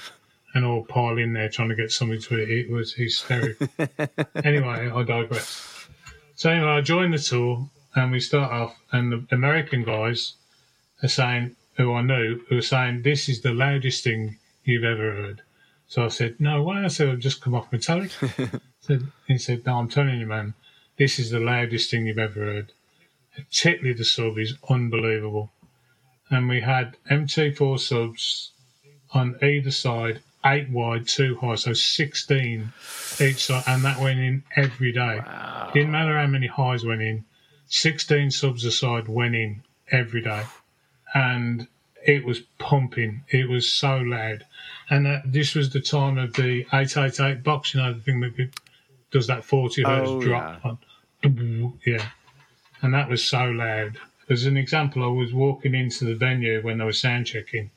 and 0.53 0.65
all 0.65 0.85
pile 0.85 1.17
in 1.17 1.33
there 1.33 1.49
trying 1.49 1.69
to 1.69 1.75
get 1.75 1.91
something 1.91 2.21
to 2.21 2.39
eat. 2.39 2.67
It 2.67 2.71
was 2.71 2.93
hysterical. 2.93 3.67
anyway, 4.43 4.89
I 4.89 5.03
digress. 5.03 5.87
So 6.35 6.49
anyway, 6.49 6.71
I 6.71 6.81
joined 6.81 7.13
the 7.13 7.19
tour 7.19 7.69
and 7.95 8.11
we 8.11 8.19
start 8.19 8.51
off 8.51 8.75
and 8.91 9.11
the 9.11 9.35
American 9.35 9.83
guys 9.83 10.33
are 11.01 11.09
saying, 11.09 11.55
who 11.75 11.93
I 11.93 12.01
knew, 12.01 12.41
who 12.49 12.55
were 12.55 12.61
saying, 12.61 13.01
this 13.01 13.27
is 13.27 13.41
the 13.41 13.53
loudest 13.53 14.03
thing 14.03 14.37
you've 14.63 14.83
ever 14.83 15.11
heard. 15.11 15.41
So 15.87 16.05
I 16.05 16.07
said, 16.07 16.39
no 16.39 16.63
way. 16.63 16.77
I 16.77 16.87
said, 16.87 17.09
I've 17.09 17.19
just 17.19 17.41
come 17.41 17.55
off 17.55 17.71
Metallica. 17.71 18.61
said, 18.81 19.07
he 19.27 19.37
said, 19.37 19.65
no, 19.65 19.77
I'm 19.77 19.89
telling 19.89 20.19
you, 20.19 20.25
man, 20.25 20.53
this 20.97 21.19
is 21.19 21.31
the 21.31 21.39
loudest 21.39 21.91
thing 21.91 22.07
you've 22.07 22.17
ever 22.17 22.39
heard. 22.39 22.71
Particularly 23.35 23.93
the 23.93 24.05
sub 24.05 24.37
is 24.37 24.55
unbelievable. 24.69 25.51
And 26.29 26.47
we 26.47 26.61
had 26.61 26.97
MT4 27.09 27.79
subs 27.79 28.51
on 29.11 29.37
either 29.43 29.71
side, 29.71 30.21
eight 30.45 30.69
wide, 30.69 31.07
two 31.07 31.35
high, 31.37 31.55
so 31.55 31.73
16 31.73 32.73
each 33.21 33.45
side, 33.45 33.63
and 33.67 33.83
that 33.83 33.99
went 33.99 34.19
in 34.19 34.43
every 34.55 34.91
day. 34.91 35.21
Didn't 35.73 35.91
matter 35.91 36.17
how 36.17 36.27
many 36.27 36.47
highs 36.47 36.85
went 36.85 37.01
in, 37.01 37.25
16 37.67 38.31
subs 38.31 38.65
aside 38.65 39.07
went 39.07 39.35
in 39.35 39.63
every 39.91 40.21
day. 40.21 40.43
And 41.13 41.67
it 42.05 42.25
was 42.25 42.41
pumping. 42.59 43.23
It 43.29 43.47
was 43.49 43.71
so 43.71 43.97
loud. 43.97 44.45
And 44.89 45.07
uh, 45.07 45.19
this 45.25 45.55
was 45.55 45.69
the 45.71 45.79
time 45.81 46.17
of 46.17 46.33
the 46.33 46.65
808 46.73 47.43
box, 47.43 47.73
you 47.73 47.81
know, 47.81 47.93
the 47.93 47.99
thing 47.99 48.19
that 48.21 48.49
does 49.11 49.27
that 49.27 49.43
40 49.45 49.83
hertz 49.83 50.09
Oh, 50.09 50.21
drop. 50.21 50.65
On. 50.65 50.77
Yeah. 51.85 52.05
And 52.81 52.93
that 52.93 53.07
was 53.09 53.23
so 53.23 53.45
loud. 53.45 53.97
As 54.29 54.45
an 54.45 54.57
example, 54.57 55.03
I 55.03 55.07
was 55.07 55.33
walking 55.33 55.75
into 55.75 56.05
the 56.05 56.15
venue 56.15 56.61
when 56.61 56.77
they 56.79 56.85
were 56.85 56.91
sound 56.91 57.27
checking. 57.27 57.71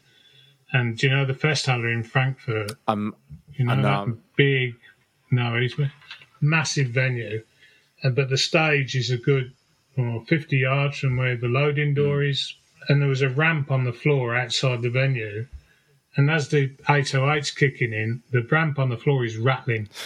And 0.73 0.97
do 0.99 1.07
you 1.07 1.15
know 1.15 1.25
the 1.25 1.33
Festhalle 1.35 1.93
in 1.93 2.03
Frankfurt? 2.03 2.73
Um, 2.89 3.15
You 3.55 3.65
know, 3.67 3.73
that 3.83 4.17
big, 4.37 4.75
no, 5.31 5.55
it's 5.55 5.79
a 5.79 5.93
massive 6.41 6.89
venue. 6.89 7.45
And, 8.03 8.15
but 8.17 8.29
the 8.29 8.37
stage 8.37 8.97
is 8.97 9.11
a 9.11 9.17
good 9.17 9.53
well, 9.97 10.25
50 10.27 10.57
yards 10.59 10.99
from 10.99 11.17
where 11.17 11.37
the 11.37 11.47
loading 11.49 11.95
door 11.95 12.23
is. 12.23 12.55
And 12.89 13.01
there 13.01 13.09
was 13.09 13.23
a 13.23 13.29
ramp 13.29 13.71
on 13.71 13.85
the 13.85 13.93
floor 13.93 14.37
outside 14.37 14.83
the 14.83 14.91
venue. 14.91 15.47
And 16.17 16.31
as 16.31 16.49
the 16.49 16.69
808's 16.89 17.51
kicking 17.51 17.93
in, 17.93 18.23
the 18.31 18.43
ramp 18.43 18.79
on 18.79 18.89
the 18.89 18.97
floor 18.97 19.25
is 19.25 19.37
rattling. 19.37 19.89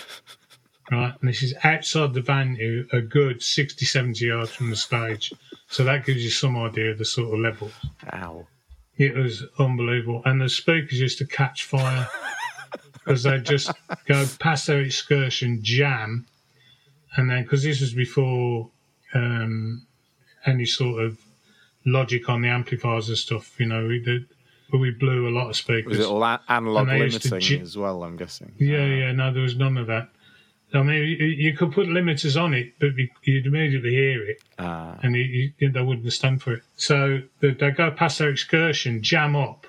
Right, 0.90 1.14
and 1.20 1.30
this 1.30 1.44
is 1.44 1.54
outside 1.62 2.14
the 2.14 2.20
venue, 2.20 2.84
a 2.92 3.00
good 3.00 3.44
60, 3.44 3.84
70 3.84 4.26
yards 4.26 4.50
from 4.50 4.70
the 4.70 4.76
stage. 4.76 5.32
So 5.68 5.84
that 5.84 6.04
gives 6.04 6.24
you 6.24 6.30
some 6.30 6.56
idea 6.56 6.90
of 6.90 6.98
the 6.98 7.04
sort 7.04 7.32
of 7.32 7.38
level. 7.38 7.70
ow. 8.12 8.48
It 8.96 9.14
was 9.14 9.44
unbelievable. 9.60 10.22
And 10.24 10.40
the 10.40 10.48
speakers 10.48 10.98
used 10.98 11.18
to 11.18 11.26
catch 11.26 11.64
fire 11.64 12.08
because 12.92 13.22
they'd 13.22 13.44
just 13.44 13.70
go 14.06 14.26
past 14.40 14.66
their 14.66 14.80
excursion, 14.80 15.60
jam, 15.62 16.26
and 17.16 17.30
then 17.30 17.44
because 17.44 17.62
this 17.62 17.80
was 17.80 17.94
before 17.94 18.68
um, 19.14 19.86
any 20.44 20.66
sort 20.66 21.04
of 21.04 21.18
logic 21.84 22.28
on 22.28 22.42
the 22.42 22.48
amplifiers 22.48 23.08
and 23.08 23.18
stuff, 23.18 23.58
you 23.58 23.66
know, 23.66 23.86
we 23.86 24.00
did. 24.00 24.26
But 24.70 24.78
we 24.78 24.90
blew 24.92 25.28
a 25.28 25.30
lot 25.36 25.48
of 25.50 25.56
speakers. 25.56 25.98
Was 25.98 25.98
it 25.98 26.06
all 26.06 26.22
analog 26.48 26.88
And 26.88 26.90
they 26.90 27.04
used 27.04 27.22
to 27.22 27.30
limiting 27.30 27.60
as 27.62 27.76
well? 27.76 28.04
I'm 28.04 28.16
guessing. 28.16 28.52
Yeah, 28.58 28.84
yeah, 28.86 29.10
no, 29.12 29.32
there 29.32 29.42
was 29.42 29.56
none 29.56 29.76
of 29.76 29.88
that. 29.88 30.10
I 30.72 30.84
mean, 30.84 31.02
you, 31.18 31.26
you 31.26 31.56
could 31.56 31.72
put 31.72 31.88
limiters 31.88 32.40
on 32.40 32.54
it, 32.54 32.74
but 32.78 32.96
you- 32.96 33.08
you'd 33.24 33.46
immediately 33.46 33.90
hear 33.90 34.22
it, 34.22 34.40
Ah, 34.60 34.96
and 35.02 35.16
you, 35.16 35.50
you, 35.58 35.70
they 35.72 35.82
wouldn't 35.82 36.12
stand 36.12 36.40
for 36.42 36.52
it. 36.52 36.62
So 36.76 37.20
they, 37.40 37.50
they 37.50 37.72
go 37.72 37.90
past 37.90 38.20
their 38.20 38.30
excursion, 38.30 39.02
jam 39.02 39.34
up, 39.34 39.66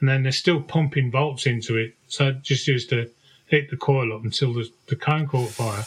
and 0.00 0.08
then 0.08 0.22
they're 0.22 0.32
still 0.32 0.62
pumping 0.62 1.10
volts 1.10 1.44
into 1.44 1.76
it. 1.76 1.94
So 2.06 2.32
just 2.32 2.66
used 2.66 2.88
to 2.88 3.10
hit 3.48 3.68
the 3.68 3.76
coil 3.76 4.14
up 4.14 4.24
until 4.24 4.54
the, 4.54 4.70
the 4.86 4.96
cone 4.96 5.26
caught 5.26 5.50
fire. 5.50 5.84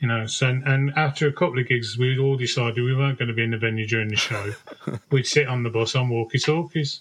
You 0.00 0.08
know, 0.08 0.26
so 0.26 0.48
and, 0.48 0.92
after 0.96 1.28
a 1.28 1.32
couple 1.32 1.58
of 1.58 1.68
gigs, 1.68 1.98
we'd 1.98 2.18
all 2.18 2.36
decided 2.36 2.82
we 2.82 2.96
weren't 2.96 3.18
going 3.18 3.28
to 3.28 3.34
be 3.34 3.44
in 3.44 3.50
the 3.50 3.58
venue 3.58 3.86
during 3.86 4.08
the 4.08 4.16
show. 4.16 4.54
we'd 5.10 5.26
sit 5.26 5.46
on 5.46 5.62
the 5.62 5.68
bus 5.68 5.94
on 5.94 6.08
walkie-talkies, 6.08 7.00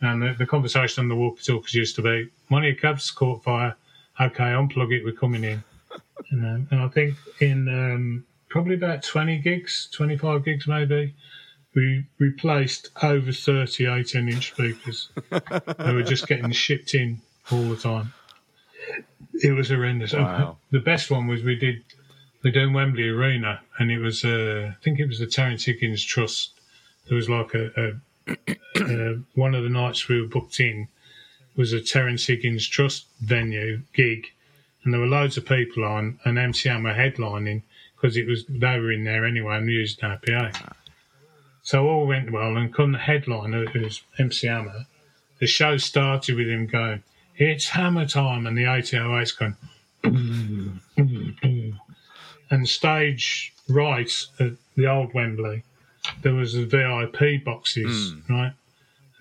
and 0.00 0.20
the, 0.20 0.34
the 0.36 0.46
conversation 0.46 1.02
on 1.02 1.08
the 1.08 1.14
walkie-talkies 1.14 1.74
used 1.74 1.96
to 1.96 2.02
be, 2.02 2.28
"One 2.48 2.62
of 2.62 2.66
your 2.66 2.76
cabs 2.76 3.10
caught 3.12 3.44
fire. 3.44 3.76
Okay, 4.20 4.42
unplug 4.42 4.92
it. 4.92 5.04
We're 5.04 5.12
coming 5.12 5.44
in." 5.44 5.62
You 6.30 6.38
know, 6.38 6.66
and 6.70 6.80
I 6.80 6.88
think 6.88 7.14
in 7.40 7.68
um, 7.68 8.24
probably 8.48 8.74
about 8.74 9.02
20 9.02 9.38
gigs, 9.38 9.88
25 9.92 10.44
gigs 10.44 10.66
maybe, 10.66 11.14
we 11.74 12.04
replaced 12.18 12.90
over 13.02 13.32
30 13.32 13.86
18 13.86 14.28
inch 14.28 14.52
speakers. 14.52 15.08
they 15.30 15.92
were 15.92 16.02
just 16.02 16.26
getting 16.26 16.50
shipped 16.52 16.94
in 16.94 17.20
all 17.50 17.62
the 17.62 17.76
time. 17.76 18.12
It 19.34 19.52
was 19.52 19.68
horrendous. 19.68 20.12
Wow. 20.12 20.58
The 20.70 20.80
best 20.80 21.10
one 21.10 21.26
was 21.26 21.42
we 21.42 21.56
did 21.56 21.82
we 22.44 22.50
did 22.50 22.74
Wembley 22.74 23.08
Arena, 23.08 23.62
and 23.78 23.90
it 23.90 23.98
was 23.98 24.22
uh, 24.24 24.70
I 24.70 24.76
think 24.84 25.00
it 25.00 25.08
was 25.08 25.18
the 25.18 25.26
Terence 25.26 25.64
Higgins 25.64 26.04
Trust. 26.04 26.52
There 27.08 27.16
was 27.16 27.28
like 27.28 27.54
a, 27.54 27.96
a, 28.76 29.18
one 29.34 29.54
of 29.54 29.64
the 29.64 29.70
nights 29.70 30.08
we 30.08 30.20
were 30.20 30.28
booked 30.28 30.60
in 30.60 30.88
was 31.56 31.72
a 31.72 31.80
Terence 31.80 32.26
Higgins 32.26 32.68
Trust 32.68 33.06
venue 33.20 33.80
gig, 33.94 34.26
and 34.84 34.92
there 34.92 35.00
were 35.00 35.06
loads 35.06 35.38
of 35.38 35.46
people 35.46 35.84
on, 35.84 36.20
and 36.24 36.36
MCM 36.36 36.84
were 36.84 36.92
headlining 36.92 37.62
because 37.96 38.16
it 38.16 38.26
was 38.26 38.44
they 38.46 38.78
were 38.78 38.92
in 38.92 39.04
there 39.04 39.24
anyway 39.24 39.56
and 39.56 39.70
used 39.70 40.04
our 40.04 40.18
PA. 40.18 40.50
So 41.62 41.88
all 41.88 42.06
went 42.06 42.30
well, 42.30 42.58
and 42.58 42.74
come 42.74 42.92
the 42.92 42.98
headliner, 42.98 43.64
who 43.64 43.80
was 43.80 44.02
MC 44.18 44.48
Hammer, 44.48 44.84
the 45.40 45.46
show 45.46 45.78
started 45.78 46.36
with 46.36 46.48
him 46.48 46.66
going, 46.66 47.02
"It's 47.36 47.68
Hammer 47.70 48.04
time," 48.06 48.46
and 48.46 48.58
the 48.58 48.64
808's 48.64 49.32
going. 49.32 49.56
And 52.50 52.68
stage 52.68 53.52
right 53.68 54.12
at 54.40 54.52
the 54.76 54.86
old 54.86 55.14
Wembley, 55.14 55.62
there 56.22 56.34
was 56.34 56.54
the 56.54 56.64
VIP 56.66 57.44
boxes, 57.44 58.12
hmm. 58.12 58.32
right, 58.32 58.52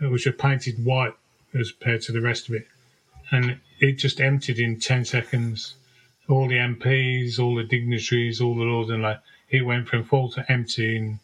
which 0.01 0.25
were 0.25 0.31
painted 0.31 0.83
white 0.83 1.13
as 1.53 1.71
compared 1.71 2.01
to 2.03 2.11
the 2.11 2.21
rest 2.21 2.49
of 2.49 2.55
it, 2.55 2.67
and 3.31 3.59
it 3.79 3.93
just 3.93 4.19
emptied 4.19 4.59
in 4.59 4.79
ten 4.79 5.05
seconds. 5.05 5.75
All 6.29 6.47
the 6.47 6.55
MPs, 6.55 7.37
all 7.37 7.55
the 7.55 7.65
dignitaries, 7.65 8.39
all 8.39 8.55
the 8.55 8.63
lords 8.63 8.89
and 8.89 9.03
like 9.03 9.19
it 9.49 9.65
went 9.65 9.89
from 9.89 10.05
full 10.05 10.29
to 10.31 10.51
empty 10.51 10.95
in 10.95 11.19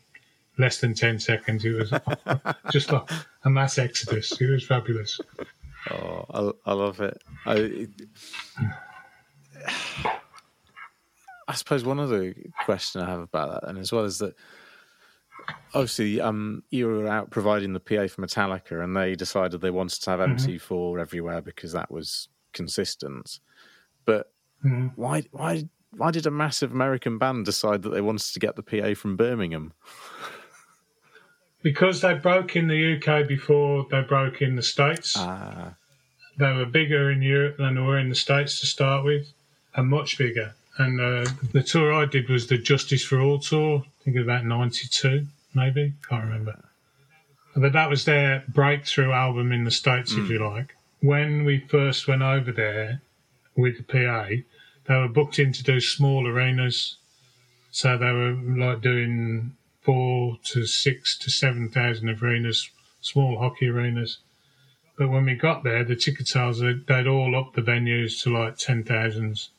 less 0.57 0.79
than 0.81 0.93
10 0.93 1.19
seconds. 1.19 1.63
It 1.63 1.71
was 1.71 1.93
just 2.71 2.91
like 2.91 3.09
a 3.45 3.49
mass 3.49 3.77
exodus. 3.77 4.39
It 4.41 4.49
was 4.49 4.65
fabulous. 4.65 5.19
oh, 5.89 6.25
I, 6.65 6.71
I 6.71 6.73
love 6.73 6.99
it. 6.99 7.21
I, 7.45 7.55
it- 7.55 7.89
I 11.49 11.53
suppose 11.55 11.83
one 11.83 11.99
other 11.99 12.35
question 12.59 13.01
I 13.01 13.09
have 13.09 13.21
about 13.21 13.61
that, 13.61 13.67
and 13.69 13.79
as 13.79 13.91
well, 13.91 14.05
is 14.05 14.19
that 14.19 14.35
obviously 15.73 16.21
um, 16.21 16.63
you 16.69 16.85
were 16.87 17.07
out 17.07 17.31
providing 17.31 17.73
the 17.73 17.79
PA 17.79 18.05
for 18.07 18.21
Metallica, 18.21 18.83
and 18.83 18.95
they 18.95 19.15
decided 19.15 19.59
they 19.59 19.71
wanted 19.71 19.99
to 20.03 20.09
have 20.11 20.19
MC4 20.19 21.01
everywhere 21.01 21.41
because 21.41 21.71
that 21.71 21.89
was 21.89 22.29
consistent. 22.53 23.39
But 24.05 24.31
Mhm. 24.63 24.91
why, 24.95 25.23
why, 25.31 25.67
why 25.97 26.11
did 26.11 26.27
a 26.27 26.31
massive 26.31 26.71
American 26.71 27.17
band 27.17 27.45
decide 27.45 27.81
that 27.81 27.89
they 27.89 28.01
wanted 28.01 28.31
to 28.31 28.39
get 28.39 28.55
the 28.55 28.61
PA 28.63 28.93
from 28.93 29.17
Birmingham? 29.17 29.73
Because 31.63 32.01
they 32.01 32.13
broke 32.13 32.55
in 32.55 32.67
the 32.67 32.75
UK 32.95 33.27
before 33.27 33.87
they 33.89 34.01
broke 34.01 34.41
in 34.43 34.55
the 34.55 34.61
States. 34.61 35.15
Ah, 35.17 35.73
They 36.37 36.53
were 36.53 36.65
bigger 36.65 37.09
in 37.09 37.23
Europe 37.23 37.57
than 37.57 37.73
they 37.75 37.81
were 37.81 37.97
in 37.97 38.09
the 38.09 38.15
States 38.15 38.59
to 38.59 38.67
start 38.67 39.03
with, 39.03 39.33
and 39.75 39.87
much 39.89 40.17
bigger. 40.19 40.53
And 40.79 41.01
uh, 41.01 41.29
the 41.51 41.61
tour 41.61 41.93
I 41.93 42.05
did 42.05 42.29
was 42.29 42.47
the 42.47 42.57
Justice 42.57 43.03
for 43.03 43.19
All 43.19 43.37
tour, 43.37 43.83
I 43.85 44.03
think 44.05 44.15
about 44.15 44.45
92, 44.45 45.27
maybe, 45.53 45.93
can't 46.07 46.23
remember. 46.23 46.57
But 47.53 47.73
that 47.73 47.89
was 47.89 48.05
their 48.05 48.45
breakthrough 48.47 49.11
album 49.11 49.51
in 49.51 49.65
the 49.65 49.71
States, 49.71 50.13
if 50.13 50.29
you 50.29 50.39
like. 50.39 50.77
When 51.01 51.43
we 51.43 51.59
first 51.59 52.07
went 52.07 52.21
over 52.21 52.53
there 52.53 53.01
with 53.57 53.75
the 53.75 53.83
PA, 53.83 54.27
they 54.85 54.95
were 54.95 55.09
booked 55.09 55.37
in 55.37 55.51
to 55.51 55.63
do 55.63 55.81
small 55.81 56.25
arenas. 56.25 56.95
So 57.71 57.97
they 57.97 58.11
were 58.11 58.31
like 58.33 58.79
doing 58.79 59.57
four 59.81 60.37
to 60.45 60.65
six 60.65 61.17
to 61.17 61.29
7,000 61.29 62.09
arenas, 62.09 62.69
small 63.01 63.37
hockey 63.37 63.67
arenas. 63.67 64.19
But 64.97 65.09
when 65.09 65.25
we 65.25 65.35
got 65.35 65.65
there, 65.65 65.83
the 65.83 65.97
ticket 65.97 66.29
sales, 66.29 66.61
they'd, 66.61 66.87
they'd 66.87 67.07
all 67.07 67.35
up 67.35 67.53
the 67.53 67.61
venues 67.61 68.23
to 68.23 68.29
like 68.29 68.57
10,000s. 68.57 69.49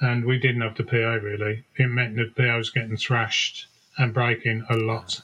And 0.00 0.24
we 0.24 0.38
didn't 0.38 0.62
have 0.62 0.76
the 0.76 0.84
PA 0.84 0.96
really. 1.24 1.64
It 1.76 1.88
meant 1.88 2.16
that 2.16 2.34
the 2.34 2.42
PA 2.42 2.56
was 2.56 2.70
getting 2.70 2.96
thrashed 2.96 3.66
and 3.96 4.12
breaking 4.12 4.64
a 4.68 4.76
lot. 4.76 5.20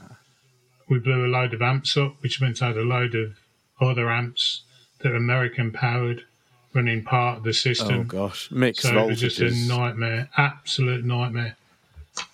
We 0.89 0.99
blew 0.99 1.25
a 1.25 1.29
load 1.29 1.55
of 1.55 1.62
amps 1.62 1.97
up, 1.97 2.16
which 2.21 2.41
meant 2.41 2.62
I 2.62 2.68
had 2.68 2.77
a 2.77 2.83
load 2.83 3.14
of 3.14 3.39
other 3.81 4.11
amps 4.11 4.62
that 5.01 5.11
were 5.11 5.16
American 5.16 5.73
powered 5.73 6.25
running 6.73 7.03
part 7.03 7.39
of 7.39 7.45
the 7.45 7.53
system. 7.53 8.01
oh 8.01 8.05
gosh, 8.05 8.51
mixed 8.51 8.83
So 8.83 8.97
it 8.97 9.07
was 9.07 9.21
just 9.21 9.41
a 9.41 9.51
nightmare, 9.51 10.29
absolute 10.37 11.05
nightmare. 11.05 11.57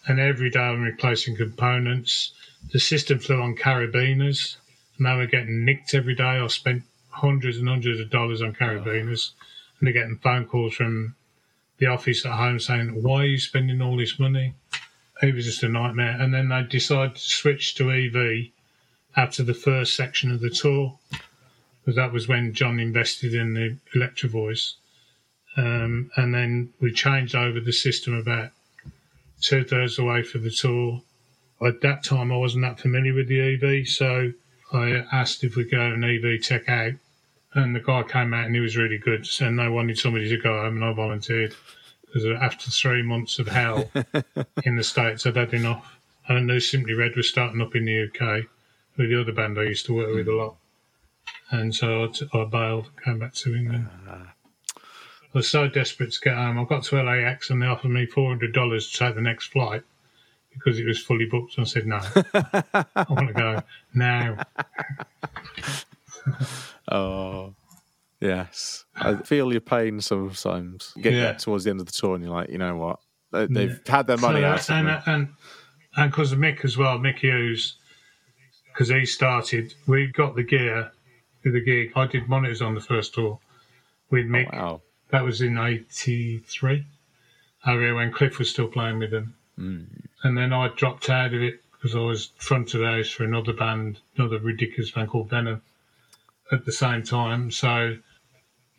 And 0.07 0.21
every 0.21 0.51
day 0.51 0.61
I'm 0.61 0.83
replacing 0.83 1.37
components. 1.37 2.33
The 2.73 2.81
system 2.81 3.19
flew 3.19 3.41
on 3.41 3.57
carabiners, 3.57 4.57
and 4.97 5.07
they 5.07 5.15
were 5.15 5.27
getting 5.27 5.65
nicked 5.65 5.95
every 5.95 6.15
day. 6.15 6.25
I 6.25 6.47
spent 6.49 6.83
hundreds 7.11 7.59
and 7.59 7.69
hundreds 7.69 8.01
of 8.01 8.11
dollars 8.11 8.43
on 8.43 8.55
carabiners, 8.55 9.31
and 9.79 9.87
they're 9.87 9.93
getting 9.93 10.19
phone 10.19 10.47
calls 10.47 10.75
from 10.75 11.15
the 11.79 11.87
office 11.87 12.25
at 12.25 12.33
home 12.33 12.59
saying, 12.59 13.03
"Why 13.03 13.23
are 13.23 13.27
you 13.27 13.39
spending 13.39 13.83
all 13.83 13.97
this 13.97 14.19
money?" 14.19 14.55
It 15.23 15.35
was 15.35 15.47
just 15.47 15.63
a 15.63 15.69
nightmare. 15.69 16.17
And 16.21 16.33
then 16.35 16.49
they 16.49 16.63
decided 16.63 17.17
to 17.17 17.21
switch 17.21 17.75
to 17.77 17.91
EV 17.91 18.51
after 19.17 19.43
the 19.43 19.55
first 19.55 19.97
section 19.97 20.31
of 20.31 20.41
the 20.41 20.51
tour, 20.51 20.99
because 21.81 21.97
that 21.97 22.13
was 22.13 22.29
when 22.29 22.53
John 22.53 22.79
invested 22.79 23.35
in 23.35 23.55
the 23.55 23.77
Electro 23.95 24.29
Voice. 24.29 24.77
Um, 25.57 26.11
and 26.17 26.35
then 26.35 26.75
we 26.81 26.93
changed 26.93 27.35
over 27.35 27.61
the 27.61 27.73
system 27.73 28.15
about 28.15 28.51
two 29.41 29.65
thirds 29.65 29.99
away 29.99 30.23
for 30.23 30.39
the 30.39 30.51
tour. 30.51 31.03
At 31.65 31.81
that 31.81 32.05
time, 32.05 32.31
I 32.31 32.37
wasn't 32.37 32.65
that 32.65 32.79
familiar 32.79 33.15
with 33.15 33.29
the 33.29 33.41
EV, 33.41 33.89
so 33.89 34.33
I 34.73 35.07
asked 35.11 35.45
if 35.45 35.57
we 35.57 35.65
could 35.65 35.79
have 35.79 35.95
an 35.95 36.05
EV 36.05 36.43
tech 36.43 36.69
out. 36.69 36.93
And 37.57 37.75
the 37.75 37.81
guy 37.81 38.03
came 38.05 38.33
out 38.33 38.47
and 38.47 38.55
he 38.55 38.61
was 38.61 38.77
really 38.77 38.99
good. 38.99 39.27
And 39.41 39.59
they 39.59 39.69
wanted 39.69 39.99
somebody 39.99 40.29
to 40.29 40.37
go 40.37 40.63
home, 40.63 40.77
and 40.77 40.85
I 40.85 40.93
volunteered 40.93 41.55
because 42.07 42.25
after 42.41 42.71
three 42.71 43.03
months 43.03 43.39
of 43.39 43.49
hell 43.49 43.91
in 44.65 44.77
the 44.77 44.85
States, 44.85 45.27
I'd 45.27 45.37
had 45.37 45.53
enough. 45.53 45.99
And 46.29 46.39
I 46.39 46.41
knew 46.41 46.61
Simply 46.61 46.95
Red 46.95 47.17
was 47.17 47.29
starting 47.29 47.61
up 47.61 47.75
in 47.75 47.85
the 47.85 48.05
UK 48.05 48.45
with 48.97 49.11
the 49.11 49.21
other 49.21 49.33
band 49.33 49.59
I 49.59 49.65
used 49.65 49.87
to 49.87 49.95
work 49.95 50.15
with 50.15 50.29
a 50.29 50.31
hmm. 50.31 50.39
lot. 50.39 50.57
And 51.51 51.75
so 51.75 52.05
I, 52.05 52.07
t- 52.09 52.29
I 52.33 52.45
bailed, 52.45 52.91
came 53.05 53.19
back 53.19 53.35
to 53.35 53.55
England. 53.55 53.89
Ah. 54.09 54.33
I 54.77 55.39
was 55.39 55.51
so 55.51 55.69
desperate 55.69 56.13
to 56.13 56.21
get 56.21 56.37
home. 56.37 56.59
I 56.59 56.65
got 56.65 56.85
to 56.85 57.03
LAX 57.03 57.51
and 57.51 57.61
they 57.61 57.67
offered 57.67 57.91
me 57.91 58.07
$400 58.07 58.93
to 58.93 58.99
take 58.99 59.15
the 59.15 59.21
next 59.21 59.49
flight 59.49 59.83
because 60.53 60.79
it 60.79 60.87
was 60.87 61.03
fully 61.03 61.27
booked. 61.27 61.59
And 61.59 61.67
I 61.67 61.69
said, 61.69 61.87
no, 61.87 62.01
I 62.97 63.07
want 63.11 63.29
to 63.29 63.35
go 63.35 63.63
now. 63.95 64.39
Oh, 66.91 67.55
yes. 68.21 68.85
I 68.95 69.17
feel 69.17 69.53
your 69.53 69.61
pain 69.61 70.01
sometimes. 70.01 70.93
Get, 71.01 71.13
Yeah. 71.13 71.33
towards 71.33 71.65
the 71.65 71.71
end 71.71 71.81
of 71.81 71.87
the 71.87 71.93
tour, 71.93 72.15
and 72.15 72.25
you're 72.25 72.33
like, 72.33 72.51
you 72.51 72.59
know 72.59 72.77
what? 72.77 73.01
They, 73.33 73.47
they've 73.47 73.87
had 73.87 74.07
their 74.07 74.17
money 74.19 74.41
So 74.41 74.47
out 74.47 74.61
of 74.61 74.71
and, 74.71 75.03
and, 75.07 75.29
and 75.97 76.11
because 76.11 76.33
of 76.33 76.39
Mick 76.39 76.65
as 76.65 76.77
well, 76.77 76.99
Mick 76.99 77.19
Hughes, 77.19 77.77
because 78.73 78.89
he 78.89 79.05
started, 79.05 79.75
we 79.87 80.07
got 80.07 80.37
the 80.37 80.43
gear 80.43 80.93
with 81.45 81.55
the 81.55 81.61
gig. 81.61 81.93
I 81.97 82.07
did 82.07 82.29
monitors 82.29 82.63
on 82.63 82.75
the 82.75 82.81
first 82.81 83.15
tour 83.15 83.39
with 84.11 84.27
Mick. 84.27 84.49
Oh, 84.53 84.57
wow. 84.57 84.83
That 85.11 85.25
was 85.25 85.41
in 85.41 85.57
'83. 85.59 86.85
Over 87.67 87.81
here 87.81 87.95
when 87.95 88.13
Cliff 88.13 88.39
was 88.39 88.51
still 88.51 88.69
playing 88.69 88.99
with 88.99 89.11
them. 89.11 89.35
Hmm. 89.57 89.85
And 90.23 90.37
then 90.37 90.53
I 90.53 90.69
dropped 90.69 91.11
out 91.11 91.33
of 91.35 91.43
it 91.43 91.63
because 91.73 91.95
I 91.95 92.01
was 92.01 92.31
front 92.39 92.75
of 92.75 92.83
house 92.83 93.11
for 93.11 93.25
another 93.25 93.53
band, 93.53 93.99
another 94.17 94.39
ridiculous 94.39 94.91
band 94.91 95.09
called 95.11 95.31
Venom 95.31 95.63
at 96.53 96.65
the 96.65 96.73
same 96.73 97.03
time. 97.03 97.51
So 97.51 97.97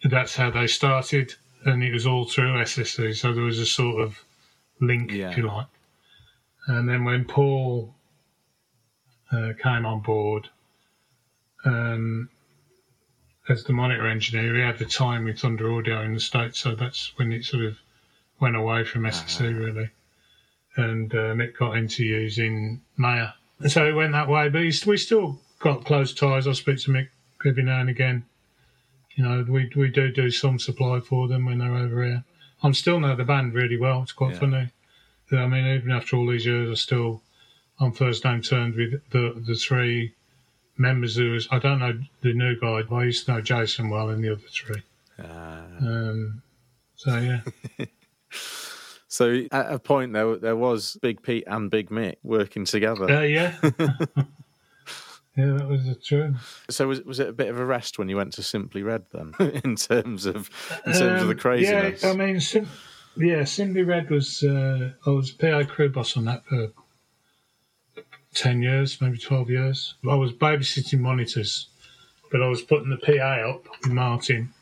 that's 0.04 0.36
how 0.36 0.52
they 0.52 0.68
started. 0.68 1.34
And 1.66 1.84
it 1.84 1.92
was 1.92 2.06
all 2.06 2.26
through 2.26 2.62
SSE. 2.64 3.16
So 3.16 3.34
there 3.34 3.44
was 3.44 3.60
a 3.60 3.66
sort 3.66 4.02
of 4.02 4.24
link, 4.80 5.12
Yeah. 5.12 5.32
if 5.32 5.38
you 5.38 5.48
like. 5.48 5.68
And 6.68 6.88
then 6.88 7.04
when 7.04 7.26
Paul 7.26 7.94
uh, 9.32 9.54
came 9.62 9.86
on 9.86 10.02
board 10.02 10.50
um, 11.66 12.30
as 13.50 13.64
the 13.64 13.74
monitor 13.74 14.08
engineer, 14.08 14.56
he 14.56 14.62
had 14.62 14.78
the 14.78 14.86
time 14.86 15.26
with 15.26 15.40
Thunder 15.40 15.72
Audio 15.74 16.02
in 16.04 16.14
the 16.14 16.20
States, 16.20 16.60
so 16.60 16.76
that's 16.76 17.14
when 17.18 17.32
it 17.32 17.46
sort 17.46 17.64
of 17.64 17.78
went 18.40 18.56
away 18.56 18.84
from 18.84 19.04
SSE, 19.04 19.58
really. 19.58 19.90
And 20.76 21.12
uh, 21.14 21.34
Mick 21.34 21.58
got 21.58 21.76
into 21.76 22.04
using 22.04 22.82
Meyer. 22.98 23.34
And 23.60 23.72
so 23.72 23.86
it 23.88 23.94
went 23.94 24.12
that 24.12 24.28
way, 24.28 24.50
but 24.50 24.62
we 24.86 24.98
still 24.98 25.40
got 25.60 25.86
close 25.86 26.14
ties. 26.14 26.46
I 26.48 26.52
speak 26.54 26.80
to 26.84 26.92
Mick 26.92 27.08
every 27.46 27.64
now 27.64 27.80
and 27.82 27.90
again. 27.90 28.26
You 29.16 29.24
know, 29.24 29.46
we 29.50 29.72
we 29.76 29.90
do 29.90 30.12
do 30.12 30.30
some 30.32 30.60
supply 30.60 31.00
for 31.00 31.28
them 31.28 31.46
when 31.46 31.58
they're 31.60 31.74
over 31.76 32.04
here. 32.06 32.24
I'm 32.64 32.74
still 32.74 33.00
know 33.00 33.16
the 33.16 33.24
band 33.24 33.54
really 33.54 33.78
well. 33.78 34.02
It's 34.04 34.12
quite 34.12 34.34
Yeah. 34.34 34.40
funny. 34.40 34.70
I 35.32 35.46
mean, 35.48 35.66
even 35.68 35.92
after 35.92 36.16
all 36.16 36.28
these 36.28 36.46
years, 36.46 36.70
I 36.72 36.74
still 36.76 37.22
on 37.80 37.92
first 37.92 38.24
name 38.26 38.42
terms 38.42 38.76
with 38.78 39.02
the 39.12 39.42
the 39.46 39.56
three 39.56 40.14
members 40.78 41.16
who 41.16 41.32
was 41.32 41.48
I 41.52 41.60
don't 41.60 41.80
know 41.80 42.00
the 42.22 42.34
new 42.34 42.60
guy, 42.60 42.84
but 42.84 42.96
I 42.96 43.04
used 43.06 43.26
to 43.26 43.34
know 43.34 43.42
Jason 43.42 43.90
well 43.90 44.10
and 44.10 44.24
the 44.24 44.32
other 44.34 44.42
three. 44.50 44.82
Ah. 45.20 45.66
Um, 45.80 46.42
so 46.96 47.18
yeah, 47.18 47.42
So 49.10 49.46
at 49.52 49.72
a 49.74 49.80
point 49.80 50.14
there 50.14 50.36
there 50.38 50.56
was 50.56 50.98
Big 51.02 51.24
Pete 51.24 51.46
and 51.48 51.72
Big 51.72 51.90
Mick 51.90 52.18
working 52.24 52.66
together. 52.66 53.10
uh, 53.10 53.22
yeah, 53.22 53.56
yeah, 55.38 55.54
that 55.58 55.68
was 55.68 55.86
the 55.86 55.96
truth. 55.96 56.64
So 56.70 56.88
was 56.88 57.02
was 57.04 57.20
it 57.20 57.30
a 57.30 57.34
bit 57.34 57.48
of 57.50 57.60
a 57.60 57.66
rest 57.66 58.00
when 58.00 58.10
you 58.10 58.18
went 58.18 58.34
to 58.34 58.44
Simply 58.44 58.82
Red 58.84 59.06
then, 59.14 59.34
in 59.64 59.76
terms 59.76 60.26
of 60.26 60.50
in 60.86 60.94
terms 60.94 61.22
of 61.22 61.28
the 61.28 61.34
Um, 61.34 61.40
craziness? 61.40 62.04
Yeah, 62.04 62.10
I 62.10 62.16
mean, 62.16 62.40
Sim- 62.40 62.68
yeah, 63.16 63.44
Simply 63.44 63.84
Red 63.84 64.10
was 64.10 64.44
uh, 64.44 64.92
I 65.06 65.10
was 65.12 65.32
PA 65.32 65.64
crew 65.64 65.90
boss 65.90 66.18
on 66.18 66.26
that 66.26 66.44
for 66.46 66.70
ten 68.34 68.62
years, 68.62 69.00
maybe 69.02 69.18
twelve 69.18 69.50
years. 69.50 69.96
I 70.10 70.16
was 70.16 70.32
babysitting 70.34 71.00
monitors, 71.00 71.68
but 72.32 72.42
I 72.42 72.48
was 72.48 72.62
putting 72.62 72.90
the 72.90 72.98
PA 72.98 73.50
up 73.50 73.66
with 73.84 73.92
Martin. 73.92 74.54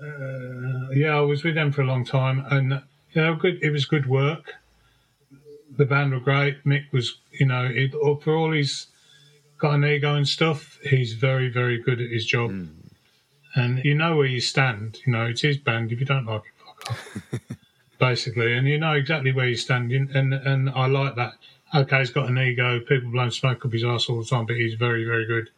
Uh, 0.00 0.90
yeah, 0.92 1.16
I 1.16 1.20
was 1.20 1.42
with 1.42 1.54
them 1.54 1.72
for 1.72 1.82
a 1.82 1.86
long 1.86 2.04
time, 2.04 2.44
and 2.50 2.82
you 3.12 3.22
know, 3.22 3.34
good. 3.34 3.58
It 3.62 3.70
was 3.70 3.84
good 3.84 4.06
work. 4.06 4.54
The 5.76 5.84
band 5.84 6.12
were 6.12 6.20
great. 6.20 6.64
Mick 6.64 6.92
was, 6.92 7.18
you 7.32 7.46
know, 7.46 7.64
it, 7.70 7.92
for 8.22 8.34
all 8.34 8.52
he's 8.52 8.86
got 9.58 9.74
an 9.74 9.84
ego 9.84 10.14
and 10.14 10.26
stuff, 10.26 10.78
he's 10.82 11.14
very, 11.14 11.48
very 11.48 11.82
good 11.82 12.00
at 12.00 12.10
his 12.10 12.24
job 12.24 12.50
hmm. 12.50 12.66
and 13.54 13.84
you 13.84 13.94
know 13.94 14.16
where 14.16 14.26
you 14.26 14.40
stand. 14.40 14.98
You 15.04 15.12
know, 15.12 15.26
it's 15.26 15.42
his 15.42 15.58
band. 15.58 15.92
If 15.92 16.00
you 16.00 16.06
don't 16.06 16.26
like 16.26 16.42
it, 16.42 16.64
fuck 16.64 16.90
off. 16.90 17.40
Basically, 17.98 18.56
and 18.56 18.68
you 18.68 18.78
know 18.78 18.92
exactly 18.92 19.32
where 19.32 19.48
you 19.48 19.56
stand, 19.56 19.90
and 19.90 20.10
and, 20.10 20.32
and 20.32 20.70
I 20.70 20.86
like 20.86 21.16
that. 21.16 21.32
Okay, 21.74 21.98
he's 21.98 22.10
got 22.10 22.28
an 22.28 22.38
ego. 22.38 22.78
People 22.78 23.10
blow 23.10 23.28
smoke 23.28 23.64
up 23.64 23.72
his 23.72 23.84
ass 23.84 24.08
all 24.08 24.20
the 24.20 24.24
time, 24.24 24.46
but 24.46 24.56
he's 24.56 24.74
very, 24.74 25.04
very 25.04 25.26
good. 25.26 25.50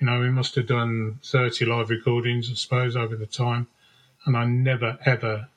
You 0.00 0.08
know, 0.08 0.20
we 0.20 0.28
must 0.28 0.56
have 0.56 0.66
done 0.66 1.20
thirty 1.22 1.64
live 1.64 1.90
recordings, 1.90 2.50
I 2.50 2.54
suppose, 2.54 2.96
over 2.96 3.14
the 3.14 3.26
time, 3.26 3.68
and 4.26 4.36
I 4.36 4.44
never 4.46 4.98
ever 5.06 5.48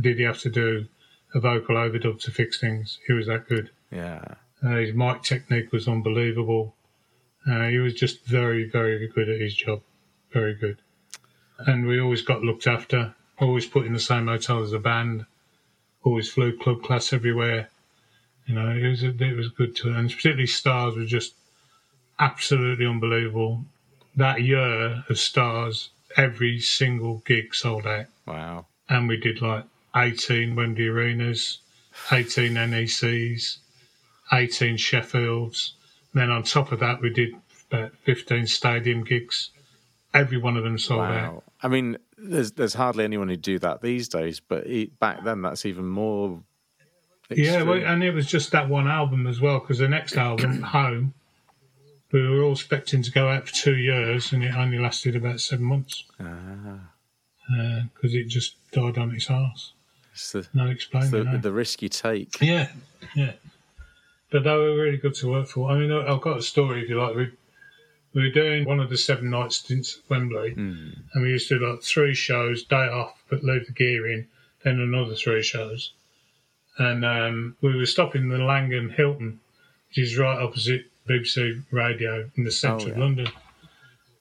did 0.00 0.18
he 0.18 0.22
have 0.22 0.38
to 0.42 0.50
do 0.50 0.86
a 1.34 1.40
vocal 1.40 1.74
overdub 1.74 2.20
to 2.20 2.30
fix 2.30 2.60
things. 2.60 3.00
He 3.08 3.12
was 3.12 3.26
that 3.26 3.48
good. 3.48 3.70
yeah. 3.90 4.22
Uh, 4.64 4.76
his 4.76 4.94
mic 4.94 5.22
technique 5.22 5.72
was 5.72 5.88
unbelievable. 5.88 6.74
Uh, 7.50 7.68
he 7.68 7.78
was 7.78 7.94
just 7.94 8.24
very, 8.26 8.68
very 8.68 9.08
good 9.08 9.28
at 9.28 9.40
his 9.40 9.54
job. 9.54 9.80
Very 10.32 10.54
good. 10.54 10.78
And 11.58 11.86
we 11.86 12.00
always 12.00 12.22
got 12.22 12.42
looked 12.42 12.66
after. 12.66 13.14
Always 13.38 13.66
put 13.66 13.86
in 13.86 13.92
the 13.94 13.98
same 13.98 14.26
hotel 14.26 14.62
as 14.62 14.70
the 14.72 14.78
band. 14.78 15.24
Always 16.02 16.30
flew 16.30 16.56
club 16.56 16.82
class 16.82 17.12
everywhere. 17.12 17.70
You 18.46 18.54
know, 18.54 18.68
it 18.70 18.86
was 18.86 19.02
it 19.02 19.36
was 19.36 19.48
good 19.48 19.76
to, 19.76 19.92
and 19.94 20.08
particularly 20.10 20.46
Stars 20.46 20.96
was 20.96 21.08
just 21.10 21.34
absolutely 22.18 22.86
unbelievable. 22.86 23.64
That 24.16 24.42
year 24.42 25.04
of 25.08 25.18
Stars, 25.18 25.90
every 26.16 26.58
single 26.60 27.22
gig 27.24 27.54
sold 27.54 27.86
out 27.86 28.06
Wow. 28.26 28.66
and 28.88 29.08
we 29.08 29.16
did 29.16 29.40
like 29.40 29.64
18 29.96 30.54
Wembley 30.56 30.88
Arenas, 30.88 31.58
18 32.10 32.54
NECs, 32.54 33.58
18 34.32 34.76
Sheffields. 34.76 35.72
And 36.12 36.22
Then 36.22 36.30
on 36.30 36.42
top 36.42 36.72
of 36.72 36.80
that, 36.80 37.00
we 37.00 37.10
did 37.10 37.34
about 37.70 37.92
15 38.04 38.46
stadium 38.46 39.04
gigs. 39.04 39.50
Every 40.12 40.38
one 40.38 40.56
of 40.56 40.64
them 40.64 40.76
sold 40.78 41.02
out. 41.02 41.44
I 41.62 41.68
mean, 41.68 41.96
there's 42.18 42.52
there's 42.52 42.74
hardly 42.74 43.04
anyone 43.04 43.28
who'd 43.28 43.42
do 43.42 43.58
that 43.60 43.80
these 43.80 44.08
days, 44.08 44.40
but 44.40 44.66
e 44.66 44.90
back 44.98 45.22
then 45.24 45.42
that's 45.42 45.64
even 45.64 45.86
more. 45.86 46.42
Yeah, 47.30 47.62
well, 47.62 47.80
and 47.84 48.02
it 48.02 48.12
was 48.12 48.26
just 48.26 48.50
that 48.50 48.68
one 48.68 48.88
album 48.88 49.28
as 49.28 49.40
well, 49.40 49.60
because 49.60 49.78
the 49.78 49.86
next 49.88 50.16
album, 50.16 50.62
Home, 50.76 51.14
we 52.10 52.26
were 52.28 52.42
all 52.42 52.52
expecting 52.52 53.02
to 53.02 53.10
go 53.12 53.28
out 53.28 53.46
for 53.46 53.54
two 53.54 53.76
years, 53.76 54.32
and 54.32 54.42
it 54.42 54.52
only 54.56 54.78
lasted 54.80 55.14
about 55.14 55.40
seven 55.40 55.64
months 55.66 56.02
Ah, 56.18 57.84
because 57.94 58.14
it 58.14 58.26
just 58.26 58.56
died 58.72 58.98
on 58.98 59.14
its 59.14 59.30
arse. 59.30 59.72
it's 60.12 60.32
the, 60.32 60.46
No 60.54 60.66
explaining. 60.66 61.10
the, 61.10 61.24
no. 61.24 61.38
the 61.38 61.52
risk 61.52 61.82
you 61.82 61.88
take. 61.88 62.40
Yeah, 62.40 62.72
yeah. 63.14 63.32
But 64.30 64.44
they 64.44 64.50
were 64.54 64.76
really 64.76 64.96
good 64.96 65.14
to 65.16 65.30
work 65.30 65.48
for. 65.48 65.70
I 65.70 65.78
mean, 65.78 65.90
I've 65.92 66.20
got 66.20 66.38
a 66.38 66.42
story 66.42 66.82
if 66.82 66.88
you 66.88 67.00
like. 67.00 67.16
We, 67.16 67.30
we 68.14 68.22
were 68.22 68.30
doing 68.30 68.64
one 68.64 68.80
of 68.80 68.88
the 68.90 68.96
seven 68.96 69.30
night 69.30 69.52
stints 69.52 69.96
at 69.98 70.10
Wembley, 70.10 70.52
Mm. 70.54 70.94
and 71.12 71.22
we 71.22 71.30
used 71.30 71.48
to 71.48 71.58
do 71.58 71.66
like 71.70 71.82
three 71.82 72.14
shows, 72.14 72.62
day 72.64 72.76
off, 72.88 73.22
but 73.28 73.42
leave 73.44 73.66
the 73.66 73.72
gear 73.72 74.06
in, 74.10 74.28
then 74.64 74.80
another 74.80 75.14
three 75.14 75.42
shows. 75.42 75.92
And 76.78 77.04
um, 77.04 77.56
we 77.60 77.76
were 77.76 77.86
stopping 77.86 78.28
the 78.28 78.38
Langham 78.38 78.90
Hilton, 78.90 79.40
which 79.88 79.98
is 79.98 80.16
right 80.18 80.38
opposite 80.40 80.86
BBC 81.08 81.64
Radio 81.72 82.30
in 82.36 82.44
the 82.44 82.50
centre 82.52 82.88
Oh, 82.88 82.92
of. 82.92 82.98
London, 82.98 83.28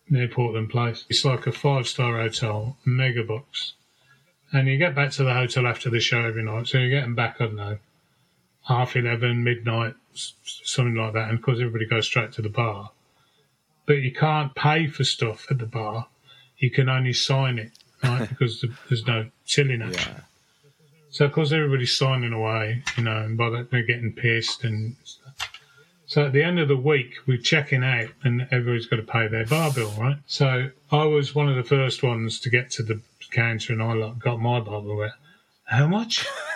near 0.10 0.28
Portland 0.28 0.70
Place. 0.72 1.06
It's 1.10 1.24
like 1.24 1.46
a 1.46 1.52
five 1.52 1.88
star 1.88 2.20
hotel, 2.20 2.78
mega 2.86 3.24
box. 3.24 3.74
And 4.52 4.68
you 4.68 4.78
get 4.80 4.96
back 4.96 5.12
to 5.12 5.24
the 5.24 5.34
hotel 5.36 5.68
after 5.68 5.92
the 5.92 6.00
show 6.00 6.26
every 6.26 6.44
night, 6.44 6.68
so 6.68 6.80
you're 6.80 6.90
getting 6.90 7.14
back, 7.14 7.36
I 7.40 7.46
don't 7.46 7.56
know, 7.56 7.78
half 8.70 8.96
11, 8.96 9.44
midnight, 9.44 9.96
something 10.14 10.96
like 10.96 11.14
that, 11.14 11.30
and 11.30 11.40
of 11.40 11.44
course 11.44 11.58
everybody 11.58 11.88
goes 11.88 12.06
straight 12.06 12.32
to 12.34 12.42
the 12.42 12.50
bar. 12.50 12.92
But 13.88 13.98
you 13.98 14.14
can't 14.14 14.54
pay 14.54 14.86
for 14.86 15.04
stuff 15.04 15.48
at 15.50 15.58
the 15.58 15.66
bar, 15.66 16.08
you 16.60 16.70
can 16.70 16.88
only 16.88 17.14
sign 17.14 17.58
it, 17.58 17.72
right? 18.04 18.30
because 18.30 18.62
the, 18.62 18.72
there's 18.88 19.06
no 19.08 19.30
tilling 19.48 19.82
action. 19.82 20.14
Yeah. 20.16 20.22
So 21.10 21.26
of 21.26 21.32
course 21.32 21.52
everybody's 21.52 21.98
signing 21.98 22.32
away, 22.32 22.84
you 22.96 23.04
know, 23.04 23.18
and 23.18 23.36
by 23.36 23.50
that 23.50 23.72
they're 23.72 23.82
getting 23.82 24.14
pissed 24.14 24.64
and 24.64 24.96
so 26.06 26.26
at 26.26 26.34
the 26.34 26.44
end 26.44 26.60
of 26.60 26.68
the 26.68 26.78
week 26.78 27.16
we're 27.26 27.38
checking 27.38 27.84
out 27.84 28.10
and 28.24 28.48
everybody's 28.52 28.86
got 28.86 28.98
to 28.98 29.04
pay 29.04 29.28
their 29.28 29.46
bar 29.46 29.72
bill, 29.74 29.92
right? 29.98 30.18
So 30.28 30.70
I 30.92 31.06
was 31.06 31.34
one 31.34 31.50
of 31.50 31.56
the 31.56 31.64
first 31.64 32.04
ones 32.04 32.40
to 32.42 32.50
get 32.52 32.70
to 32.72 32.84
the 32.84 33.02
counter 33.32 33.74
and 33.74 33.82
I 33.82 34.14
got 34.20 34.40
my 34.40 34.60
bar 34.60 34.82
bill. 34.82 35.10
How 35.66 35.88
much? 35.88 36.28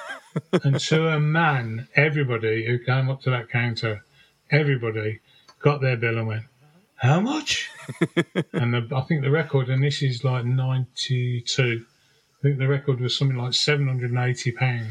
and 0.64 0.80
to 0.80 1.08
a 1.08 1.20
man, 1.20 1.88
everybody 1.96 2.66
who 2.66 2.80
came 2.80 3.10
up 3.10 3.22
to 3.24 3.30
that 3.30 3.50
counter, 3.50 4.04
everybody 4.52 5.20
got 5.60 5.82
their 5.82 5.98
bill 5.98 6.18
and 6.18 6.28
went, 6.28 6.44
How 6.96 7.20
much? 7.20 7.70
and 8.54 8.74
the, 8.74 8.88
I 8.96 9.02
think 9.02 9.22
the 9.22 9.32
record, 9.32 9.70
and 9.70 9.84
this 9.84 10.02
is 10.02 10.24
like 10.24 10.46
92, 10.46 11.86
I 11.86 12.42
think 12.42 12.58
the 12.58 12.68
record 12.68 13.00
was 13.00 13.18
something 13.18 13.38
like 13.38 13.52
£780 13.52 14.90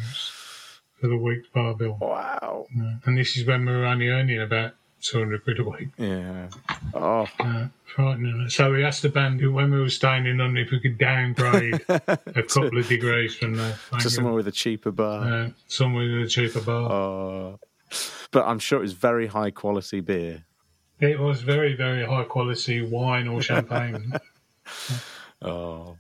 for 1.01 1.09
the 1.09 1.17
week's 1.17 1.49
bar 1.49 1.75
bill. 1.75 1.99
Wow. 2.01 2.67
Yeah. 2.75 2.95
And 3.05 3.19
this 3.19 3.37
is 3.37 3.47
when 3.47 3.67
we 3.67 3.73
were 3.73 3.85
only 3.85 4.09
earning 4.09 4.41
about 4.41 4.75
200 5.03 5.45
quid 5.45 5.59
a 5.61 5.65
week. 5.65 5.89
Yeah. 5.99 6.49
Oh. 6.95 7.27
Uh, 7.39 7.67
frightening. 7.85 8.49
So 8.49 8.73
we 8.73 8.85
asked 8.85 9.03
the 9.03 9.09
band 9.09 9.41
who- 9.41 9.53
when 9.53 9.71
we 9.71 9.81
were 9.81 9.89
staying 9.91 10.27
in 10.27 10.39
London 10.39 10.65
if 10.65 10.71
we 10.71 10.81
could 10.81 10.99
downgrade 10.99 11.85
a 11.89 11.99
couple 12.43 12.79
of 12.79 12.89
degrees 12.89 13.35
from 13.35 13.55
the 13.55 13.77
To 14.01 14.09
somewhere 14.11 14.35
with 14.35 14.49
a 14.49 14.53
cheaper 14.53 14.91
bar. 14.91 15.25
uh, 15.33 15.51
somewhere 15.69 16.05
with 16.19 16.27
a 16.27 16.31
cheaper 16.31 16.61
bar. 16.61 16.91
Oh. 16.93 17.59
But 18.31 18.47
I'm 18.47 18.59
sure 18.59 18.79
it 18.79 18.83
was 18.83 18.95
very 18.95 19.27
high 19.27 19.51
quality 19.51 20.01
beer. 20.01 20.45
It 21.01 21.19
was 21.19 21.43
very, 21.43 21.75
very 21.75 22.07
high 22.07 22.25
quality 22.25 22.81
wine 22.83 23.29
or 23.29 23.43
champagne. 23.43 24.13
Oh. 25.43 25.97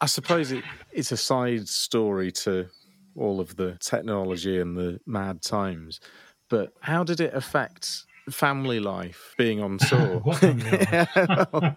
I 0.00 0.06
suppose 0.06 0.50
it, 0.52 0.64
it's 0.92 1.12
a 1.12 1.16
side 1.16 1.68
story 1.68 2.32
to 2.32 2.68
all 3.16 3.38
of 3.40 3.56
the 3.56 3.76
technology 3.80 4.58
and 4.58 4.76
the 4.76 4.98
mad 5.06 5.42
times. 5.42 6.00
But 6.48 6.72
how 6.80 7.04
did 7.04 7.20
it 7.20 7.32
affect 7.34 8.04
family 8.30 8.80
life 8.80 9.34
being 9.38 9.60
on 9.60 9.78
tour? 9.88 10.20
The 10.24 11.76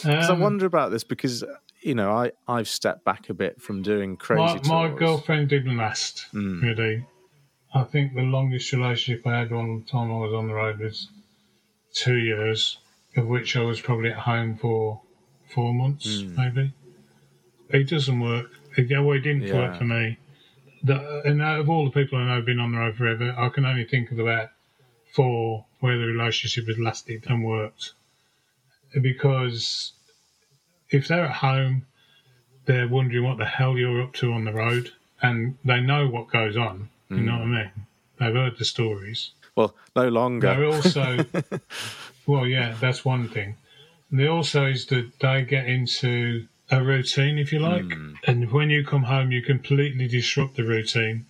Because 0.00 0.30
I 0.30 0.34
Um, 0.34 0.40
wonder 0.40 0.66
about 0.66 0.90
this 0.90 1.04
because 1.04 1.44
you 1.82 1.94
know 1.94 2.10
I 2.12 2.32
I've 2.48 2.68
stepped 2.68 3.04
back 3.04 3.28
a 3.30 3.34
bit 3.34 3.60
from 3.60 3.82
doing 3.82 4.16
crazy 4.16 4.60
my, 4.68 4.88
my 4.88 4.94
girlfriend 4.96 5.48
didn't 5.48 5.76
last, 5.76 6.26
Mm. 6.32 6.62
really. 6.62 7.06
I 7.74 7.82
think 7.84 8.14
the 8.14 8.22
longest 8.22 8.72
relationship 8.72 9.26
I 9.26 9.38
had 9.40 9.50
one 9.50 9.82
time 9.82 10.10
I 10.12 10.18
was 10.18 10.32
on 10.32 10.46
the 10.46 10.54
road 10.54 10.78
was 10.78 11.08
two 11.92 12.16
years, 12.16 12.78
of 13.16 13.26
which 13.26 13.56
I 13.56 13.62
was 13.62 13.80
probably 13.80 14.10
at 14.10 14.18
home 14.18 14.56
for 14.56 15.00
four 15.48 15.74
months, 15.74 16.06
Mm. 16.22 16.36
maybe. 16.36 16.72
It 17.70 17.88
doesn't 17.88 18.20
work. 18.20 18.50
It, 18.76 18.88
well, 19.02 19.16
it 19.16 19.20
didn't 19.20 19.42
work 19.52 19.76
for 19.78 19.84
me. 19.84 20.18
The, 20.84 21.22
and 21.24 21.42
of 21.42 21.68
all 21.70 21.86
the 21.86 21.90
people 21.90 22.18
I 22.18 22.26
know 22.26 22.36
who've 22.36 22.46
been 22.46 22.60
on 22.60 22.72
the 22.72 22.78
road 22.78 22.96
forever, 22.96 23.34
I 23.36 23.48
can 23.48 23.64
only 23.64 23.84
think 23.84 24.10
of 24.10 24.18
about 24.18 24.50
four 25.12 25.64
where 25.80 25.96
the 25.96 26.04
relationship 26.04 26.66
has 26.66 26.78
lasted 26.78 27.24
and 27.26 27.42
worked. 27.42 27.94
Because 29.00 29.92
if 30.90 31.08
they're 31.08 31.24
at 31.24 31.36
home, 31.36 31.86
they're 32.66 32.88
wondering 32.88 33.24
what 33.24 33.38
the 33.38 33.46
hell 33.46 33.76
you're 33.76 34.02
up 34.02 34.12
to 34.14 34.32
on 34.32 34.44
the 34.44 34.52
road, 34.52 34.92
and 35.20 35.56
they 35.64 35.80
know 35.80 36.06
what 36.06 36.28
goes 36.28 36.56
on. 36.56 36.90
You 37.10 37.16
know 37.16 37.36
hmm. 37.36 37.50
what 37.50 37.58
I 37.58 37.62
mean? 37.62 37.70
They've 38.18 38.34
heard 38.34 38.58
the 38.58 38.64
stories. 38.64 39.30
Well, 39.56 39.74
no 39.94 40.08
longer. 40.08 40.48
They're 40.48 40.66
also, 40.66 41.24
well, 42.26 42.46
yeah, 42.46 42.74
that's 42.80 43.04
one 43.04 43.28
thing. 43.28 43.56
And 44.10 44.20
the 44.20 44.28
also 44.28 44.66
is 44.66 44.86
that 44.86 45.18
they 45.20 45.42
get 45.42 45.66
into 45.66 46.46
a 46.70 46.82
routine, 46.82 47.38
if 47.38 47.52
you 47.52 47.58
like, 47.58 47.92
hmm. 47.92 48.14
and 48.26 48.50
when 48.50 48.70
you 48.70 48.84
come 48.84 49.04
home, 49.04 49.30
you 49.30 49.42
completely 49.42 50.08
disrupt 50.08 50.56
the 50.56 50.64
routine. 50.64 51.26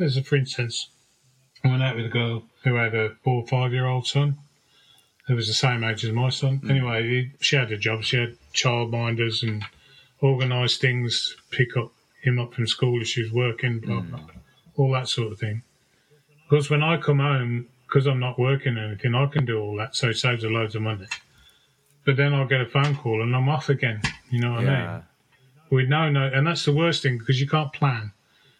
As 0.00 0.16
a, 0.16 0.22
for 0.22 0.36
instance, 0.36 0.88
I 1.64 1.68
went 1.68 1.82
out 1.82 1.96
with 1.96 2.06
a 2.06 2.10
girl 2.10 2.44
who 2.64 2.74
had 2.74 2.94
a 2.94 3.10
four 3.22 3.42
or 3.42 3.46
five 3.46 3.72
year 3.72 3.86
old 3.86 4.06
son 4.06 4.38
who 5.26 5.36
was 5.36 5.46
the 5.46 5.54
same 5.54 5.84
age 5.84 6.04
as 6.04 6.12
my 6.12 6.30
son. 6.30 6.56
Hmm. 6.56 6.70
Anyway, 6.70 7.30
she 7.40 7.56
had 7.56 7.70
a 7.70 7.76
job. 7.76 8.02
She 8.02 8.16
had 8.16 8.36
childminders 8.54 9.42
and 9.42 9.62
organised 10.22 10.80
things, 10.80 11.36
pick 11.50 11.76
up 11.76 11.92
him 12.22 12.38
up 12.38 12.54
from 12.54 12.66
school 12.66 13.00
if 13.00 13.08
she 13.08 13.22
was 13.22 13.32
working, 13.32 13.78
blah, 13.78 14.00
hmm. 14.00 14.10
blah, 14.10 14.18
blah, 14.20 14.30
all 14.76 14.92
that 14.92 15.08
sort 15.08 15.32
of 15.32 15.38
thing. 15.38 15.62
Because 16.48 16.70
when 16.70 16.82
I 16.82 16.96
come 16.96 17.18
home, 17.18 17.66
because 17.86 18.06
I'm 18.06 18.20
not 18.20 18.38
working 18.38 18.76
or 18.76 18.86
anything, 18.86 19.14
I 19.14 19.26
can 19.26 19.44
do 19.44 19.60
all 19.60 19.76
that, 19.76 19.94
so 19.94 20.08
it 20.08 20.16
saves 20.16 20.44
a 20.44 20.48
loads 20.48 20.74
of 20.74 20.82
money. 20.82 21.06
But 22.08 22.16
then 22.16 22.32
I'll 22.32 22.46
get 22.46 22.62
a 22.62 22.66
phone 22.66 22.96
call 22.96 23.20
and 23.20 23.36
I'm 23.36 23.50
off 23.50 23.68
again. 23.68 24.00
You 24.30 24.40
know 24.40 24.52
what 24.52 24.60
I 24.60 24.62
mean? 24.64 24.70
yeah. 24.72 25.00
With 25.68 25.88
no, 25.90 26.08
no, 26.08 26.24
and 26.24 26.46
that's 26.46 26.64
the 26.64 26.72
worst 26.72 27.02
thing 27.02 27.18
because 27.18 27.38
you 27.38 27.46
can't 27.46 27.70
plan. 27.70 28.12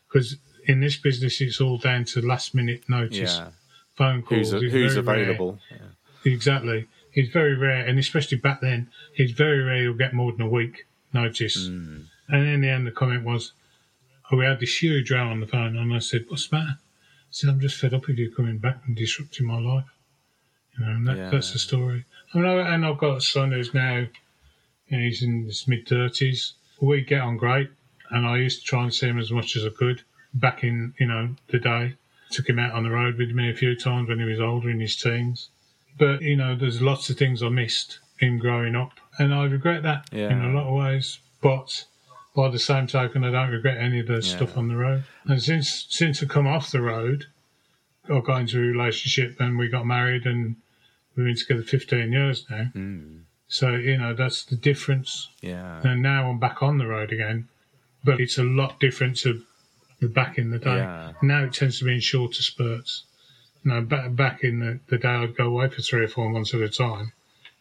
Because 0.06 0.36
in 0.66 0.80
this 0.80 0.96
business, 0.98 1.40
it's 1.40 1.58
all 1.58 1.78
down 1.78 2.04
to 2.12 2.20
last 2.20 2.54
minute 2.54 2.82
notice, 2.90 3.36
Yeah. 3.38 3.48
phone 3.94 4.20
calls. 4.20 4.50
Who's, 4.50 4.62
It's 4.64 4.72
who's 4.74 4.96
available? 4.96 5.58
Yeah. 5.70 6.30
Exactly. 6.30 6.88
It's 7.14 7.32
very 7.32 7.54
rare, 7.56 7.86
and 7.86 7.98
especially 7.98 8.36
back 8.36 8.60
then, 8.60 8.90
it's 9.14 9.32
very 9.32 9.62
rare 9.62 9.82
you'll 9.84 9.94
get 10.04 10.12
more 10.12 10.30
than 10.30 10.42
a 10.42 10.48
week 10.48 10.86
notice. 11.14 11.68
Hmm. 11.68 12.02
And 12.28 12.46
in 12.46 12.60
the 12.60 12.68
end, 12.68 12.86
the 12.86 12.90
comment 12.90 13.24
was, 13.24 13.52
oh, 14.30 14.36
we 14.36 14.44
had 14.44 14.60
this 14.60 14.82
huge 14.82 15.10
row 15.10 15.26
on 15.26 15.40
the 15.40 15.46
phone, 15.46 15.74
and 15.78 15.94
I 15.94 16.00
said, 16.00 16.26
what's 16.28 16.48
the 16.48 16.56
matter? 16.58 16.76
I 16.78 17.30
said, 17.30 17.48
I'm 17.48 17.60
just 17.60 17.76
fed 17.80 17.94
up 17.94 18.08
with 18.08 18.18
you 18.18 18.30
coming 18.30 18.58
back 18.58 18.82
and 18.86 18.94
disrupting 18.94 19.46
my 19.46 19.58
life. 19.58 19.86
You 20.78 20.84
know, 20.84 20.90
and 20.92 21.08
that, 21.08 21.16
Yeah. 21.16 21.30
that's 21.30 21.52
the 21.54 21.58
story. 21.58 22.04
I 22.34 22.38
mean, 22.38 22.46
and 22.46 22.86
I've 22.86 22.98
got 22.98 23.18
a 23.18 23.20
son 23.20 23.52
who's 23.52 23.72
now, 23.72 24.06
you 24.88 24.96
know, 24.96 24.98
he's 24.98 25.22
in 25.22 25.44
his 25.44 25.66
mid 25.66 25.86
30s. 25.86 26.52
We 26.80 27.00
get 27.00 27.22
on 27.22 27.36
great, 27.36 27.70
and 28.10 28.26
I 28.26 28.36
used 28.36 28.60
to 28.60 28.66
try 28.66 28.82
and 28.82 28.94
see 28.94 29.06
him 29.08 29.18
as 29.18 29.32
much 29.32 29.56
as 29.56 29.64
I 29.64 29.70
could 29.70 30.02
back 30.34 30.62
in, 30.62 30.94
you 30.98 31.06
know, 31.06 31.34
the 31.48 31.58
day. 31.58 31.94
Took 32.30 32.48
him 32.48 32.58
out 32.58 32.72
on 32.72 32.84
the 32.84 32.90
road 32.90 33.16
with 33.16 33.30
me 33.30 33.50
a 33.50 33.54
few 33.54 33.74
times 33.74 34.08
when 34.08 34.18
he 34.18 34.24
was 34.24 34.40
older 34.40 34.68
in 34.68 34.80
his 34.80 34.96
teens. 34.96 35.48
But, 35.98 36.20
you 36.22 36.36
know, 36.36 36.54
there's 36.54 36.82
lots 36.82 37.08
of 37.10 37.16
things 37.16 37.42
I 37.42 37.48
missed 37.48 37.98
him 38.18 38.38
growing 38.38 38.76
up, 38.76 38.92
and 39.18 39.34
I 39.34 39.44
regret 39.44 39.82
that 39.84 40.08
in 40.30 40.44
a 40.44 40.52
lot 40.52 40.68
of 40.68 40.74
ways. 40.74 41.18
But 41.40 41.86
by 42.36 42.48
the 42.50 42.58
same 42.58 42.86
token, 42.86 43.24
I 43.24 43.30
don't 43.30 43.50
regret 43.50 43.78
any 43.78 44.00
of 44.00 44.06
the 44.06 44.22
stuff 44.22 44.56
on 44.56 44.68
the 44.68 44.76
road. 44.76 45.04
And 45.24 45.42
since 45.42 45.86
since 45.88 46.22
I 46.22 46.26
come 46.26 46.46
off 46.46 46.70
the 46.70 46.82
road, 46.82 47.26
I 48.08 48.20
got 48.20 48.42
into 48.42 48.58
a 48.58 48.60
relationship 48.60 49.40
and 49.40 49.58
we 49.58 49.68
got 49.68 49.86
married 49.86 50.26
and 50.26 50.56
we've 51.18 51.26
been 51.26 51.36
together 51.36 51.62
15 51.62 52.12
years 52.12 52.46
now. 52.48 52.64
Hmm. 52.72 53.18
So, 53.48 53.70
you 53.70 53.98
know, 53.98 54.14
that's 54.14 54.44
the 54.44 54.56
difference. 54.56 55.28
Yeah. 55.40 55.80
And 55.82 56.02
now 56.02 56.28
I'm 56.30 56.38
back 56.38 56.62
on 56.62 56.78
the 56.78 56.86
road 56.86 57.12
again, 57.12 57.48
but 58.04 58.20
it's 58.20 58.38
a 58.38 58.44
lot 58.44 58.78
different 58.78 59.16
to 59.18 59.42
back 60.02 60.38
in 60.38 60.50
the 60.50 60.58
day. 60.58 60.76
Yeah. 60.76 61.12
Now 61.22 61.44
it 61.44 61.54
tends 61.54 61.78
to 61.78 61.84
be 61.84 61.94
in 61.94 62.00
shorter 62.00 62.42
spurts. 62.42 63.04
Know, 63.64 63.80
back, 63.82 64.14
back 64.14 64.44
in 64.44 64.60
the, 64.60 64.80
the 64.88 64.98
day, 64.98 65.08
I'd 65.08 65.36
go 65.36 65.46
away 65.46 65.68
for 65.68 65.82
three 65.82 66.04
or 66.04 66.08
four 66.08 66.30
months 66.30 66.54
at 66.54 66.60
a 66.60 66.68
time. 66.68 67.12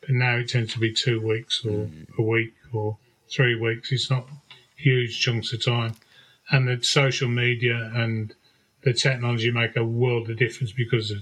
But 0.01 0.11
now 0.11 0.35
it 0.35 0.49
tends 0.49 0.73
to 0.73 0.79
be 0.79 0.93
two 0.93 1.19
weeks 1.19 1.65
or 1.65 1.89
a 2.17 2.21
week 2.21 2.53
or 2.71 2.97
three 3.29 3.59
weeks. 3.59 3.91
It's 3.91 4.09
not 4.09 4.27
huge 4.75 5.19
chunks 5.19 5.51
of 5.53 5.65
time. 5.65 5.95
And 6.51 6.67
the 6.67 6.83
social 6.83 7.27
media 7.27 7.91
and 7.93 8.33
the 8.83 8.93
technology 8.93 9.51
make 9.51 9.75
a 9.75 9.83
world 9.83 10.29
of 10.29 10.37
difference 10.37 10.71
because 10.71 11.11
of, 11.11 11.17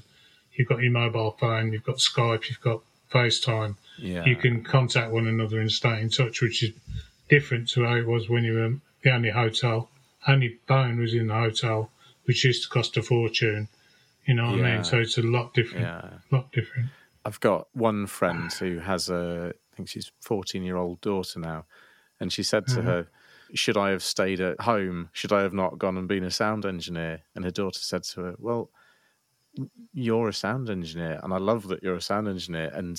you've 0.57 0.67
got 0.67 0.81
your 0.81 0.91
mobile 0.91 1.31
phone, 1.39 1.71
you've 1.71 1.83
got 1.83 1.97
Skype, 1.97 2.49
you've 2.49 2.61
got 2.61 2.81
FaceTime 3.11 3.75
Yeah. 3.97 4.25
you 4.25 4.35
can 4.35 4.63
contact 4.63 5.11
one 5.11 5.27
another 5.27 5.59
and 5.59 5.71
stay 5.71 6.01
in 6.01 6.09
touch, 6.09 6.41
which 6.41 6.63
is 6.63 6.71
different 7.29 7.69
to 7.69 7.85
how 7.85 7.95
it 7.95 8.05
was 8.05 8.29
when 8.29 8.43
you 8.43 8.53
were 8.53 8.73
the 9.03 9.11
only 9.11 9.29
hotel. 9.29 9.89
Only 10.27 10.57
phone 10.67 10.99
was 10.99 11.13
in 11.13 11.27
the 11.27 11.33
hotel, 11.33 11.91
which 12.25 12.43
used 12.43 12.63
to 12.63 12.69
cost 12.69 12.97
a 12.97 13.03
fortune. 13.03 13.67
You 14.25 14.33
know 14.33 14.51
what 14.51 14.65
I 14.65 14.75
mean? 14.75 14.83
So 14.83 14.97
it's 14.97 15.17
a 15.17 15.21
lot 15.21 15.53
different. 15.53 15.85
Yeah. 15.85 16.09
lot 16.31 16.51
different. 16.51 16.89
I've 17.23 17.39
got 17.39 17.67
one 17.73 18.07
friend 18.07 18.51
who 18.53 18.79
has 18.79 19.09
a, 19.09 19.53
I 19.71 19.75
think 19.75 19.89
she's 19.89 20.11
14 20.21 20.63
year 20.63 20.77
old 20.77 20.99
daughter 21.01 21.39
now. 21.39 21.65
And 22.19 22.33
she 22.33 22.43
said 22.43 22.67
to 22.67 22.77
mm-hmm. 22.77 22.87
her, 22.87 23.07
Should 23.53 23.77
I 23.77 23.91
have 23.91 24.03
stayed 24.03 24.41
at 24.41 24.61
home? 24.61 25.09
Should 25.13 25.31
I 25.31 25.41
have 25.41 25.53
not 25.53 25.77
gone 25.77 25.97
and 25.97 26.07
been 26.07 26.23
a 26.23 26.31
sound 26.31 26.65
engineer? 26.65 27.21
And 27.35 27.45
her 27.45 27.51
daughter 27.51 27.79
said 27.79 28.03
to 28.03 28.21
her, 28.21 28.35
Well, 28.39 28.69
you're 29.93 30.29
a 30.29 30.33
sound 30.33 30.69
engineer. 30.69 31.19
And 31.23 31.33
I 31.33 31.37
love 31.37 31.67
that 31.69 31.83
you're 31.83 31.95
a 31.95 32.01
sound 32.01 32.27
engineer. 32.27 32.71
And 32.73 32.97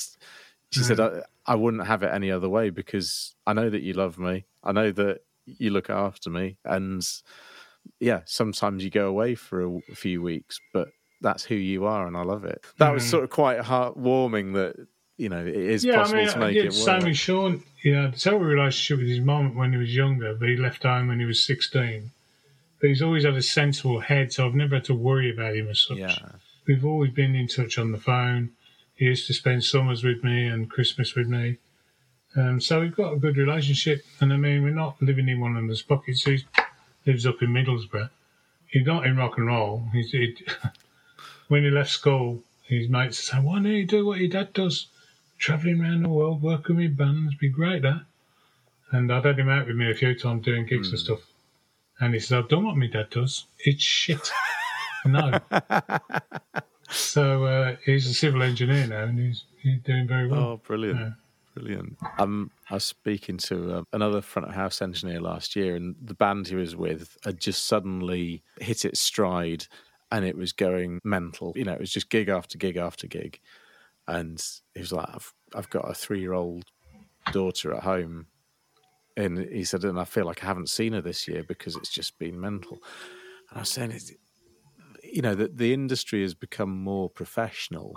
she 0.71 0.81
said, 0.81 0.99
mm. 0.99 1.23
I, 1.47 1.53
I 1.53 1.55
wouldn't 1.55 1.87
have 1.87 2.03
it 2.03 2.13
any 2.13 2.31
other 2.31 2.49
way 2.49 2.71
because 2.71 3.35
I 3.47 3.53
know 3.53 3.71
that 3.71 3.83
you 3.83 3.93
love 3.93 4.19
me. 4.19 4.45
I 4.65 4.73
know 4.73 4.91
that 4.93 5.21
you 5.47 5.71
look 5.71 5.91
after 5.91 6.31
me. 6.31 6.57
And 6.65 7.07
yeah, 8.01 8.23
sometimes 8.25 8.85
you 8.85 8.91
go 8.91 9.09
away 9.09 9.35
for 9.35 9.63
a, 9.63 9.77
a 9.91 9.95
few 9.95 10.23
weeks, 10.23 10.61
but 10.73 10.89
that's 11.21 11.45
who 11.45 11.55
you 11.55 11.87
are, 11.87 12.07
and 12.07 12.17
I 12.17 12.23
love 12.23 12.45
it. 12.45 12.65
That 12.79 12.93
was 12.93 13.05
mm. 13.05 13.11
sort 13.11 13.25
of 13.25 13.31
quite 13.31 13.61
heartwarming 13.61 14.55
that 14.55 14.87
you 15.17 15.29
know 15.29 15.45
it 15.45 15.57
is 15.57 15.85
Yeah, 15.85 15.95
I 15.95 15.97
possible 15.99 16.21
mean, 16.21 16.33
to 16.33 16.39
make 16.39 16.57
yeah, 16.57 16.63
it 16.65 16.73
same 16.73 16.95
work. 16.97 17.05
with 17.05 17.17
Sean. 17.17 17.63
Yeah, 17.83 18.09
the 18.09 18.19
terrible 18.19 18.47
relationship 18.47 18.99
with 18.99 19.09
his 19.09 19.21
mum 19.21 19.55
when 19.55 19.73
he 19.73 19.79
was 19.79 19.95
younger, 19.95 20.35
but 20.35 20.49
he 20.49 20.57
left 20.57 20.83
home 20.83 21.09
when 21.09 21.21
he 21.21 21.27
was 21.27 21.45
16. 21.45 22.11
But 22.81 22.89
he's 22.89 23.01
always 23.01 23.25
had 23.25 23.35
a 23.35 23.43
sensible 23.43 24.01
head, 24.01 24.33
so 24.33 24.47
I've 24.47 24.55
never 24.55 24.77
had 24.77 24.85
to 24.85 24.95
worry 24.95 25.33
about 25.33 25.57
him 25.57 25.69
as 25.69 25.81
such. 25.81 25.99
Yeah, 25.99 26.17
We've 26.67 26.85
always 26.85 27.13
been 27.13 27.35
in 27.35 27.47
touch 27.47 27.79
on 27.79 27.93
the 27.93 27.99
phone. 27.99 28.51
He 28.95 29.05
used 29.05 29.27
to 29.29 29.35
spend 29.35 29.63
summers 29.63 30.03
with 30.03 30.25
me 30.25 30.47
and 30.47 30.71
Christmas 30.71 31.15
with 31.15 31.29
me. 31.29 31.59
Um, 32.35 32.61
so 32.61 32.81
we've 32.81 32.97
got 32.97 33.13
a 33.13 33.19
good 33.19 33.37
relationship. 33.37 34.05
And 34.21 34.33
I 34.33 34.37
mean, 34.37 34.63
we're 34.63 34.71
not 34.71 35.01
living 35.01 35.29
in 35.29 35.41
one 35.41 35.57
another's 35.57 35.83
pockets. 35.83 36.25
He 36.25 36.45
lives 37.07 37.25
up 37.25 37.43
in 37.43 37.51
Middlesbrough. 37.51 38.11
He's 38.67 38.87
not 38.87 39.07
in 39.07 39.17
rock 39.17 39.39
and 39.39 39.47
roll. 39.47 39.89
He's, 39.93 40.11
he, 40.11 40.37
when 41.49 41.63
he 41.63 41.71
left 41.71 41.91
school, 41.91 42.43
his 42.65 42.89
mates 42.89 43.19
said, 43.19 43.45
Why 43.45 43.55
don't 43.55 43.67
you 43.67 43.87
do 43.87 44.05
what 44.05 44.19
your 44.19 44.29
dad 44.29 44.53
does? 44.53 44.89
Travelling 45.39 45.81
around 45.81 46.03
the 46.03 46.09
world, 46.09 46.43
working 46.43 46.77
with 46.77 46.97
bands, 46.97 47.35
be 47.37 47.49
great, 47.49 47.83
that. 47.83 48.03
And 48.91 49.13
I'd 49.13 49.25
had 49.25 49.39
him 49.39 49.49
out 49.49 49.67
with 49.67 49.77
me 49.77 49.91
a 49.91 49.95
few 49.95 50.19
times 50.19 50.45
doing 50.45 50.67
gigs 50.67 50.91
and 50.91 50.99
stuff. 50.99 51.21
And 52.01 52.15
he 52.15 52.21
said, 52.21 52.39
I've 52.39 52.49
done 52.49 52.65
what 52.65 52.77
my 52.77 52.87
dad 52.87 53.11
does. 53.11 53.47
It's 53.59 53.83
shit. 53.83 54.33
no. 55.05 55.41
So 56.89 57.45
uh, 57.45 57.77
he's 57.85 58.07
a 58.07 58.15
civil 58.15 58.43
engineer 58.43 58.87
now, 58.87 59.05
and 59.05 59.19
he's 59.19 59.45
he's 59.61 59.81
doing 59.83 60.07
very 60.07 60.29
well. 60.29 60.41
Oh, 60.41 60.61
brilliant. 60.65 61.01
Yeah. 61.01 61.11
Brilliant. 61.55 61.97
Um, 62.19 62.51
I 62.71 62.75
was 62.75 62.85
speaking 62.85 63.39
to 63.39 63.79
um, 63.79 63.87
another 63.93 64.21
front 64.21 64.47
of 64.49 64.55
house 64.55 64.83
engineer 64.83 65.21
last 65.21 65.57
year, 65.57 65.75
and 65.75 65.97
the 66.03 66.15
band 66.15 66.49
he 66.49 66.55
was 66.55 66.77
with 66.77 67.17
had 67.25 67.41
just 67.41 67.67
suddenly 67.67 68.43
hit 68.61 68.85
its 68.85 69.01
stride 69.01 69.67
and 70.11 70.25
it 70.25 70.37
was 70.37 70.53
going 70.53 71.01
mental. 71.05 71.53
You 71.57 71.65
know, 71.65 71.73
it 71.73 71.81
was 71.81 71.93
just 71.93 72.11
gig 72.11 72.29
after 72.29 72.59
gig 72.59 72.77
after 72.77 73.07
gig. 73.07 73.41
And 74.09 74.43
he 74.75 74.81
was 74.81 74.93
like, 74.93 75.09
I've, 75.13 75.33
I've 75.55 75.71
got 75.71 75.91
a 75.91 75.95
three 75.95 76.21
year 76.21 76.33
old 76.33 76.65
daughter 77.33 77.75
at 77.75 77.83
home. 77.83 78.27
And 79.17 79.39
he 79.39 79.65
said, 79.65 79.85
and 79.85 79.99
I 79.99 80.05
feel 80.05 80.27
like 80.27 80.45
I 80.45 80.47
haven't 80.47 80.69
seen 80.69 80.93
her 80.93 81.01
this 81.01 81.27
year 81.27 81.43
because 81.43 81.75
it's 81.75 81.91
just 81.91 82.19
been 82.19 82.39
mental. 82.39 82.79
And 83.51 83.57
I 83.57 83.61
was 83.61 83.71
saying, 83.71 83.93
it's, 83.93 84.13
you 85.17 85.23
know, 85.23 85.35
that 85.35 85.57
the 85.57 85.73
industry 85.73 86.23
has 86.23 86.35
become 86.35 86.71
more 86.71 87.09
professional 87.09 87.95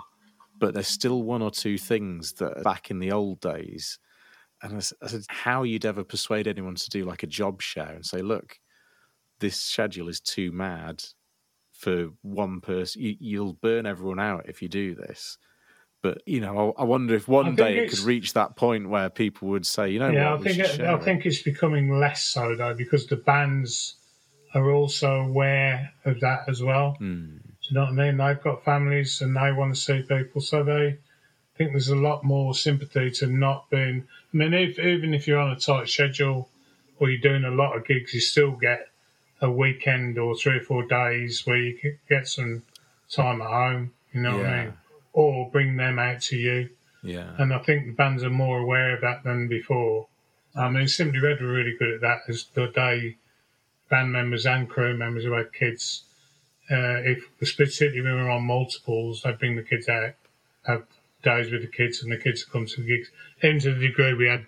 but 0.60 0.74
there's 0.74 0.86
still 0.86 1.22
one 1.22 1.42
or 1.42 1.50
two 1.50 1.78
things 1.78 2.34
that 2.34 2.58
are 2.58 2.62
back 2.62 2.90
in 2.90 3.00
the 3.00 3.10
old 3.10 3.40
days. 3.40 3.98
And 4.62 4.74
I 4.74 4.76
I 4.76 5.08
said, 5.08 5.22
how 5.28 5.62
you'd 5.62 5.86
ever 5.86 6.04
persuade 6.04 6.46
anyone 6.46 6.74
to 6.76 6.90
do 6.90 7.04
like 7.04 7.22
a 7.22 7.26
job 7.26 7.62
share 7.62 7.92
and 7.92 8.04
say, 8.04 8.20
look, 8.20 8.58
this 9.40 9.58
schedule 9.58 10.08
is 10.08 10.20
too 10.20 10.52
mad 10.52 11.02
for 11.72 12.10
one 12.20 12.60
person. 12.60 13.00
You, 13.00 13.16
you'll 13.18 13.54
burn 13.54 13.86
everyone 13.86 14.20
out 14.20 14.48
if 14.48 14.60
you 14.60 14.68
do 14.68 14.94
this. 14.94 15.38
But 16.02 16.22
you 16.26 16.40
know, 16.40 16.74
I, 16.78 16.82
I 16.82 16.84
wonder 16.84 17.14
if 17.14 17.26
one 17.26 17.56
day 17.56 17.78
it 17.78 17.90
could 17.90 18.00
reach 18.00 18.34
that 18.34 18.56
point 18.56 18.88
where 18.88 19.10
people 19.10 19.48
would 19.48 19.66
say, 19.66 19.90
you 19.90 19.98
know, 19.98 20.10
yeah, 20.10 20.32
what, 20.32 20.40
I 20.40 20.44
think 20.44 20.58
it, 20.58 20.80
I 20.80 20.98
think 20.98 21.26
it's 21.26 21.42
becoming 21.42 21.98
less 21.98 22.22
so 22.22 22.54
though 22.54 22.74
because 22.74 23.06
the 23.06 23.16
bands 23.16 23.96
are 24.54 24.70
also 24.70 25.20
aware 25.20 25.92
of 26.04 26.20
that 26.20 26.48
as 26.48 26.62
well. 26.62 26.92
Hmm. 26.98 27.36
Do 27.36 27.68
you 27.68 27.74
know 27.74 27.82
what 27.82 27.90
I 27.90 27.92
mean? 27.92 28.16
They've 28.16 28.42
got 28.42 28.64
families 28.64 29.20
and 29.20 29.36
they 29.36 29.52
want 29.52 29.74
to 29.74 29.80
see 29.80 30.02
people, 30.02 30.40
so 30.40 30.64
they 30.64 30.98
I 31.54 31.58
think 31.58 31.72
there's 31.72 31.88
a 31.88 31.96
lot 31.96 32.24
more 32.24 32.54
sympathy 32.54 33.10
to 33.12 33.26
not 33.26 33.68
being. 33.70 34.06
I 34.32 34.36
mean, 34.36 34.54
if, 34.54 34.78
even 34.78 35.12
if 35.14 35.26
you're 35.26 35.38
on 35.38 35.50
a 35.50 35.60
tight 35.60 35.88
schedule 35.88 36.48
or 36.98 37.10
you're 37.10 37.20
doing 37.20 37.44
a 37.44 37.50
lot 37.50 37.76
of 37.76 37.86
gigs, 37.86 38.14
you 38.14 38.20
still 38.20 38.52
get 38.52 38.88
a 39.40 39.50
weekend 39.50 40.18
or 40.18 40.36
three 40.36 40.56
or 40.56 40.62
four 40.62 40.86
days 40.86 41.46
where 41.46 41.56
you 41.56 41.96
get 42.08 42.28
some 42.28 42.62
time 43.10 43.42
at 43.42 43.48
home. 43.48 43.92
You 44.12 44.22
know 44.22 44.36
what 44.36 44.46
I 44.46 44.64
mean? 44.64 44.72
Or 45.12 45.50
bring 45.50 45.76
them 45.76 45.98
out 45.98 46.22
to 46.22 46.36
you. 46.36 46.70
Yeah. 47.02 47.30
And 47.38 47.52
I 47.52 47.58
think 47.58 47.86
the 47.86 47.92
bands 47.92 48.22
are 48.22 48.30
more 48.30 48.58
aware 48.58 48.94
of 48.94 49.00
that 49.00 49.24
than 49.24 49.48
before. 49.48 50.06
I 50.54 50.68
mean, 50.68 50.88
Simply 50.88 51.20
Red 51.20 51.40
were 51.40 51.52
really 51.52 51.76
good 51.78 51.94
at 51.94 52.00
that 52.00 52.20
as 52.28 52.46
the 52.54 52.66
day 52.68 53.16
band 53.90 54.12
members 54.12 54.46
and 54.46 54.68
crew 54.68 54.96
members 54.96 55.24
who 55.24 55.32
had 55.32 55.52
kids, 55.52 56.04
uh, 56.70 57.02
if 57.04 57.24
when 57.38 57.92
we 57.94 58.02
were 58.02 58.30
on 58.30 58.44
multiples, 58.44 59.22
I'd 59.24 59.38
bring 59.38 59.56
the 59.56 59.62
kids 59.62 59.88
out, 59.88 60.14
have 60.64 60.84
days 61.22 61.50
with 61.50 61.62
the 61.62 61.68
kids, 61.68 62.02
and 62.02 62.10
the 62.10 62.16
kids 62.16 62.46
would 62.46 62.52
come 62.52 62.66
to 62.66 62.80
the 62.80 62.86
gigs. 62.86 63.10
Even 63.42 63.60
to 63.60 63.74
the 63.74 63.88
degree 63.88 64.14
we 64.14 64.28
had, 64.28 64.46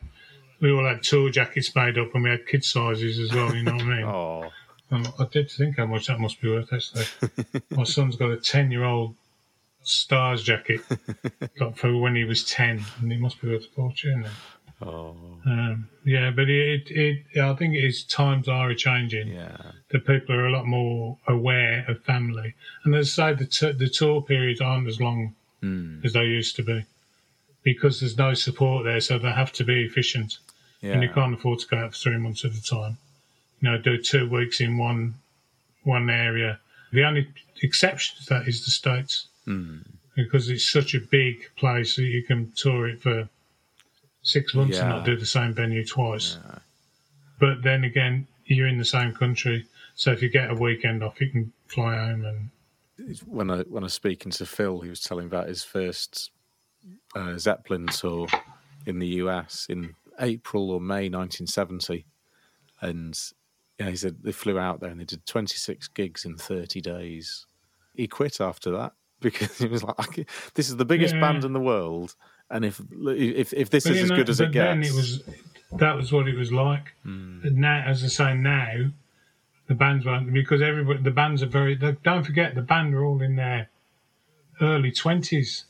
we 0.60 0.72
all 0.72 0.86
had 0.86 1.02
tour 1.02 1.30
jackets 1.30 1.74
made 1.74 1.98
up 1.98 2.14
and 2.14 2.24
we 2.24 2.30
had 2.30 2.46
kid 2.46 2.64
sizes 2.64 3.18
as 3.18 3.32
well, 3.32 3.54
you 3.54 3.64
know 3.64 3.74
what 3.74 3.82
I 3.82 3.86
mean? 3.86 4.04
Oh. 4.06 4.50
And 4.90 5.08
I 5.18 5.24
did 5.24 5.50
think 5.50 5.78
how 5.78 5.86
much 5.86 6.08
that 6.08 6.20
must 6.20 6.38
be 6.42 6.50
worth, 6.50 6.70
actually. 6.70 7.06
My 7.70 7.84
son's 7.84 8.16
got 8.16 8.30
a 8.30 8.36
10 8.36 8.70
year 8.70 8.84
old 8.84 9.14
Stars 9.84 10.42
jacket 10.44 10.80
got 11.58 11.76
for 11.76 11.96
when 11.96 12.14
he 12.14 12.24
was 12.24 12.44
10, 12.44 12.84
and 13.00 13.12
it 13.12 13.18
must 13.18 13.40
be 13.40 13.48
worth 13.48 13.64
a 13.64 13.74
fortune. 13.74 14.22
Then. 14.22 14.32
Oh. 14.82 15.16
Um, 15.44 15.88
yeah, 16.04 16.30
but 16.30 16.48
it, 16.48 16.90
it, 16.90 17.24
I 17.40 17.54
think 17.54 17.74
it's 17.74 18.02
times 18.04 18.48
are 18.48 18.72
changing. 18.74 19.28
Yeah. 19.28 19.56
That 19.90 20.06
people 20.06 20.34
are 20.34 20.46
a 20.46 20.52
lot 20.52 20.66
more 20.66 21.18
aware 21.26 21.84
of 21.88 22.02
family, 22.04 22.54
and 22.84 22.94
as 22.94 23.18
I 23.18 23.32
say, 23.32 23.38
the 23.38 23.46
t- 23.46 23.72
the 23.72 23.88
tour 23.88 24.22
periods 24.22 24.60
aren't 24.60 24.88
as 24.88 25.00
long 25.00 25.34
Mm. 25.62 26.04
as 26.04 26.12
they 26.12 26.24
used 26.24 26.56
to 26.56 26.64
be 26.64 26.84
because 27.62 28.00
there's 28.00 28.18
no 28.18 28.34
support 28.34 28.84
there, 28.84 29.00
so 29.00 29.16
they 29.16 29.30
have 29.30 29.52
to 29.52 29.62
be 29.64 29.84
efficient, 29.84 30.38
Yeah. 30.80 30.94
and 30.94 31.02
you 31.04 31.08
can't 31.08 31.34
afford 31.34 31.60
to 31.60 31.68
go 31.68 31.76
out 31.78 31.92
for 31.92 31.98
three 31.98 32.16
months 32.18 32.44
at 32.44 32.50
a 32.52 32.60
time. 32.62 32.98
You 33.60 33.70
know, 33.70 33.78
do 33.78 33.96
two 34.02 34.28
weeks 34.28 34.60
in 34.60 34.76
one 34.78 35.14
one 35.84 36.10
area. 36.10 36.58
The 36.92 37.04
only 37.04 37.28
exception 37.62 38.16
to 38.18 38.28
that 38.30 38.48
is 38.48 38.64
the 38.64 38.70
states 38.72 39.28
Mm. 39.46 39.84
because 40.16 40.48
it's 40.50 40.68
such 40.68 40.94
a 40.94 41.00
big 41.00 41.48
place 41.56 41.94
that 41.96 42.02
you 42.16 42.22
can 42.24 42.50
tour 42.56 42.88
it 42.88 43.00
for 43.00 43.28
six 44.22 44.54
months 44.54 44.78
and 44.78 44.88
not 44.88 45.04
do 45.04 45.16
the 45.16 45.26
same 45.26 45.52
venue 45.52 45.84
twice. 45.84 46.38
But 47.38 47.62
then 47.62 47.84
again, 47.84 48.26
you're 48.46 48.68
in 48.68 48.78
the 48.78 48.84
same 48.84 49.14
country, 49.14 49.66
so 49.94 50.12
if 50.12 50.22
you 50.22 50.28
get 50.28 50.50
a 50.50 50.54
weekend 50.54 51.02
off, 51.02 51.20
you 51.20 51.30
can 51.30 51.52
fly 51.66 51.96
home 51.96 52.24
and 52.24 52.50
When 53.26 53.50
I 53.50 53.62
when 53.62 53.82
I 53.82 53.86
was 53.86 53.94
speaking 53.94 54.30
to 54.32 54.46
Phil, 54.46 54.80
he 54.80 54.90
was 54.90 55.00
telling 55.00 55.26
about 55.26 55.48
his 55.48 55.64
first 55.64 56.30
uh, 57.14 57.36
Zeppelin 57.38 57.86
tour 57.86 58.26
in 58.86 58.98
the 58.98 59.06
US 59.22 59.66
in 59.68 59.94
April 60.20 60.70
or 60.70 60.80
May 60.80 61.08
1970, 61.08 62.04
and 62.80 63.18
yeah, 63.78 63.90
he 63.90 63.96
said 63.96 64.22
they 64.22 64.32
flew 64.32 64.58
out 64.58 64.80
there 64.80 64.90
and 64.90 65.00
they 65.00 65.04
did 65.04 65.24
26 65.26 65.88
gigs 65.88 66.24
in 66.24 66.36
30 66.36 66.80
days. 66.80 67.46
He 67.94 68.06
quit 68.06 68.40
after 68.40 68.70
that 68.72 68.92
because 69.20 69.58
he 69.58 69.66
was 69.66 69.82
like, 69.82 70.28
"This 70.54 70.68
is 70.68 70.76
the 70.76 70.84
biggest 70.84 71.14
Yeah. 71.14 71.20
band 71.20 71.44
in 71.44 71.52
the 71.52 71.60
world, 71.60 72.14
and 72.52 72.64
if 72.64 72.80
if 73.04 73.52
if 73.52 73.70
this 73.70 73.84
But 73.84 73.92
is 73.96 74.02
as 74.04 74.10
good 74.10 74.28
as 74.28 74.40
it 74.40 74.46
but 74.46 74.52
then 74.54 74.80
gets, 74.82 74.92
it 74.92 74.96
was 74.96 75.22
that 75.72 75.96
was 75.96 76.12
what 76.12 76.28
it 76.28 76.36
was 76.36 76.52
like. 76.52 76.92
Hmm. 77.02 77.40
But 77.42 77.52
now, 77.54 77.82
as 77.86 78.04
I 78.04 78.08
say, 78.08 78.34
now 78.34 78.90
the 79.66 79.74
bands 79.74 80.04
won't 80.04 80.32
because 80.32 80.62
everybody 80.62 81.02
the 81.02 81.10
bands 81.10 81.42
are 81.42 81.46
very. 81.46 81.74
they- 81.74 81.96
Don't 82.04 82.24
forget 82.24 82.54
the 82.54 82.62
band 82.62 82.94
are 82.94 83.04
all 83.04 83.20
in 83.22 83.36
their 83.36 83.68
early 84.60 84.92
twenties. 84.92 85.64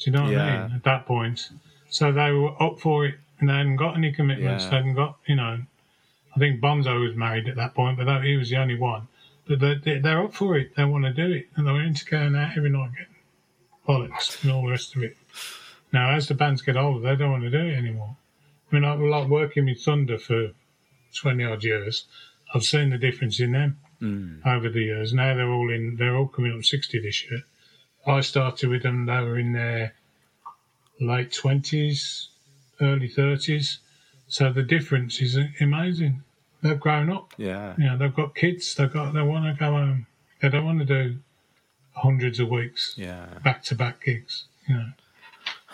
Do 0.00 0.10
you 0.10 0.16
know 0.16 0.24
what 0.24 0.34
I 0.36 0.62
mean? 0.66 0.76
At 0.76 0.84
that 0.84 1.06
point, 1.06 1.50
so 1.90 2.10
they 2.12 2.30
were 2.32 2.60
up 2.62 2.80
for 2.80 3.04
it 3.06 3.16
and 3.38 3.48
they 3.48 3.54
hadn't 3.54 3.76
got 3.76 3.96
any 3.96 4.12
commitments. 4.12 4.64
Yeah. 4.64 4.70
They 4.70 4.76
hadn't 4.76 4.94
got 4.94 5.18
you 5.26 5.36
know. 5.36 5.60
I 6.34 6.38
think 6.38 6.60
Bonzo 6.60 7.00
was 7.00 7.16
married 7.16 7.48
at 7.48 7.56
that 7.56 7.74
point, 7.74 7.98
but 7.98 8.04
that, 8.04 8.22
he 8.22 8.36
was 8.36 8.48
the 8.50 8.56
only 8.58 8.78
one. 8.78 9.08
But 9.48 9.58
they, 9.60 9.74
they, 9.74 9.98
they're 9.98 10.22
up 10.22 10.34
for 10.34 10.56
it. 10.56 10.76
They 10.76 10.84
want 10.84 11.04
to 11.04 11.12
do 11.12 11.32
it, 11.32 11.48
and 11.56 11.66
they're 11.66 11.80
into 11.80 12.04
going 12.04 12.36
out 12.36 12.56
every 12.56 12.70
night 12.70 12.90
getting 12.92 13.14
bollocks 13.88 14.40
and 14.42 14.52
all 14.52 14.62
the 14.62 14.70
rest 14.70 14.94
of 14.94 15.02
it. 15.02 15.16
Now, 15.92 16.10
as 16.10 16.28
the 16.28 16.34
bands 16.34 16.62
get 16.62 16.76
older, 16.76 17.00
they 17.00 17.16
don't 17.16 17.30
want 17.32 17.44
to 17.44 17.50
do 17.50 17.58
it 17.66 17.74
anymore. 17.76 18.16
I 18.70 18.74
mean, 18.74 18.84
I've 18.84 19.00
like 19.00 19.28
working 19.28 19.64
with 19.66 19.82
Thunder 19.82 20.18
for 20.18 20.50
20 21.14 21.44
odd 21.44 21.64
years. 21.64 22.04
I've 22.54 22.64
seen 22.64 22.90
the 22.90 22.98
difference 22.98 23.40
in 23.40 23.52
them 23.52 23.78
Mm. 24.00 24.46
over 24.46 24.68
the 24.68 24.82
years. 24.82 25.12
Now 25.12 25.34
they're 25.34 25.50
all 25.50 25.70
in, 25.72 25.96
they're 25.96 26.14
all 26.14 26.28
coming 26.28 26.56
up 26.56 26.62
60 26.64 27.00
this 27.00 27.24
year. 27.28 27.40
I 28.06 28.20
started 28.20 28.68
with 28.70 28.82
them, 28.84 29.06
they 29.06 29.20
were 29.20 29.36
in 29.38 29.52
their 29.54 29.94
late 31.00 31.30
20s, 31.32 32.28
early 32.80 33.08
30s. 33.08 33.78
So 34.28 34.52
the 34.52 34.62
difference 34.62 35.20
is 35.20 35.36
amazing. 35.60 36.22
They've 36.62 36.78
grown 36.78 37.10
up. 37.10 37.34
yeah, 37.38 37.74
You 37.78 37.84
know, 37.86 37.98
they've 37.98 38.14
got 38.14 38.34
kids, 38.36 38.74
they've 38.74 38.92
got, 38.92 39.14
they 39.14 39.22
want 39.22 39.44
to 39.46 39.58
go 39.58 39.72
home. 39.72 40.06
They 40.40 40.48
don't 40.48 40.64
want 40.64 40.78
to 40.80 40.84
do 40.84 41.18
hundreds 41.94 42.38
of 42.38 42.48
weeks, 42.48 42.94
yeah, 42.96 43.26
back 43.42 43.64
to 43.64 43.74
back 43.74 44.04
gigs. 44.04 44.44
You 44.68 44.76
know, 44.76 44.88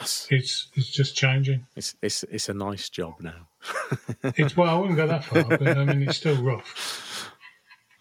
it's 0.00 0.28
it's, 0.30 0.90
just 0.90 1.16
changing. 1.16 1.66
it's 1.76 1.94
it's, 2.02 2.24
it's 2.24 2.48
a 2.48 2.54
nice 2.54 2.88
job 2.88 3.14
now. 3.20 3.48
It's 4.36 4.56
well, 4.56 4.68
I 4.68 4.78
wouldn't 4.78 4.96
go 4.96 5.06
that 5.06 5.24
far, 5.24 5.44
but 5.44 5.66
I 5.66 5.84
mean, 5.84 6.02
it's 6.08 6.16
still 6.16 6.42
rough. 6.42 7.30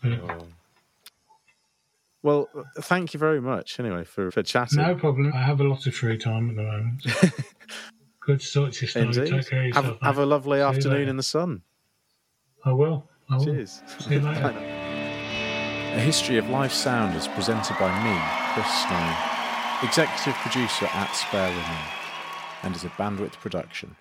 Oh. 0.03 0.47
Well, 2.21 2.47
thank 2.79 3.13
you 3.13 3.19
very 3.19 3.41
much 3.41 3.79
anyway 3.79 4.05
for, 4.05 4.31
for 4.31 4.41
chatting. 4.43 4.79
no 4.81 4.95
problem. 4.95 5.31
I 5.33 5.41
have 5.43 5.59
a 5.59 5.65
lot 5.65 5.85
of 5.85 5.93
free 5.93 6.17
time 6.17 6.49
at 6.49 6.55
the 6.55 6.63
moment. 6.63 7.05
Good 8.21 8.39
talk 8.39 8.71
to 8.71 8.85
you, 8.85 8.87
Snowy. 8.87 9.05
Indeed. 9.07 9.27
Take 9.27 9.49
care 9.49 9.67
of 9.67 9.75
Have, 9.75 9.83
yourself. 9.83 10.01
have 10.01 10.17
a 10.17 10.25
lovely 10.25 10.59
you 10.59 10.63
afternoon 10.63 11.09
in 11.09 11.17
the 11.17 11.23
sun. 11.23 11.61
I 12.63 12.71
will. 12.71 13.09
I 13.29 13.35
will. 13.37 13.45
Cheers. 13.45 13.81
See 13.99 14.13
you 14.15 14.21
later. 14.21 14.53
A 15.93 15.99
History 15.99 16.37
of 16.37 16.49
Live 16.49 16.73
Sound 16.73 17.15
is 17.15 17.27
presented 17.27 17.77
by 17.77 17.91
me, 18.03 18.17
Chris 18.53 18.65
Snow, 18.81 19.32
executive 19.83 20.33
producer 20.35 20.85
at 20.85 21.11
Spare 21.11 21.49
Women, 21.49 21.83
and 22.63 22.75
is 22.75 22.85
a 22.85 22.89
bandwidth 22.89 23.33
production. 23.33 23.95